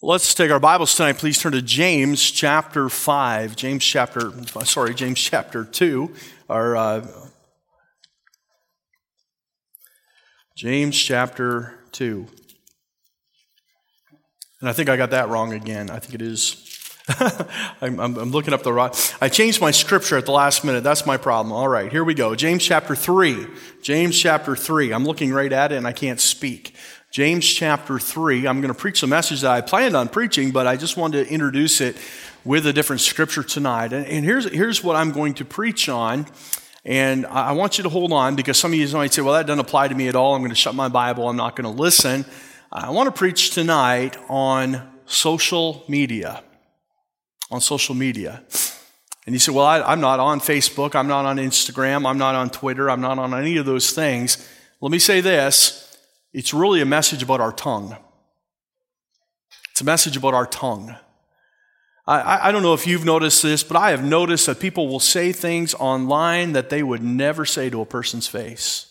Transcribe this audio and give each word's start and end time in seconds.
Let's 0.00 0.32
take 0.32 0.52
our 0.52 0.60
Bibles 0.60 0.94
tonight. 0.94 1.14
Please 1.14 1.40
turn 1.40 1.50
to 1.50 1.60
James 1.60 2.30
chapter 2.30 2.88
5. 2.88 3.56
James 3.56 3.84
chapter, 3.84 4.32
sorry, 4.64 4.94
James 4.94 5.18
chapter 5.18 5.64
2. 5.64 6.14
Or, 6.48 6.76
uh, 6.76 7.04
James 10.54 10.96
chapter 10.96 11.80
2. 11.90 12.28
And 14.60 14.68
I 14.68 14.72
think 14.72 14.88
I 14.88 14.96
got 14.96 15.10
that 15.10 15.30
wrong 15.30 15.52
again. 15.52 15.90
I 15.90 15.98
think 15.98 16.14
it 16.14 16.22
is. 16.22 16.64
I'm, 17.80 17.98
I'm, 17.98 18.16
I'm, 18.18 18.30
looking 18.30 18.54
up 18.54 18.62
the 18.62 18.72
right. 18.72 19.16
I 19.20 19.28
changed 19.28 19.60
my 19.60 19.72
scripture 19.72 20.16
at 20.16 20.26
the 20.26 20.32
last 20.32 20.64
minute. 20.64 20.84
That's 20.84 21.06
my 21.06 21.16
problem. 21.16 21.52
All 21.52 21.66
right, 21.68 21.90
here 21.90 22.04
we 22.04 22.14
go. 22.14 22.36
James 22.36 22.62
chapter 22.62 22.94
3. 22.94 23.48
James 23.82 24.16
chapter 24.16 24.54
3. 24.54 24.92
I'm 24.92 25.04
looking 25.04 25.32
right 25.32 25.52
at 25.52 25.72
it 25.72 25.76
and 25.76 25.88
I 25.88 25.92
can't 25.92 26.20
speak. 26.20 26.76
James 27.10 27.46
chapter 27.46 27.98
3. 27.98 28.46
I'm 28.46 28.60
going 28.60 28.72
to 28.72 28.78
preach 28.78 29.02
a 29.02 29.06
message 29.06 29.40
that 29.40 29.50
I 29.50 29.62
planned 29.62 29.96
on 29.96 30.08
preaching, 30.08 30.50
but 30.50 30.66
I 30.66 30.76
just 30.76 30.98
wanted 30.98 31.26
to 31.26 31.32
introduce 31.32 31.80
it 31.80 31.96
with 32.44 32.66
a 32.66 32.72
different 32.72 33.00
scripture 33.00 33.42
tonight. 33.42 33.94
And, 33.94 34.06
and 34.06 34.24
here's, 34.26 34.50
here's 34.50 34.84
what 34.84 34.94
I'm 34.94 35.10
going 35.12 35.32
to 35.34 35.44
preach 35.44 35.88
on. 35.88 36.26
And 36.84 37.24
I 37.26 37.52
want 37.52 37.78
you 37.78 37.84
to 37.84 37.88
hold 37.88 38.12
on 38.12 38.36
because 38.36 38.58
some 38.58 38.72
of 38.72 38.78
you 38.78 38.86
might 38.88 39.14
say, 39.14 39.22
well, 39.22 39.32
that 39.34 39.46
doesn't 39.46 39.58
apply 39.58 39.88
to 39.88 39.94
me 39.94 40.08
at 40.08 40.16
all. 40.16 40.34
I'm 40.34 40.42
going 40.42 40.50
to 40.50 40.54
shut 40.54 40.74
my 40.74 40.88
Bible. 40.88 41.28
I'm 41.28 41.36
not 41.36 41.56
going 41.56 41.64
to 41.64 41.82
listen. 41.82 42.26
I 42.70 42.90
want 42.90 43.06
to 43.06 43.18
preach 43.18 43.52
tonight 43.52 44.18
on 44.28 44.86
social 45.06 45.84
media. 45.88 46.44
On 47.50 47.62
social 47.62 47.94
media. 47.94 48.42
And 49.24 49.34
you 49.34 49.38
say, 49.38 49.52
well, 49.52 49.64
I, 49.64 49.80
I'm 49.80 50.02
not 50.02 50.20
on 50.20 50.40
Facebook. 50.40 50.94
I'm 50.94 51.08
not 51.08 51.24
on 51.24 51.38
Instagram. 51.38 52.06
I'm 52.06 52.18
not 52.18 52.34
on 52.34 52.50
Twitter. 52.50 52.90
I'm 52.90 53.00
not 53.00 53.18
on 53.18 53.32
any 53.32 53.56
of 53.56 53.64
those 53.64 53.92
things. 53.92 54.46
Let 54.82 54.92
me 54.92 54.98
say 54.98 55.22
this 55.22 55.87
it's 56.38 56.54
really 56.54 56.80
a 56.80 56.86
message 56.86 57.20
about 57.20 57.40
our 57.40 57.50
tongue. 57.50 57.96
It's 59.72 59.80
a 59.80 59.84
message 59.84 60.16
about 60.16 60.34
our 60.34 60.46
tongue. 60.46 60.94
I, 62.06 62.48
I, 62.48 62.52
don't 62.52 62.62
know 62.62 62.74
if 62.74 62.86
you've 62.86 63.04
noticed 63.04 63.42
this, 63.42 63.64
but 63.64 63.76
I 63.76 63.90
have 63.90 64.04
noticed 64.04 64.46
that 64.46 64.60
people 64.60 64.86
will 64.86 65.00
say 65.00 65.32
things 65.32 65.74
online 65.74 66.52
that 66.52 66.70
they 66.70 66.84
would 66.84 67.02
never 67.02 67.44
say 67.44 67.70
to 67.70 67.80
a 67.80 67.84
person's 67.84 68.28
face. 68.28 68.86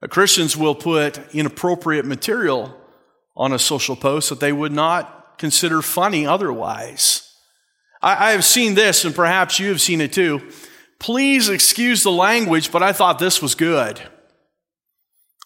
Uh, 0.00 0.06
Christians 0.06 0.56
will 0.56 0.76
put 0.76 1.18
inappropriate 1.34 2.06
material 2.06 2.72
on 3.36 3.52
a 3.52 3.58
social 3.58 3.96
post 3.96 4.28
that 4.28 4.38
they 4.38 4.52
would 4.52 4.72
not 4.72 5.38
consider 5.38 5.82
funny 5.82 6.24
otherwise. 6.24 7.34
I, 8.00 8.28
I 8.28 8.30
have 8.30 8.44
seen 8.44 8.76
this, 8.76 9.04
and 9.04 9.12
perhaps 9.12 9.58
you 9.58 9.70
have 9.70 9.80
seen 9.80 10.00
it 10.00 10.12
too. 10.12 10.48
Please 11.00 11.48
excuse 11.48 12.04
the 12.04 12.12
language, 12.12 12.70
but 12.70 12.84
I 12.84 12.92
thought 12.92 13.18
this 13.18 13.42
was 13.42 13.56
good. 13.56 14.00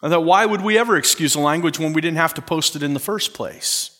I 0.03 0.09
thought, 0.09 0.25
why 0.25 0.45
would 0.45 0.63
we 0.63 0.77
ever 0.77 0.97
excuse 0.97 1.35
a 1.35 1.41
language 1.41 1.79
when 1.79 1.93
we 1.93 2.01
didn't 2.01 2.17
have 2.17 2.35
to 2.35 2.43
post 2.43 2.75
it 2.75 2.83
in 2.83 2.93
the 2.93 3.01
first 3.01 3.35
place? 3.35 3.92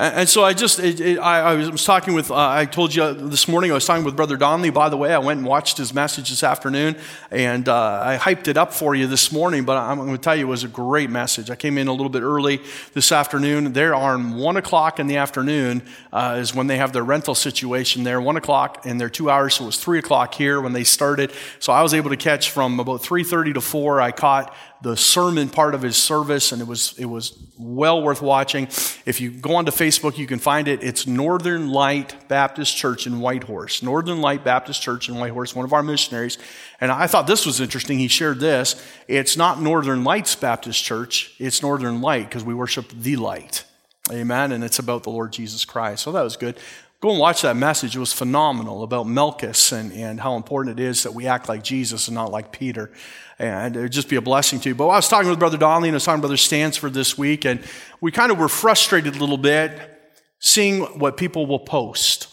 And 0.00 0.28
so 0.28 0.44
I 0.44 0.52
just, 0.52 0.78
it, 0.78 1.00
it, 1.00 1.18
I, 1.18 1.40
I, 1.40 1.54
was 1.54 1.84
talking 1.84 2.14
with, 2.14 2.30
uh, 2.30 2.36
I 2.36 2.66
told 2.66 2.94
you 2.94 3.12
this 3.14 3.48
morning, 3.48 3.72
I 3.72 3.74
was 3.74 3.84
talking 3.84 4.04
with 4.04 4.14
Brother 4.14 4.36
Donnelly. 4.36 4.70
By 4.70 4.88
the 4.90 4.96
way, 4.96 5.12
I 5.12 5.18
went 5.18 5.38
and 5.38 5.46
watched 5.46 5.76
his 5.76 5.92
message 5.92 6.30
this 6.30 6.44
afternoon, 6.44 6.94
and 7.32 7.68
uh, 7.68 8.02
I 8.04 8.16
hyped 8.16 8.46
it 8.46 8.56
up 8.56 8.72
for 8.72 8.94
you 8.94 9.08
this 9.08 9.32
morning, 9.32 9.64
but 9.64 9.76
I'm 9.76 9.98
going 9.98 10.12
to 10.12 10.18
tell 10.18 10.36
you 10.36 10.46
it 10.46 10.50
was 10.50 10.62
a 10.62 10.68
great 10.68 11.10
message. 11.10 11.50
I 11.50 11.56
came 11.56 11.76
in 11.78 11.88
a 11.88 11.92
little 11.92 12.10
bit 12.10 12.22
early 12.22 12.60
this 12.94 13.10
afternoon. 13.10 13.72
There 13.72 13.92
on 13.92 14.36
1 14.36 14.56
o'clock 14.56 15.00
in 15.00 15.08
the 15.08 15.16
afternoon 15.16 15.82
uh, 16.12 16.36
is 16.38 16.54
when 16.54 16.68
they 16.68 16.76
have 16.76 16.92
their 16.92 17.02
rental 17.02 17.34
situation 17.34 18.04
there, 18.04 18.20
1 18.20 18.36
o'clock, 18.36 18.86
and 18.86 19.00
they're 19.00 19.10
two 19.10 19.28
hours, 19.28 19.54
so 19.54 19.64
it 19.64 19.66
was 19.66 19.78
3 19.78 19.98
o'clock 19.98 20.32
here 20.32 20.60
when 20.60 20.74
they 20.74 20.84
started. 20.84 21.32
So 21.58 21.72
I 21.72 21.82
was 21.82 21.92
able 21.92 22.10
to 22.10 22.16
catch 22.16 22.52
from 22.52 22.78
about 22.78 23.02
3.30 23.02 23.54
to 23.54 23.60
4, 23.60 24.00
I 24.00 24.12
caught 24.12 24.54
the 24.80 24.96
sermon 24.96 25.48
part 25.48 25.74
of 25.74 25.82
his 25.82 25.96
service, 25.96 26.52
and 26.52 26.62
it 26.62 26.68
was, 26.68 26.94
it 26.98 27.06
was 27.06 27.36
well 27.58 28.00
worth 28.02 28.22
watching. 28.22 28.64
If 29.04 29.20
you 29.20 29.30
go 29.30 29.56
onto 29.56 29.72
Facebook, 29.72 30.16
you 30.18 30.26
can 30.26 30.38
find 30.38 30.68
it. 30.68 30.84
It's 30.84 31.06
Northern 31.06 31.68
Light 31.70 32.28
Baptist 32.28 32.76
Church 32.76 33.06
in 33.06 33.18
Whitehorse. 33.18 33.82
Northern 33.82 34.20
Light 34.20 34.44
Baptist 34.44 34.80
Church 34.80 35.08
in 35.08 35.16
Whitehorse, 35.16 35.54
one 35.54 35.64
of 35.64 35.72
our 35.72 35.82
missionaries. 35.82 36.38
And 36.80 36.92
I 36.92 37.08
thought 37.08 37.26
this 37.26 37.44
was 37.44 37.60
interesting. 37.60 37.98
He 37.98 38.08
shared 38.08 38.38
this. 38.38 38.80
It's 39.08 39.36
not 39.36 39.60
Northern 39.60 40.04
Lights 40.04 40.36
Baptist 40.36 40.82
Church, 40.84 41.34
it's 41.38 41.60
Northern 41.60 42.00
Light 42.00 42.28
because 42.28 42.44
we 42.44 42.54
worship 42.54 42.88
the 42.90 43.16
light. 43.16 43.64
Amen. 44.10 44.52
And 44.52 44.64
it's 44.64 44.78
about 44.78 45.02
the 45.02 45.10
Lord 45.10 45.32
Jesus 45.32 45.64
Christ. 45.64 46.02
So 46.02 46.12
that 46.12 46.22
was 46.22 46.36
good. 46.36 46.56
Go 47.00 47.10
and 47.10 47.18
watch 47.18 47.42
that 47.42 47.56
message. 47.56 47.94
It 47.94 48.00
was 48.00 48.12
phenomenal 48.12 48.82
about 48.82 49.06
Malchus 49.06 49.72
and, 49.72 49.92
and 49.92 50.20
how 50.20 50.36
important 50.36 50.80
it 50.80 50.82
is 50.82 51.04
that 51.04 51.14
we 51.14 51.26
act 51.26 51.48
like 51.48 51.62
Jesus 51.62 52.08
and 52.08 52.14
not 52.14 52.30
like 52.30 52.50
Peter 52.50 52.90
and 53.38 53.76
it 53.76 53.80
would 53.80 53.92
just 53.92 54.08
be 54.08 54.16
a 54.16 54.20
blessing 54.20 54.58
to 54.60 54.70
you. 54.70 54.74
But 54.74 54.88
I 54.88 54.96
was 54.96 55.08
talking 55.08 55.30
with 55.30 55.38
Brother 55.38 55.56
Donnelly 55.56 55.88
and 55.88 55.94
I 55.94 55.96
was 55.96 56.04
talking 56.04 56.20
with 56.20 56.28
Brother 56.28 56.36
Stansford 56.36 56.92
this 56.92 57.16
week, 57.16 57.44
and 57.44 57.62
we 58.00 58.10
kind 58.10 58.32
of 58.32 58.38
were 58.38 58.48
frustrated 58.48 59.16
a 59.16 59.18
little 59.18 59.38
bit 59.38 59.94
seeing 60.40 60.82
what 60.98 61.16
people 61.16 61.46
will 61.46 61.60
post. 61.60 62.32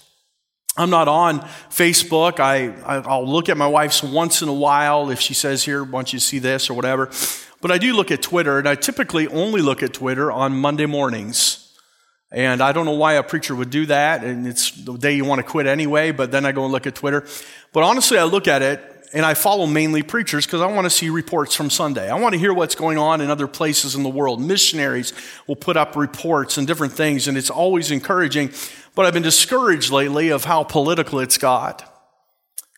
I'm 0.77 0.89
not 0.89 1.07
on 1.07 1.39
Facebook. 1.69 2.39
I, 2.39 2.73
I'll 2.83 3.27
look 3.27 3.49
at 3.49 3.55
my 3.55 3.67
wife's 3.67 4.03
once 4.03 4.41
in 4.41 4.49
a 4.49 4.53
while 4.53 5.09
if 5.09 5.21
she 5.21 5.33
says, 5.33 5.63
Here, 5.63 5.83
why 5.83 5.91
don't 5.91 6.11
you 6.11 6.19
see 6.19 6.39
this 6.39 6.69
or 6.69 6.73
whatever. 6.73 7.09
But 7.61 7.71
I 7.71 7.77
do 7.77 7.93
look 7.93 8.11
at 8.11 8.21
Twitter, 8.21 8.59
and 8.59 8.67
I 8.67 8.75
typically 8.75 9.27
only 9.27 9.61
look 9.61 9.81
at 9.81 9.93
Twitter 9.93 10.31
on 10.31 10.53
Monday 10.53 10.85
mornings. 10.85 11.64
And 12.35 12.61
I 12.61 12.73
don't 12.73 12.85
know 12.85 12.91
why 12.91 13.13
a 13.13 13.23
preacher 13.23 13.55
would 13.55 13.69
do 13.69 13.85
that, 13.85 14.21
and 14.25 14.45
it's 14.45 14.71
the 14.71 14.97
day 14.97 15.15
you 15.15 15.23
want 15.23 15.39
to 15.39 15.43
quit 15.43 15.67
anyway, 15.67 16.11
but 16.11 16.31
then 16.31 16.45
I 16.45 16.51
go 16.51 16.65
and 16.65 16.71
look 16.73 16.85
at 16.85 16.93
Twitter. 16.93 17.25
But 17.71 17.83
honestly, 17.83 18.17
I 18.17 18.25
look 18.25 18.49
at 18.49 18.61
it 18.61 19.07
and 19.13 19.25
I 19.25 19.35
follow 19.35 19.65
mainly 19.65 20.03
preachers 20.03 20.45
because 20.45 20.59
I 20.59 20.65
want 20.65 20.83
to 20.83 20.89
see 20.89 21.09
reports 21.09 21.55
from 21.55 21.69
Sunday. 21.69 22.11
I 22.11 22.15
want 22.15 22.33
to 22.33 22.39
hear 22.39 22.53
what's 22.53 22.75
going 22.75 22.97
on 22.97 23.21
in 23.21 23.29
other 23.29 23.47
places 23.47 23.95
in 23.95 24.03
the 24.03 24.09
world. 24.09 24.41
Missionaries 24.41 25.13
will 25.47 25.55
put 25.55 25.77
up 25.77 25.95
reports 25.95 26.57
and 26.57 26.67
different 26.67 26.91
things, 26.91 27.29
and 27.29 27.37
it's 27.37 27.49
always 27.49 27.89
encouraging. 27.89 28.51
But 28.95 29.05
I've 29.05 29.13
been 29.13 29.23
discouraged 29.23 29.89
lately 29.89 30.27
of 30.27 30.43
how 30.43 30.65
political 30.65 31.21
it's 31.21 31.37
got 31.37 31.89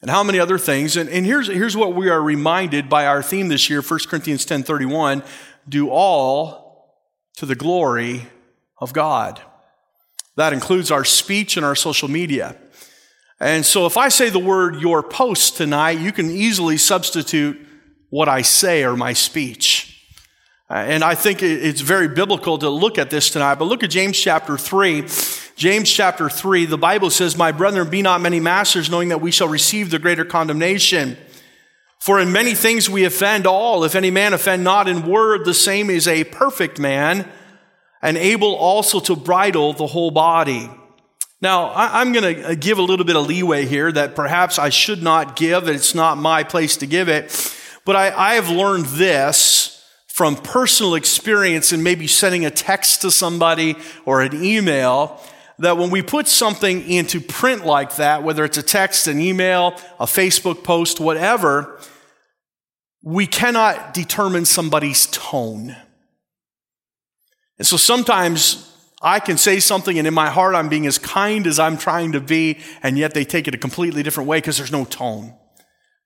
and 0.04 0.12
how 0.12 0.24
many 0.24 0.40
other 0.40 0.60
things. 0.60 0.98
And, 0.98 1.10
and 1.10 1.26
here's, 1.26 1.48
here's 1.48 1.76
what 1.76 1.96
we 1.96 2.10
are 2.10 2.22
reminded 2.22 2.90
by 2.90 3.08
our 3.08 3.24
theme 3.24 3.48
this 3.48 3.72
year, 3.72 3.82
1 3.82 4.00
Corinthians 4.08 4.46
10.31, 4.46 5.26
do 5.68 5.90
all 5.90 6.94
to 7.38 7.48
the 7.48 7.56
glory 7.56 8.28
of 8.80 8.94
God. 8.94 9.42
That 10.38 10.54
includes 10.54 10.92
our 10.92 11.04
speech 11.04 11.58
and 11.58 11.66
our 11.66 11.76
social 11.76 12.08
media. 12.08 12.56
And 13.40 13.66
so 13.66 13.86
if 13.86 13.98
I 13.98 14.10
say 14.10 14.30
the 14.30 14.40
word 14.40 14.80
your 14.80 15.04
post 15.04 15.58
tonight, 15.58 16.00
you 16.00 16.12
can 16.12 16.30
easily 16.30 16.78
substitute 16.78 17.60
what 18.10 18.30
I 18.30 18.44
say 18.44 18.84
or 18.84 18.96
my 18.96 19.14
speech. 19.14 19.94
Uh, 20.70 20.76
and 20.76 21.04
I 21.04 21.16
think 21.16 21.42
it's 21.42 21.82
very 21.82 22.08
biblical 22.08 22.58
to 22.60 22.70
look 22.70 22.98
at 22.98 23.10
this 23.10 23.30
tonight. 23.30 23.56
But 23.56 23.66
look 23.66 23.84
at 23.84 23.90
James 23.90 24.20
chapter 24.20 24.58
3. 24.58 25.06
James 25.56 25.92
chapter 25.92 26.30
3, 26.30 26.66
the 26.66 26.78
Bible 26.78 27.10
says, 27.10 27.36
My 27.36 27.52
brethren, 27.52 27.90
be 27.90 28.04
not 28.04 28.22
many 28.22 28.40
masters, 28.40 28.92
knowing 28.92 29.10
that 29.10 29.22
we 29.22 29.32
shall 29.32 29.48
receive 29.48 29.90
the 29.90 29.98
greater 29.98 30.26
condemnation. 30.26 31.18
For 32.00 32.20
in 32.20 32.32
many 32.32 32.54
things 32.54 32.90
we 32.90 33.06
offend 33.06 33.48
all. 33.48 33.84
If 33.84 33.96
any 33.96 34.12
man 34.12 34.34
offend 34.34 34.64
not 34.64 34.88
in 34.88 35.08
word, 35.08 35.46
the 35.46 35.54
same 35.56 35.90
is 35.90 36.08
a 36.08 36.26
perfect 36.26 36.78
man, 36.78 37.28
and 38.02 38.18
able 38.18 38.56
also 38.56 39.00
to 39.00 39.16
bridle 39.16 39.74
the 39.74 39.88
whole 39.88 40.12
body. 40.12 40.70
Now, 41.40 41.72
I'm 41.76 42.14
going 42.14 42.36
to 42.36 42.50
uh, 42.50 42.56
give 42.56 42.80
a 42.80 42.82
little 42.82 43.06
bit 43.06 43.16
of 43.16 43.28
leeway 43.28 43.66
here 43.66 43.92
that 43.92 44.16
perhaps 44.16 44.58
I 44.58 44.70
should 44.70 45.04
not 45.04 45.36
give, 45.36 45.68
it's 45.68 45.94
not 45.94 46.18
my 46.18 46.44
place 46.44 46.78
to 46.78 46.88
give 46.88 47.10
it. 47.10 47.54
But 47.86 47.96
I, 47.96 48.32
I 48.32 48.34
have 48.34 48.50
learned 48.50 48.86
this 48.86 49.86
from 50.08 50.36
personal 50.36 50.96
experience 50.96 51.72
and 51.72 51.84
maybe 51.84 52.08
sending 52.08 52.44
a 52.44 52.50
text 52.50 53.02
to 53.04 53.12
somebody 53.12 53.76
or 54.04 54.22
an 54.22 54.44
email 54.44 55.22
that 55.60 55.78
when 55.78 55.92
we 55.92 56.02
put 56.02 56.28
something 56.28 56.88
into 56.90 57.22
print 57.22 57.66
like 57.66 57.96
that, 57.98 58.24
whether 58.24 58.44
it's 58.44 58.58
a 58.58 58.64
text, 58.64 59.08
an 59.08 59.20
email, 59.20 59.80
a 60.00 60.06
Facebook 60.06 60.64
post, 60.64 61.00
whatever, 61.00 61.80
we 63.04 63.28
cannot 63.28 63.94
determine 63.94 64.46
somebody's 64.46 65.06
tone. 65.08 65.76
And 67.58 67.66
so 67.66 67.78
sometimes 67.78 68.72
I 69.02 69.20
can 69.20 69.38
say 69.38 69.60
something 69.60 69.98
and 69.98 70.08
in 70.08 70.14
my 70.14 70.30
heart 70.30 70.56
I'm 70.56 70.70
being 70.70 70.88
as 70.88 70.98
kind 70.98 71.46
as 71.48 71.60
I'm 71.60 71.78
trying 71.78 72.12
to 72.14 72.20
be, 72.20 72.60
and 72.84 72.98
yet 72.98 73.14
they 73.14 73.26
take 73.26 73.48
it 73.48 73.56
a 73.56 73.58
completely 73.58 74.04
different 74.04 74.28
way 74.28 74.38
because 74.38 74.58
there's 74.58 74.72
no 74.72 74.86
tone. 74.86 75.34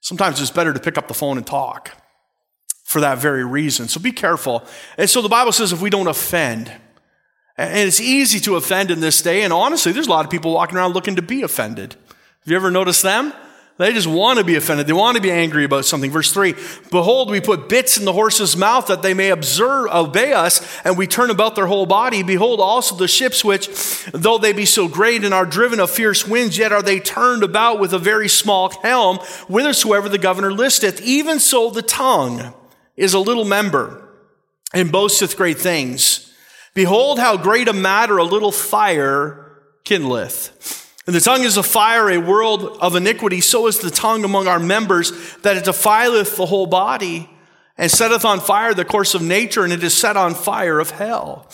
Sometimes 0.02 0.42
it's 0.42 0.52
better 0.52 0.74
to 0.74 0.80
pick 0.80 0.98
up 0.98 1.08
the 1.08 1.14
phone 1.14 1.38
and 1.38 1.46
talk 1.46 1.92
for 2.84 3.02
that 3.02 3.20
very 3.20 3.46
reason. 3.46 3.88
So 3.88 4.00
be 4.00 4.12
careful. 4.12 4.66
And 4.98 5.10
so 5.10 5.22
the 5.22 5.30
Bible 5.30 5.52
says 5.52 5.72
if 5.72 5.82
we 5.82 5.90
don't 5.90 6.08
offend, 6.08 6.72
and 7.58 7.88
it's 7.88 8.02
easy 8.02 8.40
to 8.42 8.56
offend 8.56 8.92
in 8.92 9.00
this 9.00 9.22
day, 9.22 9.44
and 9.44 9.54
honestly, 9.54 9.92
there's 9.92 10.08
a 10.08 10.10
lot 10.10 10.26
of 10.26 10.32
people 10.32 10.54
walking 10.54 10.78
around 10.78 10.94
looking 10.94 11.16
to 11.16 11.22
be 11.22 11.44
offended. 11.44 11.94
Have 11.94 12.48
you 12.48 12.56
ever 12.56 12.72
noticed 12.72 13.04
them? 13.04 13.34
They 13.82 13.94
just 13.94 14.08
want 14.08 14.38
to 14.38 14.46
be 14.46 14.56
offended. 14.56 14.86
They 14.86 14.94
want 14.94 15.16
to 15.16 15.22
be 15.22 15.32
angry 15.32 15.66
about 15.66 15.86
something. 15.86 16.12
Verse 16.12 16.32
3 16.32 16.54
Behold, 16.92 17.32
we 17.32 17.42
put 17.42 17.68
bits 17.68 17.98
in 17.98 18.06
the 18.06 18.14
horse's 18.14 18.56
mouth 18.56 18.86
that 18.88 19.02
they 19.02 19.16
may 19.16 19.30
observe, 19.30 19.90
obey 19.92 20.34
us, 20.34 20.62
and 20.86 20.98
we 20.98 21.08
turn 21.08 21.32
about 21.32 21.56
their 21.56 21.66
whole 21.66 21.88
body. 21.88 22.22
Behold, 22.22 22.60
also 22.60 22.96
the 22.96 23.08
ships 23.08 23.44
which, 23.44 23.70
though 24.12 24.38
they 24.38 24.54
be 24.54 24.66
so 24.66 24.88
great 24.88 25.24
and 25.24 25.34
are 25.34 25.48
driven 25.48 25.80
of 25.80 25.90
fierce 25.90 26.28
winds, 26.28 26.60
yet 26.60 26.72
are 26.72 26.84
they 26.84 27.00
turned 27.00 27.44
about 27.44 27.80
with 27.80 27.92
a 27.92 28.00
very 28.00 28.30
small 28.30 28.70
helm, 28.82 29.18
whithersoever 29.48 30.10
the 30.10 30.20
governor 30.20 30.52
listeth. 30.52 31.02
Even 31.02 31.40
so, 31.40 31.72
the 31.72 31.82
tongue 31.82 32.54
is 32.96 33.16
a 33.16 33.20
little 33.20 33.46
member 33.46 34.10
and 34.74 34.92
boasteth 34.92 35.36
great 35.36 35.58
things. 35.58 36.32
Behold, 36.76 37.18
how 37.18 37.36
great 37.36 37.68
a 37.68 37.74
matter 37.74 38.18
a 38.18 38.24
little 38.24 38.52
fire 38.52 39.60
kindleth. 39.86 40.81
And 41.08 41.16
the 41.16 41.20
tongue 41.20 41.44
is 41.44 41.58
a 41.58 41.64
fire, 41.64 42.10
a 42.10 42.20
world 42.20 42.78
of 42.80 42.96
iniquity. 42.96 43.42
So 43.42 43.68
is 43.68 43.80
the 43.80 43.90
tongue 43.90 44.24
among 44.24 44.48
our 44.48 44.60
members, 44.60 45.12
that 45.38 45.58
it 45.58 45.66
defileth 45.66 46.38
the 46.38 46.46
whole 46.46 46.68
body, 46.68 47.30
and 47.78 47.90
setteth 47.90 48.24
on 48.24 48.40
fire 48.40 48.74
the 48.74 48.86
course 48.86 49.16
of 49.16 49.22
nature, 49.22 49.64
and 49.64 49.74
it 49.74 49.84
is 49.84 49.94
set 49.94 50.16
on 50.16 50.36
fire 50.36 50.80
of 50.80 50.92
hell. 50.92 51.48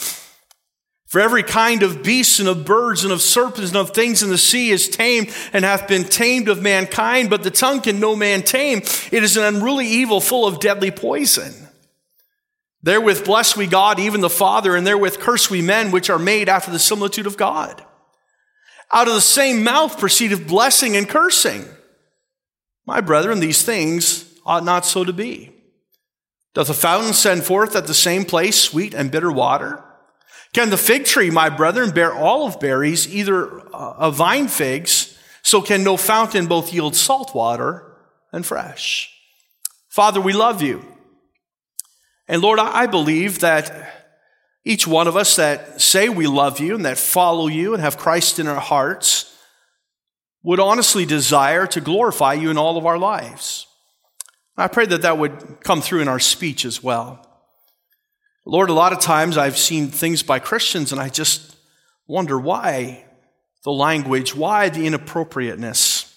For 1.07 1.21
every 1.21 1.43
kind 1.43 1.83
of 1.83 2.03
beasts 2.03 2.39
and 2.39 2.49
of 2.49 2.65
birds 2.65 3.05
and 3.05 3.13
of 3.13 3.21
serpents 3.21 3.69
and 3.69 3.77
of 3.77 3.91
things 3.91 4.21
in 4.21 4.29
the 4.29 4.37
sea 4.37 4.71
is 4.71 4.89
tamed 4.89 5.33
and 5.53 5.63
hath 5.63 5.87
been 5.87 6.03
tamed 6.03 6.49
of 6.49 6.61
mankind, 6.61 7.29
but 7.29 7.43
the 7.43 7.49
tongue 7.49 7.79
can 7.79 8.01
no 8.01 8.13
man 8.13 8.43
tame. 8.43 8.79
It 8.79 9.23
is 9.23 9.37
an 9.37 9.43
unruly 9.43 9.87
evil 9.87 10.19
full 10.19 10.45
of 10.45 10.59
deadly 10.59 10.91
poison. 10.91 11.53
Therewith 12.83 13.23
bless 13.23 13.55
we 13.55 13.67
God, 13.67 13.99
even 13.99 14.19
the 14.19 14.29
Father, 14.29 14.75
and 14.75 14.85
therewith 14.85 15.19
curse 15.19 15.49
we 15.49 15.61
men 15.61 15.91
which 15.91 16.09
are 16.09 16.19
made 16.19 16.49
after 16.49 16.71
the 16.71 16.79
similitude 16.79 17.25
of 17.25 17.37
God. 17.37 17.81
Out 18.91 19.07
of 19.07 19.13
the 19.13 19.21
same 19.21 19.63
mouth 19.63 19.99
proceedeth 19.99 20.47
blessing 20.47 20.95
and 20.95 21.09
cursing. 21.09 21.65
My 22.85 23.01
brethren, 23.01 23.39
these 23.39 23.63
things 23.63 24.25
ought 24.45 24.63
not 24.63 24.85
so 24.85 25.03
to 25.03 25.13
be. 25.13 25.53
Doth 26.53 26.69
a 26.69 26.73
fountain 26.73 27.13
send 27.13 27.43
forth 27.43 27.75
at 27.75 27.85
the 27.85 27.93
same 27.93 28.25
place 28.25 28.59
sweet 28.59 28.93
and 28.93 29.11
bitter 29.11 29.31
water? 29.31 29.83
Can 30.53 30.69
the 30.69 30.77
fig 30.77 31.05
tree, 31.05 31.29
my 31.29 31.49
brethren, 31.49 31.91
bear 31.91 32.13
olive 32.13 32.59
berries, 32.59 33.13
either 33.13 33.59
uh, 33.75 33.95
of 33.97 34.15
vine 34.15 34.47
figs? 34.47 35.17
So 35.43 35.61
can 35.61 35.83
no 35.83 35.97
fountain 35.97 36.47
both 36.47 36.73
yield 36.73 36.95
salt 36.95 37.35
water 37.35 37.87
and 38.31 38.45
fresh. 38.45 39.13
Father, 39.89 40.21
we 40.21 40.33
love 40.33 40.61
you. 40.61 40.83
And 42.27 42.41
Lord, 42.41 42.59
I 42.59 42.87
believe 42.87 43.39
that 43.39 43.96
each 44.67 44.85
one 44.85 45.07
of 45.07 45.15
us 45.15 45.37
that 45.37 45.81
say 45.81 46.09
we 46.09 46.27
love 46.27 46.59
you 46.59 46.75
and 46.75 46.83
that 46.83 46.97
follow 46.97 47.47
you 47.47 47.73
and 47.73 47.81
have 47.81 47.97
Christ 47.97 48.37
in 48.37 48.47
our 48.47 48.59
hearts 48.59 49.33
would 50.43 50.59
honestly 50.59 51.05
desire 51.05 51.65
to 51.67 51.79
glorify 51.79 52.33
you 52.33 52.49
in 52.51 52.57
all 52.57 52.77
of 52.77 52.85
our 52.85 52.97
lives. 52.97 53.65
I 54.57 54.67
pray 54.67 54.85
that 54.87 55.03
that 55.03 55.17
would 55.17 55.61
come 55.61 55.81
through 55.81 56.01
in 56.01 56.09
our 56.09 56.19
speech 56.19 56.65
as 56.65 56.83
well. 56.83 57.25
Lord, 58.45 58.69
a 58.69 58.73
lot 58.73 58.91
of 58.91 58.99
times 58.99 59.37
I've 59.37 59.57
seen 59.57 59.87
things 59.87 60.21
by 60.21 60.39
Christians 60.39 60.91
and 60.91 60.99
I 60.99 61.07
just 61.07 61.55
wonder 62.05 62.37
why 62.37 63.05
the 63.63 63.71
language, 63.71 64.35
why 64.35 64.67
the 64.67 64.85
inappropriateness. 64.85 66.13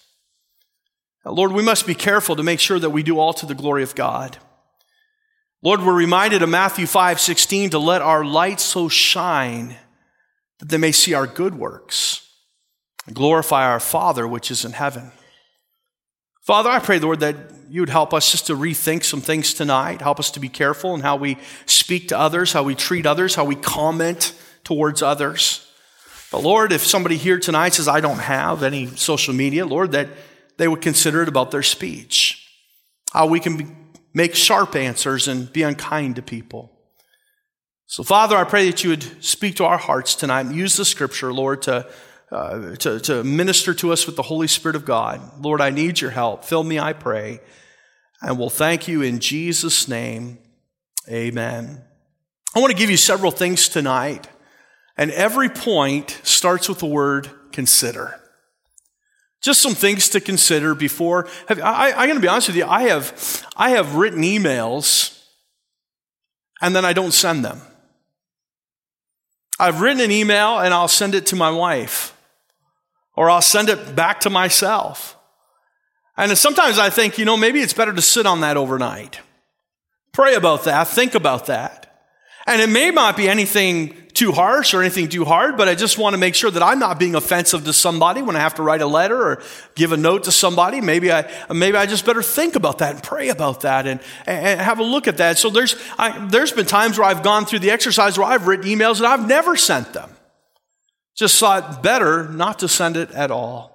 Lord, 1.25 1.53
we 1.53 1.63
must 1.63 1.87
be 1.87 1.95
careful 1.95 2.35
to 2.35 2.43
make 2.43 2.59
sure 2.59 2.81
that 2.81 2.91
we 2.91 3.05
do 3.05 3.21
all 3.21 3.33
to 3.35 3.47
the 3.47 3.55
glory 3.55 3.85
of 3.85 3.95
God. 3.95 4.39
Lord, 5.63 5.83
we're 5.83 5.95
reminded 5.95 6.43
of 6.43 6.49
Matthew 6.49 6.87
5 6.87 7.21
16 7.21 7.71
to 7.71 7.79
let 7.79 8.01
our 8.01 8.25
light 8.25 8.61
so 8.61 8.89
shine 8.89 9.77
that 10.59 10.69
they 10.69 10.79
may 10.79 10.93
see 10.93 11.13
our 11.13 11.27
good 11.27 11.55
works 11.55 12.27
and 13.07 13.15
glorify 13.15 13.67
our 13.67 13.81
Father 13.81 14.27
which 14.27 14.51
is 14.51 14.65
in 14.65 14.73
heaven. 14.73 15.13
Father, 16.41 16.71
I 16.71 16.79
pray, 16.79 16.99
Lord, 16.99 17.21
that 17.21 17.37
you 17.69 17.83
would 17.83 17.91
help 17.91 18.15
us 18.15 18.33
just 18.33 18.47
to 18.47 18.57
rethink 18.57 19.05
some 19.05 19.21
things 19.21 19.53
tonight. 19.53 20.01
Help 20.01 20.19
us 20.19 20.31
to 20.33 20.41
be 20.41 20.49
careful 20.49 20.95
in 20.95 21.03
how 21.03 21.17
we 21.17 21.37
speak 21.67 22.09
to 22.09 22.19
others, 22.19 22.53
how 22.53 22.63
we 22.63 22.75
treat 22.75 23.05
others, 23.05 23.35
how 23.35 23.45
we 23.45 23.55
comment 23.55 24.33
towards 24.65 25.03
others. 25.03 25.71
But 26.33 26.43
Lord, 26.43 26.73
if 26.73 26.85
somebody 26.87 27.17
here 27.17 27.39
tonight 27.39 27.75
says, 27.75 27.87
I 27.87 28.01
don't 28.01 28.19
have 28.19 28.63
any 28.63 28.87
social 28.87 29.35
media, 29.35 29.67
Lord, 29.67 29.93
that 29.93 30.09
they 30.57 30.69
would 30.69 30.81
consider 30.81 31.23
it 31.23 31.29
about 31.29 31.51
their 31.51 31.63
speech. 31.63 32.49
How 33.13 33.27
we 33.27 33.41
can 33.41 33.57
be, 33.57 33.67
make 34.13 34.35
sharp 34.35 34.75
answers 34.75 35.29
and 35.29 35.53
be 35.53 35.63
unkind 35.63 36.17
to 36.17 36.23
people. 36.23 36.73
So, 37.87 38.03
Father, 38.03 38.37
I 38.37 38.45
pray 38.45 38.71
that 38.71 38.85
you 38.85 38.91
would 38.91 39.25
speak 39.25 39.57
to 39.57 39.65
our 39.65 39.79
hearts 39.79 40.15
tonight. 40.15 40.47
and 40.47 40.55
Use 40.55 40.77
the 40.77 40.85
scripture, 40.85 41.33
Lord, 41.33 41.63
to 41.63 41.91
uh, 42.31 42.77
to, 42.77 43.01
to 43.01 43.25
minister 43.25 43.75
to 43.75 43.93
us 43.93 44.07
with 44.07 44.15
the 44.15 44.23
Holy 44.23 44.47
Spirit 44.47 44.77
of 44.77 44.85
God. 44.85 45.21
Lord, 45.43 45.61
I 45.61 45.71
need 45.71 46.01
your 46.01 46.13
help. 46.13 46.45
Fill 46.45 46.63
me, 46.63 46.79
I 46.79 46.93
pray. 46.93 47.41
And 48.23 48.39
we'll 48.39 48.51
thank 48.51 48.87
you 48.87 49.03
in 49.03 49.19
Jesus' 49.19 49.89
name. 49.89 50.39
Amen. 51.09 51.83
I 52.55 52.61
want 52.61 52.71
to 52.71 52.77
give 52.77 52.91
you 52.91 52.97
several 52.97 53.33
things 53.33 53.69
tonight. 53.69 54.29
And 54.97 55.11
every 55.11 55.49
point 55.49 56.21
starts 56.23 56.69
with 56.69 56.79
the 56.79 56.87
word 56.87 57.31
consider. 57.53 58.20
Just 59.41 59.63
some 59.63 59.75
things 59.75 60.09
to 60.11 60.21
consider 60.21 60.75
before. 60.75 61.29
Have, 61.49 61.61
I, 61.61 61.93
I'm 61.93 62.09
going 62.09 62.17
to 62.17 62.21
be 62.21 62.29
honest 62.29 62.49
with 62.49 62.57
you. 62.57 62.67
I 62.67 62.83
have, 62.83 63.47
I 63.57 63.71
have 63.71 63.95
written 63.95 64.23
emails 64.23 65.19
and 66.61 66.77
then 66.77 66.85
I 66.85 66.93
don't 66.93 67.13
send 67.13 67.45
them. 67.45 67.61
I've 69.59 69.81
written 69.81 70.01
an 70.01 70.11
email 70.11 70.59
and 70.59 70.73
I'll 70.73 70.89
send 70.89 71.15
it 71.15 71.27
to 71.27 71.37
my 71.37 71.51
wife 71.51 72.17
or 73.17 73.31
I'll 73.31 73.43
send 73.43 73.69
it 73.69 73.95
back 73.95 74.21
to 74.21 74.31
myself. 74.31 75.17
And 76.17 76.37
sometimes 76.37 76.79
I 76.79 76.91
think, 76.91 77.19
you 77.19 77.25
know, 77.25 77.37
maybe 77.37 77.61
it's 77.61 77.73
better 77.73 77.93
to 77.93 78.03
sit 78.03 78.27
on 78.27 78.43
that 78.43 78.57
overnight. 78.57 79.21
Pray 80.13 80.35
about 80.35 80.65
that, 80.65 80.89
think 80.89 81.15
about 81.15 81.47
that. 81.47 81.90
And 82.47 82.61
it 82.61 82.69
may 82.69 82.91
not 82.91 83.17
be 83.17 83.29
anything 83.29 83.95
too 84.13 84.33
harsh 84.33 84.75
or 84.75 84.81
anything 84.81 85.09
too 85.09 85.25
hard, 85.25 85.57
but 85.57 85.69
I 85.69 85.75
just 85.75 85.99
want 85.99 86.15
to 86.15 86.19
make 86.19 86.35
sure 86.35 86.51
that 86.51 86.63
I'm 86.63 86.79
not 86.79 86.99
being 86.99 87.15
offensive 87.15 87.65
to 87.65 87.73
somebody 87.73 88.23
when 88.23 88.37
I 88.37 88.41
have 88.41 88.55
to 88.57 88.63
write 88.63 88.83
a 88.83 88.87
letter 88.87 89.17
or 89.17 89.43
give 89.75 89.93
a 89.93 89.97
note 89.97 90.25
to 90.25 90.33
somebody. 90.33 90.81
Maybe 90.81 91.13
I, 91.13 91.31
maybe 91.53 91.77
I 91.77 91.87
just 91.87 92.05
better 92.05 92.23
think 92.23 92.57
about 92.57 92.79
that 92.79 92.95
and 92.95 93.03
pray 93.03 93.29
about 93.29 93.61
that 93.63 93.87
and, 93.87 94.01
and 94.27 94.61
have 94.61 94.79
a 94.79 94.83
look 94.83 95.07
at 95.07 95.19
that. 95.19 95.39
So 95.39 95.49
there's, 95.51 95.77
I, 95.99 96.27
there's 96.27 96.53
been 96.53 96.67
times 96.67 96.99
where 96.99 97.07
I've 97.07 97.23
gone 97.23 97.47
through 97.47 97.61
the 97.61 97.71
exercise 97.71 98.19
where 98.19 98.27
I've 98.27 98.47
written 98.47 98.67
emails 98.67 98.99
and 98.99 99.07
I've 99.07 99.27
never 99.27 99.57
sent 99.57 99.93
them. 99.93 100.11
Just 101.17 101.39
thought 101.39 101.83
better 101.83 102.29
not 102.29 102.61
to 102.61 102.69
send 102.69 102.97
it 102.97 103.11
at 103.13 103.31
all. 103.31 103.71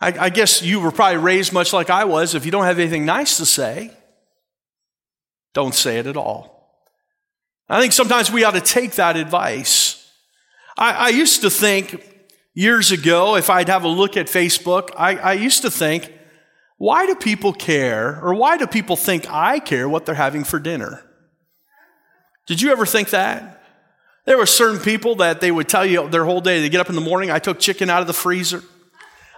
I, 0.00 0.26
I 0.26 0.30
guess 0.30 0.62
you 0.62 0.80
were 0.80 0.90
probably 0.90 1.18
raised 1.18 1.52
much 1.52 1.72
like 1.72 1.88
I 1.88 2.04
was. 2.04 2.34
If 2.34 2.44
you 2.44 2.52
don't 2.52 2.64
have 2.64 2.78
anything 2.78 3.06
nice 3.06 3.38
to 3.38 3.46
say, 3.46 3.92
don't 5.54 5.74
say 5.74 5.98
it 5.98 6.06
at 6.06 6.16
all. 6.16 6.55
I 7.68 7.80
think 7.80 7.92
sometimes 7.92 8.30
we 8.30 8.44
ought 8.44 8.54
to 8.54 8.60
take 8.60 8.92
that 8.92 9.16
advice. 9.16 10.10
I, 10.78 10.92
I 10.92 11.08
used 11.08 11.40
to 11.42 11.50
think 11.50 12.04
years 12.54 12.92
ago, 12.92 13.36
if 13.36 13.50
I'd 13.50 13.68
have 13.68 13.84
a 13.84 13.88
look 13.88 14.16
at 14.16 14.26
Facebook, 14.26 14.90
I, 14.96 15.16
I 15.16 15.32
used 15.32 15.62
to 15.62 15.70
think, 15.70 16.12
why 16.78 17.06
do 17.06 17.14
people 17.14 17.52
care, 17.52 18.20
or 18.22 18.34
why 18.34 18.56
do 18.56 18.66
people 18.66 18.96
think 18.96 19.26
I 19.30 19.58
care 19.58 19.88
what 19.88 20.06
they're 20.06 20.14
having 20.14 20.44
for 20.44 20.58
dinner? 20.58 21.02
Did 22.46 22.60
you 22.60 22.70
ever 22.70 22.86
think 22.86 23.10
that? 23.10 23.62
There 24.26 24.36
were 24.36 24.46
certain 24.46 24.80
people 24.80 25.16
that 25.16 25.40
they 25.40 25.50
would 25.50 25.68
tell 25.68 25.86
you 25.86 26.08
their 26.08 26.24
whole 26.24 26.40
day. 26.40 26.60
They 26.60 26.68
get 26.68 26.80
up 26.80 26.88
in 26.88 26.94
the 26.94 27.00
morning, 27.00 27.30
I 27.30 27.38
took 27.38 27.58
chicken 27.58 27.90
out 27.90 28.00
of 28.00 28.06
the 28.06 28.12
freezer. 28.12 28.62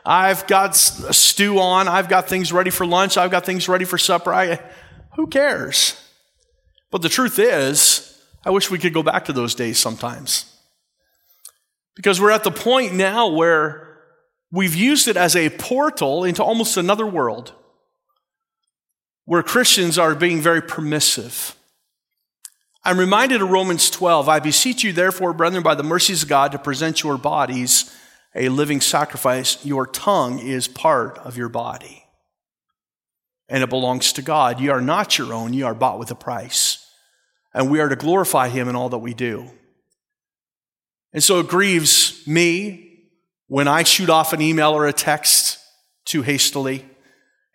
I've 0.05 0.47
got 0.47 0.71
a 0.71 1.13
stew 1.13 1.59
on. 1.61 1.87
I've 1.87 2.09
got 2.09 2.29
things 2.29 2.51
ready 2.51 2.71
for 2.71 2.87
lunch. 2.87 3.19
I've 3.19 3.31
got 3.31 3.45
things 3.45 3.69
ready 3.69 3.85
for 3.85 3.99
supper. 3.99 4.33
I, 4.33 4.59
who 5.17 5.27
cares? 5.27 6.03
But 6.91 7.03
the 7.03 7.11
truth 7.11 7.39
is, 7.39 8.08
I 8.49 8.51
wish 8.51 8.71
we 8.71 8.79
could 8.79 8.95
go 8.95 9.03
back 9.03 9.27
to 9.27 9.35
those 9.35 9.55
days 9.55 9.79
sometimes. 9.79 10.47
Because 11.95 12.19
we're 12.19 12.31
at 12.31 12.45
the 12.45 12.51
point 12.51 12.95
now 12.95 13.29
where 13.29 13.99
we've 14.51 14.75
used 14.75 15.07
it 15.07 15.19
as 15.19 15.37
a 15.37 15.51
portal 15.51 16.25
into 16.25 16.43
almost 16.43 16.79
another 16.79 17.07
world 17.07 17.53
where 19.27 19.43
Christians 19.43 19.99
are 19.99 20.15
being 20.15 20.41
very 20.41 20.63
permissive. 20.63 21.57
I'm 22.85 22.99
reminded 22.99 23.43
of 23.43 23.51
Romans 23.51 23.91
12. 23.91 24.31
I 24.31 24.39
beseech 24.39 24.83
you, 24.83 24.95
therefore, 24.95 25.35
brethren, 25.35 25.63
by 25.63 25.75
the 25.75 25.83
mercies 25.83 26.23
of 26.23 26.31
God, 26.31 26.53
to 26.53 26.59
present 26.59 27.03
your 27.03 27.19
bodies 27.19 27.95
a 28.35 28.49
living 28.49 28.81
sacrifice, 28.81 29.63
your 29.63 29.87
tongue 29.87 30.39
is 30.39 30.69
part 30.69 31.19
of 31.19 31.37
your 31.37 31.51
body. 31.51 32.07
And 33.47 33.63
it 33.63 33.69
belongs 33.69 34.15
to 34.15 34.23
God. 34.23 34.59
You 34.59 34.71
are 34.71 34.81
not 34.81 35.19
your 35.19 35.35
own, 35.35 35.53
you 35.53 35.67
are 35.67 35.75
bought 35.75 35.99
with 35.99 36.11
a 36.11 36.15
price. 36.15 36.78
And 37.55 37.71
we 37.71 37.81
are 37.81 37.89
to 37.89 37.97
glorify 37.97 38.49
Him 38.49 38.69
in 38.69 38.77
all 38.77 38.89
that 38.91 38.99
we 38.99 39.15
do. 39.15 39.51
And 41.13 41.23
so 41.23 41.41
it 41.41 41.49
grieves 41.49 42.27
me 42.27 43.09
when 43.47 43.67
I 43.67 43.83
shoot 43.83 44.11
off 44.11 44.33
an 44.33 44.43
email 44.43 44.73
or 44.73 44.87
a 44.87 44.93
text 44.93 45.59
too 46.05 46.23
hastily. 46.23 46.85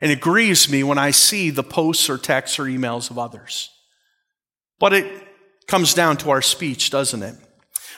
And 0.02 0.12
it 0.12 0.20
grieves 0.20 0.70
me 0.70 0.84
when 0.84 0.98
I 0.98 1.12
see 1.12 1.50
the 1.50 1.64
posts 1.64 2.10
or 2.10 2.18
texts 2.18 2.60
or 2.60 2.64
emails 2.64 3.10
of 3.10 3.18
others. 3.18 3.70
But 4.80 4.94
it 4.94 5.28
comes 5.68 5.94
down 5.94 6.18
to 6.18 6.32
our 6.32 6.42
speech, 6.42 6.90
doesn't 6.90 7.24
it? 7.24 7.36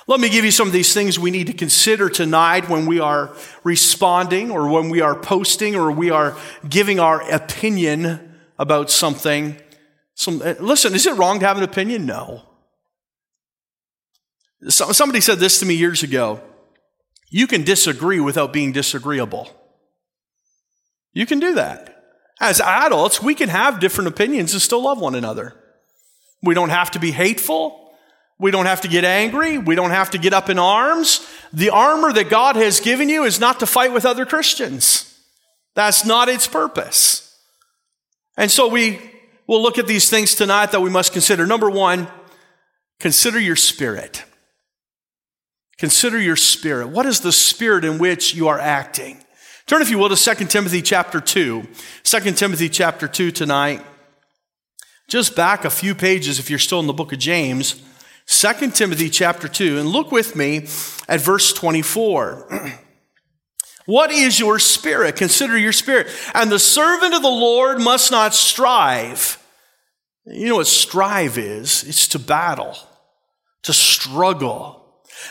Let 0.07 0.19
me 0.19 0.29
give 0.29 0.45
you 0.45 0.51
some 0.51 0.67
of 0.67 0.73
these 0.73 0.93
things 0.93 1.17
we 1.17 1.31
need 1.31 1.47
to 1.47 1.53
consider 1.53 2.09
tonight 2.09 2.69
when 2.69 2.85
we 2.85 2.99
are 2.99 3.35
responding 3.63 4.51
or 4.51 4.69
when 4.69 4.89
we 4.89 5.01
are 5.01 5.15
posting 5.15 5.75
or 5.75 5.91
we 5.91 6.11
are 6.11 6.37
giving 6.69 6.99
our 6.99 7.27
opinion 7.31 8.35
about 8.59 8.91
something. 8.91 9.59
Some, 10.15 10.41
eh, 10.41 10.55
listen, 10.59 10.95
is 10.95 11.05
it 11.05 11.15
wrong 11.15 11.39
to 11.41 11.45
have 11.45 11.57
an 11.57 11.63
opinion? 11.63 12.05
No. 12.05 12.43
Somebody 14.69 15.21
said 15.21 15.37
this 15.37 15.59
to 15.59 15.65
me 15.65 15.75
years 15.75 16.01
ago. 16.01 16.41
You 17.29 17.47
can 17.47 17.63
disagree 17.63 18.19
without 18.19 18.53
being 18.53 18.71
disagreeable. 18.71 19.49
You 21.13 21.25
can 21.25 21.39
do 21.39 21.55
that. 21.55 21.91
As 22.39 22.61
adults, 22.61 23.21
we 23.21 23.35
can 23.35 23.49
have 23.49 23.79
different 23.79 24.07
opinions 24.07 24.53
and 24.53 24.61
still 24.61 24.83
love 24.83 24.99
one 24.99 25.15
another. 25.15 25.53
We 26.41 26.53
don't 26.53 26.69
have 26.69 26.91
to 26.91 26.99
be 26.99 27.11
hateful. 27.11 27.91
We 28.37 28.51
don't 28.51 28.65
have 28.65 28.81
to 28.81 28.87
get 28.87 29.03
angry. 29.03 29.57
We 29.57 29.75
don't 29.75 29.91
have 29.91 30.11
to 30.11 30.17
get 30.17 30.33
up 30.33 30.49
in 30.49 30.59
arms. 30.59 31.25
The 31.53 31.69
armor 31.69 32.11
that 32.13 32.29
God 32.29 32.55
has 32.55 32.79
given 32.79 33.07
you 33.07 33.23
is 33.23 33.39
not 33.39 33.59
to 33.61 33.65
fight 33.65 33.93
with 33.93 34.05
other 34.05 34.25
Christians. 34.25 35.17
That's 35.73 36.05
not 36.05 36.29
its 36.29 36.47
purpose. 36.47 37.37
And 38.37 38.51
so 38.51 38.67
we 38.67 38.99
will 39.47 39.61
look 39.61 39.77
at 39.77 39.87
these 39.87 40.09
things 40.09 40.35
tonight 40.35 40.71
that 40.71 40.81
we 40.81 40.89
must 40.89 41.13
consider. 41.13 41.45
Number 41.45 41.69
one, 41.69 42.07
consider 42.99 43.39
your 43.39 43.55
spirit. 43.55 44.23
Consider 45.77 46.19
your 46.19 46.35
spirit. 46.35 46.87
What 46.87 47.05
is 47.05 47.19
the 47.19 47.31
spirit 47.31 47.83
in 47.83 47.97
which 47.97 48.33
you 48.33 48.47
are 48.47 48.59
acting? 48.59 49.23
Turn, 49.67 49.81
if 49.81 49.89
you 49.89 49.97
will, 49.97 50.15
to 50.15 50.35
2 50.35 50.45
Timothy 50.45 50.81
chapter 50.81 51.19
2. 51.19 51.67
2 52.03 52.19
Timothy 52.31 52.69
chapter 52.69 53.07
2 53.07 53.31
tonight. 53.31 53.85
Just 55.07 55.35
back 55.35 55.65
a 55.65 55.69
few 55.69 55.93
pages 55.93 56.39
if 56.39 56.49
you're 56.49 56.59
still 56.59 56.79
in 56.79 56.87
the 56.87 56.93
book 56.93 57.11
of 57.11 57.19
James. 57.19 57.81
2 58.27 58.71
Timothy 58.71 59.09
chapter 59.09 59.47
2. 59.47 59.77
And 59.79 59.89
look 59.89 60.11
with 60.11 60.35
me 60.35 60.67
at 61.07 61.21
verse 61.21 61.51
24. 61.53 62.79
what 63.85 64.11
is 64.11 64.39
your 64.39 64.57
spirit? 64.59 65.15
Consider 65.15 65.57
your 65.57 65.71
spirit. 65.71 66.07
And 66.33 66.51
the 66.51 66.59
servant 66.59 67.13
of 67.13 67.21
the 67.21 67.27
Lord 67.27 67.79
must 67.79 68.11
not 68.11 68.33
strive. 68.33 69.41
You 70.25 70.49
know 70.49 70.55
what 70.55 70.67
strive 70.67 71.37
is? 71.37 71.83
It's 71.83 72.07
to 72.09 72.19
battle, 72.19 72.75
to 73.63 73.73
struggle. 73.73 74.81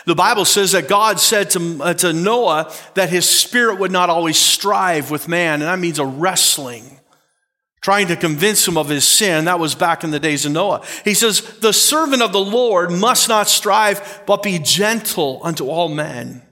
The 0.05 0.15
Bible 0.15 0.45
says 0.45 0.71
that 0.71 0.87
God 0.87 1.19
said 1.19 1.49
to, 1.51 1.83
uh, 1.83 1.93
to 1.95 2.13
Noah 2.13 2.73
that 2.93 3.09
his 3.09 3.27
spirit 3.27 3.79
would 3.79 3.91
not 3.91 4.09
always 4.09 4.37
strive 4.37 5.11
with 5.11 5.27
man, 5.27 5.61
and 5.61 5.63
that 5.63 5.79
means 5.79 5.99
a 5.99 6.05
wrestling, 6.05 6.99
trying 7.81 8.07
to 8.07 8.15
convince 8.15 8.65
him 8.65 8.77
of 8.77 8.87
his 8.87 9.05
sin. 9.05 9.45
That 9.45 9.59
was 9.59 9.75
back 9.75 10.03
in 10.03 10.11
the 10.11 10.19
days 10.19 10.45
of 10.45 10.53
Noah. 10.53 10.85
He 11.03 11.13
says, 11.13 11.41
The 11.59 11.73
servant 11.73 12.21
of 12.21 12.31
the 12.31 12.39
Lord 12.39 12.91
must 12.91 13.27
not 13.27 13.49
strive, 13.49 14.23
but 14.25 14.43
be 14.43 14.59
gentle 14.59 15.41
unto 15.43 15.67
all 15.67 15.89
men. 15.89 16.44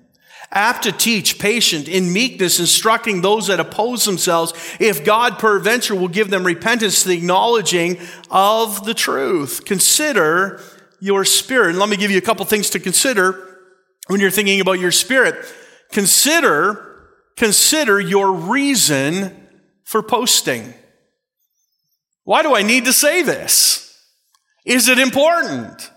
Apt 0.56 0.84
to 0.84 0.92
teach, 0.92 1.40
patient, 1.40 1.88
in 1.88 2.14
meekness, 2.14 2.60
instructing 2.60 3.22
those 3.22 3.48
that 3.48 3.60
oppose 3.60 4.06
themselves, 4.06 4.54
if 4.80 5.04
God 5.04 5.40
peradventure 5.40 5.96
will 5.96 6.08
give 6.08 6.30
them 6.30 6.46
repentance 6.46 7.02
to 7.02 7.10
the 7.10 7.18
acknowledging 7.18 7.98
of 8.30 8.86
the 8.86 8.94
truth. 8.94 9.66
Consider 9.66 10.62
your 11.00 11.26
spirit. 11.26 11.72
And 11.72 11.80
let 11.80 11.90
me 11.90 11.98
give 11.98 12.12
you 12.12 12.20
a 12.20 12.22
couple 12.22 12.46
things 12.46 12.70
to 12.70 12.80
consider 12.80 13.60
when 14.08 14.20
you're 14.20 14.32
thinking 14.32 14.62
about 14.62 14.80
your 14.80 14.92
spirit. 14.92 15.44
Consider, 15.92 17.10
consider 17.36 18.00
your 18.00 18.32
reason 18.32 19.48
for 19.84 20.04
posting. 20.04 20.74
Why 22.24 22.44
do 22.44 22.56
I 22.56 22.62
need 22.62 22.86
to 22.86 22.94
say 22.94 23.24
this? 23.24 24.00
Is 24.66 24.88
it 24.88 25.00
important? 25.00 25.92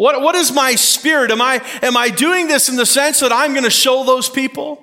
What, 0.00 0.22
what 0.22 0.34
is 0.34 0.50
my 0.50 0.76
spirit? 0.76 1.30
Am 1.30 1.42
I, 1.42 1.60
am 1.82 1.94
I 1.94 2.08
doing 2.08 2.48
this 2.48 2.70
in 2.70 2.76
the 2.76 2.86
sense 2.86 3.20
that 3.20 3.32
I'm 3.34 3.52
going 3.52 3.64
to 3.64 3.70
show 3.70 4.02
those 4.02 4.30
people? 4.30 4.82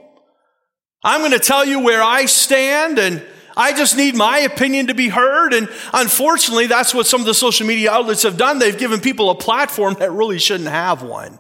I'm 1.04 1.22
going 1.22 1.32
to 1.32 1.40
tell 1.40 1.66
you 1.66 1.80
where 1.80 2.04
I 2.04 2.26
stand 2.26 3.00
and 3.00 3.26
I 3.56 3.74
just 3.74 3.98
need 3.98 4.14
my 4.14 4.38
opinion 4.38 4.86
to 4.88 4.94
be 4.94 5.08
heard. 5.08 5.56
And 5.56 5.70
unfortunately, 5.92 6.68
that's 6.68 6.94
what 6.94 7.08
some 7.08 7.20
of 7.20 7.26
the 7.26 7.34
social 7.34 7.66
media 7.66 7.92
outlets 7.94 8.22
have 8.22 8.38
done. 8.38 8.60
They've 8.60 8.78
given 8.78 9.00
people 9.00 9.32
a 9.32 9.36
platform 9.36 9.96
that 9.96 10.12
really 10.12 10.38
shouldn't 10.38 10.70
have 10.70 11.02
one. 11.02 11.40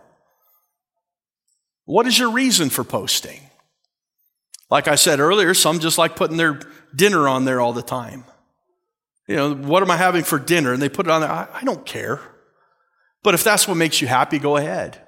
What 1.85 2.07
is 2.07 2.17
your 2.17 2.31
reason 2.31 2.71
for 2.71 2.83
posting? 2.83 3.41
Like 4.71 4.87
I 4.87 4.95
said 4.95 5.19
earlier, 5.19 5.53
some 5.53 5.77
just 5.77 5.99
like 5.99 6.15
putting 6.15 6.37
their 6.37 6.61
dinner 6.95 7.27
on 7.27 7.45
there 7.45 7.61
all 7.61 7.73
the 7.73 7.83
time. 7.83 8.23
You 9.27 9.35
know, 9.35 9.53
what 9.53 9.83
am 9.83 9.91
I 9.91 9.97
having 9.97 10.23
for 10.23 10.39
dinner? 10.39 10.73
And 10.73 10.81
they 10.81 10.89
put 10.89 11.05
it 11.05 11.11
on 11.11 11.21
there. 11.21 11.31
I, 11.31 11.47
I 11.53 11.63
don't 11.63 11.85
care. 11.85 12.19
But 13.27 13.33
if 13.33 13.43
that's 13.43 13.67
what 13.67 13.75
makes 13.75 13.99
you 13.99 14.07
happy, 14.07 14.39
go 14.39 14.55
ahead. 14.55 15.05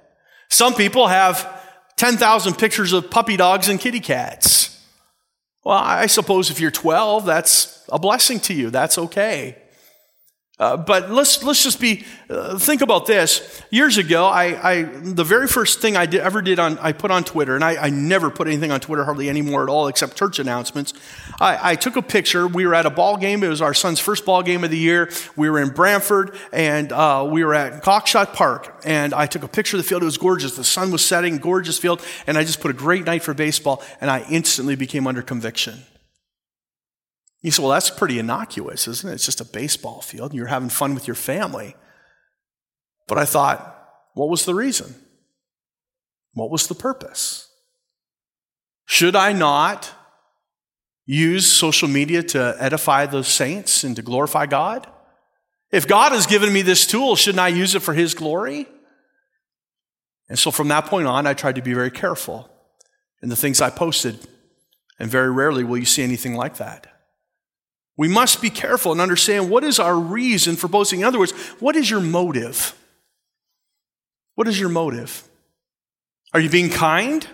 Some 0.49 0.73
people 0.73 1.07
have 1.07 1.47
10,000 1.95 2.55
pictures 2.55 2.91
of 2.91 3.09
puppy 3.09 3.37
dogs 3.37 3.69
and 3.69 3.79
kitty 3.79 4.01
cats. 4.01 4.77
Well, 5.63 5.77
I 5.77 6.07
suppose 6.07 6.51
if 6.51 6.59
you're 6.59 6.69
12, 6.69 7.25
that's 7.25 7.81
a 7.87 7.97
blessing 7.97 8.41
to 8.41 8.53
you. 8.53 8.71
That's 8.71 8.97
okay. 8.97 9.58
Uh, 10.59 10.75
but 10.75 11.09
let's 11.09 11.41
let's 11.41 11.63
just 11.63 11.79
be 11.79 12.03
uh, 12.29 12.59
think 12.59 12.81
about 12.81 13.05
this. 13.05 13.63
Years 13.69 13.97
ago, 13.97 14.25
I, 14.25 14.71
I 14.71 14.83
the 14.83 15.23
very 15.23 15.47
first 15.47 15.79
thing 15.79 15.95
I 15.95 16.05
did, 16.05 16.19
ever 16.19 16.41
did 16.41 16.59
on 16.59 16.77
I 16.79 16.91
put 16.91 17.11
on 17.11 17.23
Twitter, 17.23 17.55
and 17.55 17.63
I, 17.63 17.77
I, 17.77 17.89
never 17.89 18.29
put 18.29 18.47
anything 18.47 18.69
on 18.69 18.81
Twitter 18.81 19.05
hardly 19.05 19.29
anymore 19.29 19.63
at 19.63 19.69
all, 19.69 19.87
except 19.87 20.17
church 20.17 20.37
announcements. 20.37 20.93
I, 21.39 21.71
I, 21.71 21.75
took 21.75 21.95
a 21.95 22.01
picture. 22.01 22.45
We 22.45 22.65
were 22.67 22.75
at 22.75 22.85
a 22.85 22.89
ball 22.89 23.15
game. 23.15 23.41
It 23.41 23.47
was 23.47 23.61
our 23.61 23.73
son's 23.73 24.01
first 24.01 24.25
ball 24.25 24.43
game 24.43 24.65
of 24.65 24.69
the 24.69 24.77
year. 24.77 25.09
We 25.37 25.49
were 25.49 25.59
in 25.61 25.69
Brantford, 25.69 26.35
and 26.51 26.91
uh, 26.91 27.25
we 27.31 27.45
were 27.45 27.55
at 27.55 27.81
Cockshutt 27.81 28.33
Park. 28.33 28.81
And 28.83 29.13
I 29.13 29.27
took 29.27 29.43
a 29.43 29.47
picture 29.47 29.77
of 29.77 29.83
the 29.83 29.87
field. 29.87 30.01
It 30.01 30.05
was 30.05 30.17
gorgeous. 30.17 30.57
The 30.57 30.65
sun 30.65 30.91
was 30.91 31.05
setting, 31.05 31.37
gorgeous 31.37 31.79
field, 31.79 32.03
and 32.27 32.37
I 32.37 32.43
just 32.43 32.59
put 32.59 32.69
a 32.69 32.73
great 32.73 33.05
night 33.05 33.23
for 33.23 33.33
baseball. 33.33 33.81
And 34.01 34.11
I 34.11 34.25
instantly 34.29 34.75
became 34.75 35.07
under 35.07 35.21
conviction. 35.21 35.85
You 37.41 37.51
say, 37.51 37.61
well, 37.61 37.71
that's 37.71 37.89
pretty 37.89 38.19
innocuous, 38.19 38.87
isn't 38.87 39.09
it? 39.09 39.13
It's 39.13 39.25
just 39.25 39.41
a 39.41 39.45
baseball 39.45 40.01
field 40.01 40.33
you're 40.33 40.47
having 40.47 40.69
fun 40.69 40.93
with 40.93 41.07
your 41.07 41.15
family. 41.15 41.75
But 43.07 43.17
I 43.17 43.25
thought, 43.25 43.75
what 44.13 44.29
was 44.29 44.45
the 44.45 44.53
reason? 44.53 44.93
What 46.33 46.51
was 46.51 46.67
the 46.67 46.75
purpose? 46.75 47.49
Should 48.85 49.15
I 49.15 49.33
not 49.33 49.91
use 51.05 51.51
social 51.51 51.87
media 51.87 52.21
to 52.23 52.55
edify 52.59 53.05
the 53.05 53.23
saints 53.23 53.83
and 53.83 53.95
to 53.95 54.01
glorify 54.01 54.45
God? 54.45 54.87
If 55.71 55.87
God 55.87 56.11
has 56.11 56.25
given 56.25 56.51
me 56.51 56.61
this 56.61 56.85
tool, 56.85 57.15
shouldn't 57.15 57.39
I 57.39 57.47
use 57.47 57.75
it 57.75 57.81
for 57.81 57.93
His 57.93 58.13
glory? 58.13 58.67
And 60.27 60.37
so 60.37 60.51
from 60.51 60.67
that 60.67 60.85
point 60.85 61.07
on, 61.07 61.25
I 61.25 61.33
tried 61.33 61.55
to 61.55 61.61
be 61.61 61.73
very 61.73 61.91
careful 61.91 62.49
in 63.21 63.29
the 63.29 63.35
things 63.35 63.61
I 63.61 63.69
posted. 63.69 64.19
And 64.99 65.09
very 65.09 65.31
rarely 65.31 65.63
will 65.63 65.77
you 65.77 65.85
see 65.85 66.03
anything 66.03 66.35
like 66.35 66.57
that. 66.57 66.98
We 67.99 68.07
must 68.07 68.41
be 68.41 68.49
careful 68.49 68.93
and 68.93 69.01
understand 69.01 69.49
what 69.49 69.65
is 69.65 69.77
our 69.77 69.99
reason 69.99 70.55
for 70.55 70.69
boasting. 70.69 71.01
In 71.01 71.05
other 71.05 71.19
words, 71.19 71.33
what 71.59 71.75
is 71.75 71.89
your 71.89 71.99
motive? 71.99 72.73
What 74.35 74.47
is 74.47 74.57
your 74.57 74.69
motive? 74.69 75.27
Are 76.33 76.39
you 76.39 76.49
being 76.49 76.69
kind? 76.69 77.27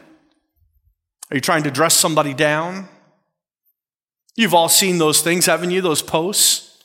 Are 1.29 1.35
you 1.35 1.41
trying 1.41 1.61
to 1.65 1.69
dress 1.71 1.93
somebody 1.93 2.33
down? 2.33 2.89
You've 4.35 4.55
all 4.55 4.67
seen 4.67 4.97
those 4.97 5.21
things, 5.21 5.45
haven't 5.45 5.69
you? 5.69 5.81
Those 5.81 6.01
posts. 6.01 6.83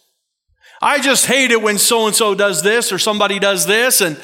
I 0.82 1.00
just 1.00 1.25
hate 1.25 1.50
it 1.50 1.62
when 1.62 1.78
so 1.78 2.06
and 2.06 2.14
so 2.14 2.34
does 2.34 2.62
this 2.62 2.92
or 2.92 2.99
somebody 2.99 3.38
does 3.38 3.64
this, 3.64 4.02
and, 4.02 4.20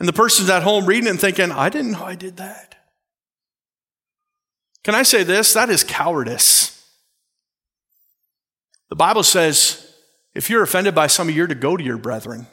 and 0.00 0.08
the 0.08 0.14
person's 0.14 0.48
at 0.48 0.62
home 0.62 0.86
reading 0.86 1.10
and 1.10 1.20
thinking, 1.20 1.52
I 1.52 1.68
didn't 1.68 1.90
know 1.92 2.04
I 2.04 2.14
did 2.14 2.38
that. 2.38 2.74
Can 4.82 4.94
I 4.94 5.02
say 5.02 5.24
this? 5.24 5.52
That 5.52 5.68
is 5.68 5.84
cowardice. 5.84 6.81
The 8.92 8.96
Bible 8.96 9.22
says 9.22 9.90
if 10.34 10.50
you're 10.50 10.62
offended 10.62 10.94
by 10.94 11.06
somebody, 11.06 11.34
you're 11.34 11.46
to 11.46 11.54
go 11.54 11.78
to 11.78 11.82
your 11.82 11.96
brethren. 11.96 12.46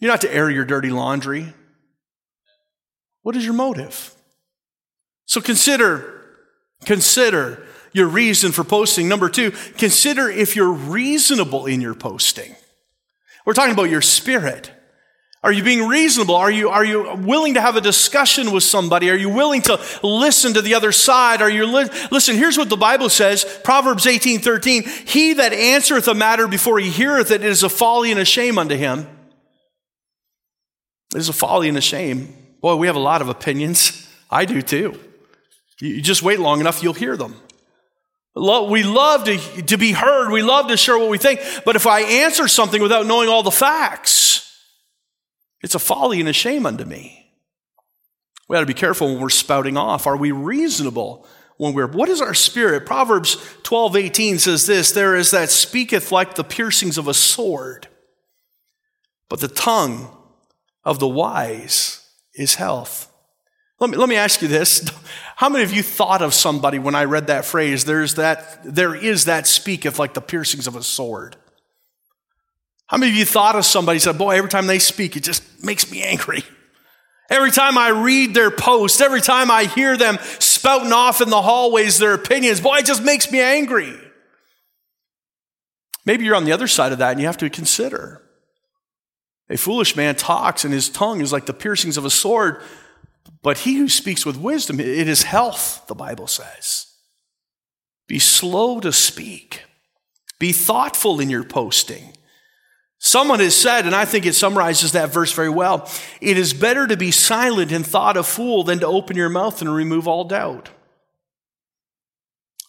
You're 0.00 0.10
not 0.10 0.22
to 0.22 0.34
air 0.34 0.50
your 0.50 0.64
dirty 0.64 0.90
laundry. 0.90 1.54
What 3.22 3.36
is 3.36 3.44
your 3.44 3.54
motive? 3.54 4.12
So 5.24 5.40
consider, 5.40 6.20
consider 6.84 7.64
your 7.92 8.08
reason 8.08 8.50
for 8.50 8.64
posting. 8.64 9.06
Number 9.06 9.28
two, 9.28 9.52
consider 9.76 10.28
if 10.28 10.56
you're 10.56 10.72
reasonable 10.72 11.66
in 11.66 11.80
your 11.80 11.94
posting. 11.94 12.56
We're 13.46 13.54
talking 13.54 13.74
about 13.74 13.90
your 13.90 14.02
spirit. 14.02 14.72
Are 15.42 15.52
you 15.52 15.62
being 15.62 15.86
reasonable? 15.86 16.34
Are 16.34 16.50
you, 16.50 16.68
are 16.68 16.84
you 16.84 17.14
willing 17.14 17.54
to 17.54 17.60
have 17.60 17.76
a 17.76 17.80
discussion 17.80 18.50
with 18.50 18.64
somebody? 18.64 19.08
Are 19.08 19.16
you 19.16 19.28
willing 19.28 19.62
to 19.62 19.80
listen 20.02 20.54
to 20.54 20.62
the 20.62 20.74
other 20.74 20.90
side? 20.90 21.40
Are 21.40 21.50
you 21.50 21.64
li- 21.64 21.88
listen, 22.10 22.34
here's 22.34 22.58
what 22.58 22.68
the 22.68 22.76
Bible 22.76 23.08
says, 23.08 23.44
Proverbs 23.62 24.06
18, 24.06 24.40
13. 24.40 24.82
He 24.82 25.34
that 25.34 25.52
answereth 25.52 26.08
a 26.08 26.14
matter 26.14 26.48
before 26.48 26.80
he 26.80 26.90
heareth 26.90 27.30
it 27.30 27.44
is 27.44 27.62
a 27.62 27.68
folly 27.68 28.10
and 28.10 28.18
a 28.18 28.24
shame 28.24 28.58
unto 28.58 28.74
him. 28.74 29.06
It 31.14 31.18
is 31.18 31.28
a 31.28 31.32
folly 31.32 31.68
and 31.68 31.78
a 31.78 31.82
shame. 31.82 32.34
Boy, 32.60 32.74
we 32.74 32.88
have 32.88 32.96
a 32.96 33.00
lot 33.00 33.22
of 33.22 33.28
opinions. 33.28 34.08
I 34.28 34.44
do 34.44 34.60
too. 34.60 34.98
You 35.80 36.00
just 36.00 36.22
wait 36.22 36.40
long 36.40 36.58
enough, 36.58 36.82
you'll 36.82 36.94
hear 36.94 37.16
them. 37.16 37.36
We 38.34 38.82
love 38.82 39.24
to, 39.24 39.38
to 39.62 39.76
be 39.76 39.92
heard. 39.92 40.30
We 40.30 40.42
love 40.42 40.68
to 40.68 40.76
share 40.76 40.98
what 40.98 41.10
we 41.10 41.18
think. 41.18 41.40
But 41.64 41.76
if 41.76 41.86
I 41.86 42.00
answer 42.00 42.48
something 42.48 42.82
without 42.82 43.06
knowing 43.06 43.28
all 43.28 43.44
the 43.44 43.50
facts, 43.50 44.47
it's 45.62 45.74
a 45.74 45.80
folly 45.80 46.20
and 46.20 46.28
a 46.28 46.32
shame 46.32 46.66
unto 46.66 46.84
me. 46.84 47.32
We 48.48 48.56
ought 48.56 48.60
to 48.60 48.66
be 48.66 48.74
careful 48.74 49.08
when 49.08 49.20
we're 49.20 49.28
spouting 49.28 49.76
off. 49.76 50.06
Are 50.06 50.16
we 50.16 50.32
reasonable 50.32 51.26
when 51.58 51.74
we're, 51.74 51.86
what 51.86 52.08
is 52.08 52.20
our 52.20 52.34
spirit? 52.34 52.86
Proverbs 52.86 53.36
12, 53.64 53.96
18 53.96 54.38
says 54.38 54.66
this, 54.66 54.92
there 54.92 55.16
is 55.16 55.30
that 55.32 55.50
speaketh 55.50 56.10
like 56.10 56.34
the 56.34 56.44
piercings 56.44 56.96
of 56.96 57.08
a 57.08 57.14
sword, 57.14 57.88
but 59.28 59.40
the 59.40 59.48
tongue 59.48 60.16
of 60.84 60.98
the 60.98 61.08
wise 61.08 62.08
is 62.34 62.54
health. 62.54 63.12
Let 63.80 63.90
me, 63.90 63.96
let 63.96 64.08
me 64.08 64.16
ask 64.16 64.40
you 64.40 64.48
this. 64.48 64.90
How 65.36 65.48
many 65.48 65.62
of 65.62 65.72
you 65.72 65.82
thought 65.82 66.22
of 66.22 66.34
somebody 66.34 66.78
when 66.78 66.94
I 66.94 67.04
read 67.04 67.26
that 67.28 67.44
phrase, 67.44 67.84
there's 67.84 68.14
that, 68.14 68.60
there 68.64 68.94
is 68.94 69.26
that 69.26 69.46
speaketh 69.46 69.98
like 69.98 70.14
the 70.14 70.20
piercings 70.20 70.66
of 70.66 70.74
a 70.74 70.82
sword? 70.82 71.36
How 72.88 72.96
many 72.96 73.12
of 73.12 73.18
you 73.18 73.24
thought 73.24 73.54
of 73.54 73.64
somebody 73.64 73.98
said, 73.98 74.18
Boy, 74.18 74.36
every 74.36 74.50
time 74.50 74.66
they 74.66 74.78
speak, 74.78 75.16
it 75.16 75.22
just 75.22 75.62
makes 75.62 75.90
me 75.90 76.02
angry? 76.02 76.42
Every 77.30 77.50
time 77.50 77.76
I 77.76 77.88
read 77.88 78.32
their 78.32 78.50
posts, 78.50 79.00
every 79.02 79.20
time 79.20 79.50
I 79.50 79.64
hear 79.64 79.96
them 79.96 80.18
spouting 80.38 80.92
off 80.92 81.20
in 81.20 81.28
the 81.28 81.42
hallways 81.42 81.98
their 81.98 82.14
opinions, 82.14 82.60
boy, 82.60 82.78
it 82.78 82.86
just 82.86 83.04
makes 83.04 83.30
me 83.30 83.40
angry. 83.40 83.94
Maybe 86.06 86.24
you're 86.24 86.34
on 86.34 86.46
the 86.46 86.52
other 86.52 86.66
side 86.66 86.92
of 86.92 86.98
that 86.98 87.12
and 87.12 87.20
you 87.20 87.26
have 87.26 87.36
to 87.38 87.50
consider. 87.50 88.22
A 89.50 89.58
foolish 89.58 89.94
man 89.94 90.14
talks 90.14 90.64
and 90.64 90.72
his 90.72 90.88
tongue 90.88 91.20
is 91.20 91.32
like 91.32 91.44
the 91.44 91.52
piercings 91.52 91.98
of 91.98 92.06
a 92.06 92.10
sword, 92.10 92.62
but 93.42 93.58
he 93.58 93.76
who 93.76 93.90
speaks 93.90 94.24
with 94.24 94.38
wisdom, 94.38 94.80
it 94.80 94.86
is 95.08 95.24
health, 95.24 95.84
the 95.86 95.94
Bible 95.94 96.26
says. 96.26 96.86
Be 98.06 98.18
slow 98.18 98.80
to 98.80 98.90
speak. 98.90 99.64
Be 100.38 100.52
thoughtful 100.52 101.20
in 101.20 101.28
your 101.28 101.44
posting. 101.44 102.14
Someone 103.00 103.38
has 103.38 103.56
said, 103.56 103.86
and 103.86 103.94
I 103.94 104.04
think 104.04 104.26
it 104.26 104.34
summarizes 104.34 104.92
that 104.92 105.12
verse 105.12 105.32
very 105.32 105.48
well 105.48 105.88
it 106.20 106.36
is 106.36 106.52
better 106.52 106.86
to 106.86 106.96
be 106.96 107.10
silent 107.10 107.70
and 107.70 107.86
thought 107.86 108.16
a 108.16 108.22
fool 108.22 108.64
than 108.64 108.80
to 108.80 108.86
open 108.86 109.16
your 109.16 109.28
mouth 109.28 109.60
and 109.60 109.72
remove 109.72 110.08
all 110.08 110.24
doubt. 110.24 110.70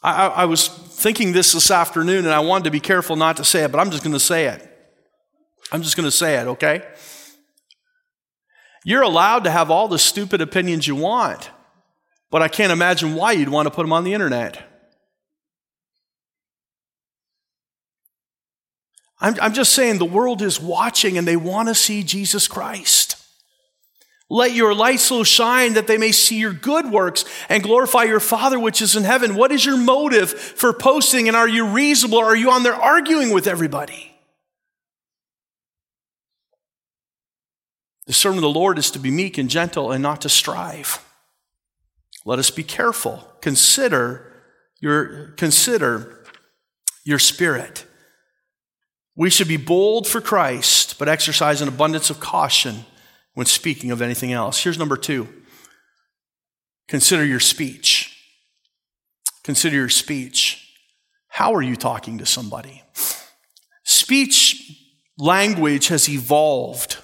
I, 0.01 0.27
I 0.27 0.45
was 0.45 0.67
thinking 0.67 1.33
this 1.33 1.53
this 1.53 1.71
afternoon, 1.71 2.25
and 2.25 2.33
I 2.33 2.39
wanted 2.39 2.65
to 2.65 2.71
be 2.71 2.79
careful 2.79 3.15
not 3.15 3.37
to 3.37 3.43
say 3.43 3.63
it, 3.63 3.71
but 3.71 3.79
I'm 3.79 3.91
just 3.91 4.03
going 4.03 4.13
to 4.13 4.19
say 4.19 4.45
it. 4.45 4.65
I'm 5.71 5.81
just 5.81 5.97
going 5.97 6.05
to 6.05 6.11
say 6.11 6.35
it, 6.35 6.47
okay? 6.47 6.83
You're 8.85 9.01
allowed 9.01 9.43
to 9.43 9.51
have 9.51 9.69
all 9.69 9.87
the 9.87 9.99
stupid 9.99 10.41
opinions 10.41 10.87
you 10.87 10.95
want, 10.95 11.49
but 12.31 12.41
I 12.41 12.47
can't 12.47 12.71
imagine 12.71 13.15
why 13.15 13.33
you'd 13.33 13.49
want 13.49 13.65
to 13.65 13.71
put 13.71 13.83
them 13.83 13.91
on 13.91 14.03
the 14.03 14.13
internet. 14.13 14.68
I'm, 19.21 19.35
I'm 19.41 19.53
just 19.53 19.73
saying 19.73 19.97
the 19.97 20.05
world 20.05 20.41
is 20.41 20.61
watching 20.61 21.17
and 21.17 21.27
they 21.27 21.35
want 21.35 21.67
to 21.67 21.75
see 21.75 22.03
Jesus 22.03 22.47
Christ. 22.47 23.15
Let 24.29 24.53
your 24.53 24.75
light 24.75 24.99
so 24.99 25.23
shine 25.23 25.73
that 25.73 25.87
they 25.87 25.97
may 25.97 26.11
see 26.11 26.39
your 26.39 26.53
good 26.53 26.91
works 26.91 27.25
and 27.49 27.63
glorify 27.63 28.03
your 28.03 28.19
Father 28.19 28.59
which 28.59 28.81
is 28.81 28.95
in 28.95 29.03
heaven. 29.03 29.35
What 29.35 29.51
is 29.51 29.65
your 29.65 29.77
motive 29.77 30.29
for 30.31 30.71
posting 30.71 31.27
and 31.27 31.35
are 31.35 31.47
you 31.47 31.67
reasonable? 31.67 32.19
Are 32.19 32.35
you 32.35 32.51
on 32.51 32.63
there 32.63 32.75
arguing 32.75 33.31
with 33.31 33.47
everybody? 33.47 34.13
The 38.05 38.13
servant 38.13 38.37
of 38.37 38.53
the 38.53 38.59
Lord 38.59 38.77
is 38.77 38.91
to 38.91 38.99
be 38.99 39.11
meek 39.11 39.37
and 39.37 39.49
gentle 39.49 39.91
and 39.91 40.01
not 40.01 40.21
to 40.21 40.29
strive. 40.29 41.03
Let 42.23 42.39
us 42.39 42.51
be 42.51 42.63
careful. 42.63 43.27
Consider 43.41 44.31
your, 44.79 45.31
consider 45.37 46.23
your 47.03 47.19
spirit. 47.19 47.85
We 49.19 49.29
should 49.29 49.49
be 49.49 49.57
bold 49.57 50.07
for 50.07 50.21
Christ, 50.21 50.97
but 50.97 51.09
exercise 51.09 51.61
an 51.61 51.67
abundance 51.67 52.09
of 52.09 52.21
caution 52.21 52.85
when 53.33 53.45
speaking 53.45 53.91
of 53.91 54.01
anything 54.01 54.31
else. 54.31 54.63
Here's 54.63 54.79
number 54.79 54.95
two 54.95 55.27
consider 56.87 57.25
your 57.25 57.41
speech. 57.41 58.17
Consider 59.43 59.75
your 59.75 59.89
speech. 59.89 60.73
How 61.27 61.53
are 61.53 61.61
you 61.61 61.75
talking 61.75 62.19
to 62.19 62.25
somebody? 62.25 62.81
Speech 63.83 64.71
language 65.17 65.89
has 65.89 66.07
evolved 66.07 66.97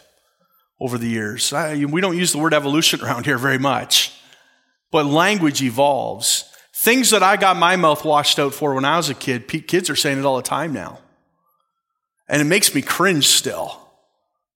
over 0.80 0.98
the 0.98 1.10
years. 1.10 1.52
I, 1.52 1.84
we 1.84 2.00
don't 2.00 2.18
use 2.18 2.32
the 2.32 2.38
word 2.38 2.54
evolution 2.54 3.02
around 3.02 3.26
here 3.26 3.38
very 3.38 3.60
much, 3.60 4.18
but 4.90 5.06
language 5.06 5.62
evolves. 5.62 6.46
Things 6.74 7.10
that 7.10 7.24
I 7.24 7.36
got 7.36 7.58
my 7.58 7.76
mouth 7.76 8.06
washed 8.06 8.40
out 8.40 8.54
for 8.54 8.74
when 8.74 8.86
I 8.86 8.96
was 8.96 9.10
a 9.10 9.14
kid, 9.14 9.50
kids 9.68 9.90
are 9.90 9.98
saying 9.98 10.20
it 10.20 10.24
all 10.24 10.38
the 10.38 10.44
time 10.44 10.72
now. 10.72 11.00
And 12.28 12.42
it 12.42 12.46
makes 12.46 12.74
me 12.74 12.82
cringe 12.82 13.28
still. 13.28 13.82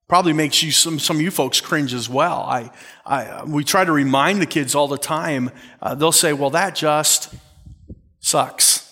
Probably 0.07 0.33
makes 0.33 0.63
you 0.63 0.71
some, 0.71 0.97
some 0.97 1.17
of 1.17 1.21
you 1.21 1.29
folks 1.29 1.61
cringe 1.61 1.93
as 1.93 2.09
well. 2.09 2.41
I, 2.41 2.71
I, 3.05 3.43
we 3.43 3.63
try 3.63 3.85
to 3.85 3.91
remind 3.91 4.41
the 4.41 4.47
kids 4.47 4.73
all 4.73 4.88
the 4.88 4.97
time. 4.97 5.51
Uh, 5.81 5.93
they'll 5.93 6.11
say, 6.11 6.34
well, 6.34 6.49
that 6.49 6.75
just 6.75 7.34
sucks. 8.19 8.91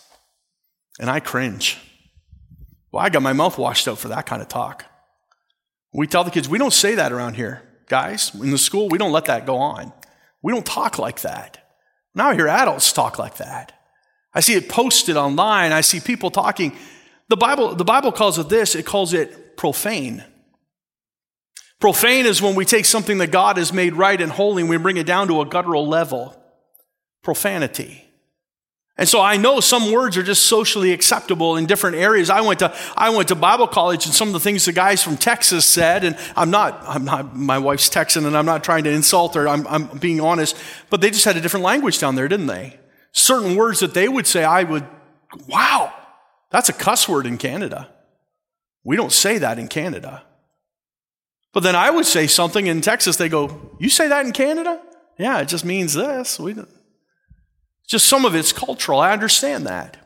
And 1.00 1.10
I 1.10 1.20
cringe. 1.20 1.80
Well, 2.92 3.04
I 3.04 3.10
got 3.10 3.24
my 3.24 3.34
mouth 3.34 3.58
washed 3.58 3.88
out 3.88 3.98
for 3.98 4.10
that 4.10 4.26
kind 4.28 4.42
of 4.42 4.48
talk. 4.48 4.86
We 5.92 6.06
tell 6.06 6.24
the 6.24 6.32
kids, 6.32 6.48
we 6.48 6.60
don't 6.60 6.74
say 6.74 6.96
that 6.96 7.12
around 7.12 7.34
here. 7.34 7.64
Guys, 7.88 8.34
in 8.36 8.52
the 8.52 8.58
school, 8.58 8.90
we 8.90 8.98
don't 8.98 9.12
let 9.12 9.26
that 9.26 9.46
go 9.46 9.58
on. 9.58 9.94
We 10.44 10.54
don't 10.54 10.66
talk 10.66 11.00
like 11.00 11.22
that. 11.22 11.74
Now 12.14 12.30
I 12.30 12.36
hear 12.36 12.48
adults 12.48 12.92
talk 12.94 13.18
like 13.18 13.38
that. 13.38 13.74
I 14.34 14.40
see 14.40 14.54
it 14.54 14.70
posted 14.70 15.18
online. 15.18 15.72
I 15.72 15.82
see 15.82 16.00
people 16.00 16.30
talking 16.30 16.76
the 17.30 17.38
Bible, 17.38 17.76
the 17.76 17.86
Bible 17.86 18.12
calls 18.12 18.40
it 18.40 18.50
this, 18.50 18.76
it 18.76 18.86
calls 18.86 19.14
it 19.14 19.58
profane. 19.58 20.24
Profane 21.80 22.26
is 22.26 22.42
when 22.42 22.56
we 22.56 22.66
take 22.66 22.86
something 22.86 23.20
that 23.20 23.32
God 23.32 23.58
has 23.58 23.72
made 23.72 23.94
right 23.94 24.20
and 24.20 24.32
holy 24.32 24.64
and 24.64 24.70
we 24.70 24.78
bring 24.78 24.98
it 24.98 25.06
down 25.06 25.28
to 25.28 25.42
a 25.42 25.46
guttural 25.46 25.88
level. 25.88 26.36
Profanity. 27.22 28.04
And 29.00 29.08
so 29.08 29.22
I 29.22 29.38
know 29.38 29.60
some 29.60 29.92
words 29.92 30.18
are 30.18 30.24
just 30.24 30.48
socially 30.48 30.92
acceptable 30.92 31.56
in 31.56 31.68
different 31.68 31.98
areas. 31.98 32.32
I 32.32 32.42
went 32.42 32.60
to, 32.60 32.76
I 32.96 33.12
went 33.12 33.28
to 33.28 33.36
Bible 33.36 33.68
college 33.68 34.08
and 34.08 34.16
some 34.16 34.30
of 34.30 34.34
the 34.34 34.40
things 34.40 34.66
the 34.66 34.72
guys 34.72 35.04
from 35.04 35.18
Texas 35.18 35.66
said, 35.68 36.04
and 36.04 36.18
I'm 36.36 36.50
not, 36.50 36.82
I'm 36.84 37.06
not, 37.06 37.36
my 37.36 37.60
wife's 37.60 37.90
Texan 37.90 38.26
and 38.26 38.36
I'm 38.36 38.48
not 38.48 38.64
trying 38.64 38.86
to 38.86 38.90
insult 38.90 39.36
her, 39.36 39.48
I'm, 39.48 39.68
I'm 39.68 39.86
being 40.00 40.20
honest, 40.20 40.58
but 40.90 41.02
they 41.02 41.12
just 41.12 41.26
had 41.26 41.38
a 41.38 41.42
different 41.42 41.64
language 41.64 42.00
down 42.00 42.16
there, 42.16 42.28
didn't 42.28 42.48
they? 42.48 42.80
Certain 43.12 43.56
words 43.56 43.82
that 43.82 43.94
they 43.94 44.08
would 44.08 44.26
say, 44.26 44.44
I 44.44 44.64
would, 44.64 44.86
wow, 45.48 45.87
that's 46.50 46.70
a 46.70 46.74
cuss 46.74 47.08
word 47.08 47.26
in 47.26 47.38
Canada. 47.38 47.90
We 48.84 48.96
don't 48.96 49.12
say 49.12 49.38
that 49.38 49.60
in 49.60 49.68
Canada. 49.68 50.24
But 51.54 51.64
then 51.64 51.76
I 51.76 51.90
would 51.90 52.06
say 52.06 52.28
something 52.28 52.68
in 52.68 52.82
Texas, 52.82 53.18
they 53.18 53.30
go, 53.30 53.76
You 53.80 53.90
say 53.90 54.08
that 54.08 54.26
in 54.26 54.32
Canada? 54.32 54.82
Yeah, 55.18 55.40
it 55.40 55.48
just 55.48 55.66
means 55.66 55.94
this. 55.94 56.40
We 56.40 56.56
just 57.88 58.06
some 58.06 58.26
of 58.26 58.36
it's 58.36 58.54
cultural. 58.54 59.00
I 59.00 59.12
understand 59.12 59.66
that. 59.66 59.98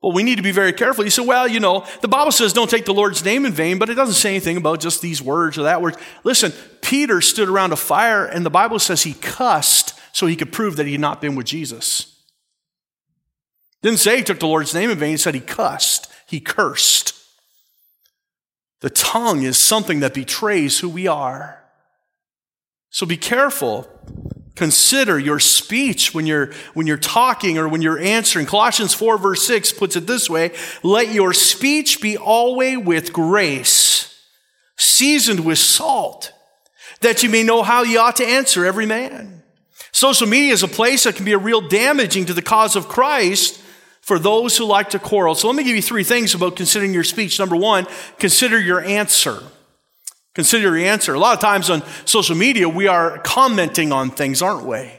But 0.00 0.14
we 0.14 0.22
need 0.22 0.36
to 0.36 0.42
be 0.42 0.52
very 0.52 0.72
careful. 0.72 1.04
You 1.04 1.10
say, 1.10 1.24
well, 1.24 1.48
you 1.48 1.58
know, 1.58 1.84
the 2.02 2.08
Bible 2.08 2.30
says 2.30 2.52
don't 2.52 2.70
take 2.70 2.84
the 2.84 2.94
Lord's 2.94 3.24
name 3.24 3.44
in 3.44 3.52
vain, 3.52 3.78
but 3.78 3.90
it 3.90 3.94
doesn't 3.94 4.14
say 4.14 4.30
anything 4.30 4.56
about 4.56 4.80
just 4.80 5.02
these 5.02 5.20
words 5.20 5.58
or 5.58 5.62
that 5.62 5.82
word. 5.82 5.96
Listen, 6.22 6.52
Peter 6.82 7.20
stood 7.20 7.48
around 7.48 7.72
a 7.72 7.76
fire, 7.76 8.24
and 8.24 8.46
the 8.46 8.50
Bible 8.50 8.78
says 8.78 9.02
he 9.02 9.14
cussed 9.14 9.98
so 10.12 10.26
he 10.26 10.36
could 10.36 10.52
prove 10.52 10.76
that 10.76 10.86
he 10.86 10.92
had 10.92 11.00
not 11.00 11.20
been 11.20 11.34
with 11.34 11.46
Jesus. 11.46 12.14
Didn't 13.82 13.98
say 13.98 14.18
he 14.18 14.24
took 14.24 14.40
the 14.40 14.46
Lord's 14.46 14.74
name 14.74 14.90
in 14.90 14.98
vain, 14.98 15.12
he 15.12 15.16
said 15.16 15.34
he 15.34 15.40
cussed, 15.40 16.10
he 16.26 16.40
cursed. 16.40 17.14
The 18.80 18.90
tongue 18.90 19.42
is 19.42 19.58
something 19.58 20.00
that 20.00 20.14
betrays 20.14 20.78
who 20.78 20.88
we 20.88 21.06
are. 21.06 21.64
So 22.90 23.06
be 23.06 23.16
careful. 23.16 23.88
Consider 24.54 25.18
your 25.18 25.38
speech 25.38 26.14
when 26.14 26.26
you're, 26.26 26.52
when 26.74 26.86
you're 26.86 26.96
talking 26.96 27.58
or 27.58 27.68
when 27.68 27.82
you're 27.82 27.98
answering. 27.98 28.46
Colossians 28.46 28.94
4, 28.94 29.18
verse 29.18 29.46
6 29.46 29.72
puts 29.72 29.94
it 29.94 30.06
this 30.06 30.28
way 30.28 30.52
Let 30.82 31.12
your 31.12 31.32
speech 31.32 32.00
be 32.00 32.16
always 32.16 32.78
with 32.78 33.12
grace, 33.12 34.20
seasoned 34.76 35.44
with 35.44 35.58
salt, 35.58 36.32
that 37.00 37.22
you 37.22 37.28
may 37.28 37.42
know 37.44 37.62
how 37.62 37.82
you 37.82 38.00
ought 38.00 38.16
to 38.16 38.26
answer 38.26 38.64
every 38.64 38.86
man. 38.86 39.42
Social 39.92 40.26
media 40.26 40.52
is 40.52 40.62
a 40.62 40.68
place 40.68 41.04
that 41.04 41.16
can 41.16 41.24
be 41.24 41.32
a 41.32 41.38
real 41.38 41.60
damaging 41.60 42.26
to 42.26 42.34
the 42.34 42.42
cause 42.42 42.76
of 42.76 42.88
Christ 42.88 43.62
for 44.08 44.18
those 44.18 44.56
who 44.56 44.64
like 44.64 44.88
to 44.88 44.98
quarrel. 44.98 45.34
So 45.34 45.48
let 45.48 45.54
me 45.54 45.64
give 45.64 45.76
you 45.76 45.82
three 45.82 46.02
things 46.02 46.34
about 46.34 46.56
considering 46.56 46.94
your 46.94 47.04
speech. 47.04 47.38
Number 47.38 47.56
one, 47.56 47.86
consider 48.18 48.58
your 48.58 48.80
answer. 48.80 49.42
Consider 50.34 50.78
your 50.78 50.88
answer. 50.88 51.12
A 51.12 51.18
lot 51.18 51.34
of 51.34 51.40
times 51.40 51.68
on 51.68 51.82
social 52.06 52.34
media, 52.34 52.70
we 52.70 52.86
are 52.86 53.18
commenting 53.18 53.92
on 53.92 54.10
things, 54.10 54.40
aren't 54.40 54.64
we? 54.64 54.90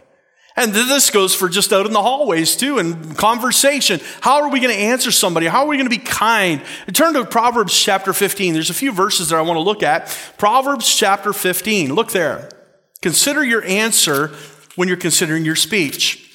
And 0.56 0.74
this 0.74 1.10
goes 1.10 1.34
for 1.34 1.50
just 1.50 1.74
out 1.74 1.88
in 1.88 1.92
the 1.92 2.04
hallways 2.04 2.56
too, 2.56 2.78
and 2.78 3.18
conversation. 3.18 4.00
How 4.22 4.44
are 4.44 4.50
we 4.52 4.60
going 4.60 4.76
to 4.76 4.80
answer 4.80 5.12
somebody? 5.12 5.48
How 5.48 5.64
are 5.64 5.68
we 5.68 5.78
going 5.78 5.90
to 5.90 5.98
be 5.98 6.04
kind? 6.04 6.62
Turn 6.94 7.16
to 7.16 7.26
Proverbs 7.26 7.76
chapter 7.76 8.14
15. 8.14 8.54
There's 8.54 8.70
a 8.70 8.76
few 8.76 8.92
verses 8.92 9.30
that 9.30 9.38
I 9.38 9.42
want 9.42 9.58
to 9.58 9.62
look 9.62 9.82
at. 9.82 10.16
Proverbs 10.38 10.96
chapter 10.96 11.34
15. 11.34 11.96
Look 11.96 12.12
there. 12.12 12.48
Consider 13.02 13.44
your 13.44 13.64
answer 13.64 14.28
when 14.76 14.88
you're 14.88 14.98
considering 14.98 15.46
your 15.46 15.56
speech. 15.56 16.29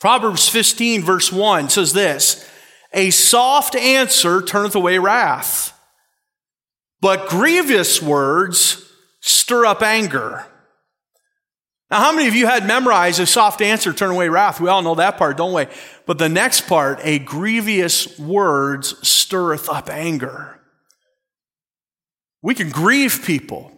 Proverbs 0.00 0.48
15, 0.48 1.02
verse 1.02 1.30
1 1.30 1.68
says 1.68 1.92
this 1.92 2.48
A 2.92 3.10
soft 3.10 3.76
answer 3.76 4.40
turneth 4.42 4.74
away 4.74 4.98
wrath, 4.98 5.78
but 7.00 7.28
grievous 7.28 8.02
words 8.02 8.90
stir 9.20 9.66
up 9.66 9.82
anger. 9.82 10.46
Now, 11.90 11.98
how 12.00 12.12
many 12.12 12.28
of 12.28 12.34
you 12.34 12.46
had 12.46 12.66
memorized 12.66 13.20
a 13.20 13.26
soft 13.26 13.60
answer 13.60 13.92
turn 13.92 14.10
away 14.10 14.28
wrath? 14.28 14.60
We 14.60 14.68
all 14.68 14.80
know 14.80 14.94
that 14.94 15.18
part, 15.18 15.36
don't 15.36 15.52
we? 15.52 15.66
But 16.06 16.18
the 16.18 16.28
next 16.28 16.62
part, 16.62 17.00
a 17.02 17.18
grievous 17.18 18.18
words 18.18 19.06
stirreth 19.06 19.68
up 19.68 19.90
anger. 19.90 20.60
We 22.42 22.54
can 22.54 22.70
grieve 22.70 23.22
people. 23.24 23.72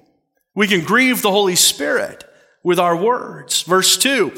We 0.54 0.68
can 0.68 0.84
grieve 0.84 1.22
the 1.22 1.30
Holy 1.30 1.56
Spirit 1.56 2.22
with 2.62 2.78
our 2.78 2.94
words. 2.94 3.62
Verse 3.62 3.96
2 3.96 4.32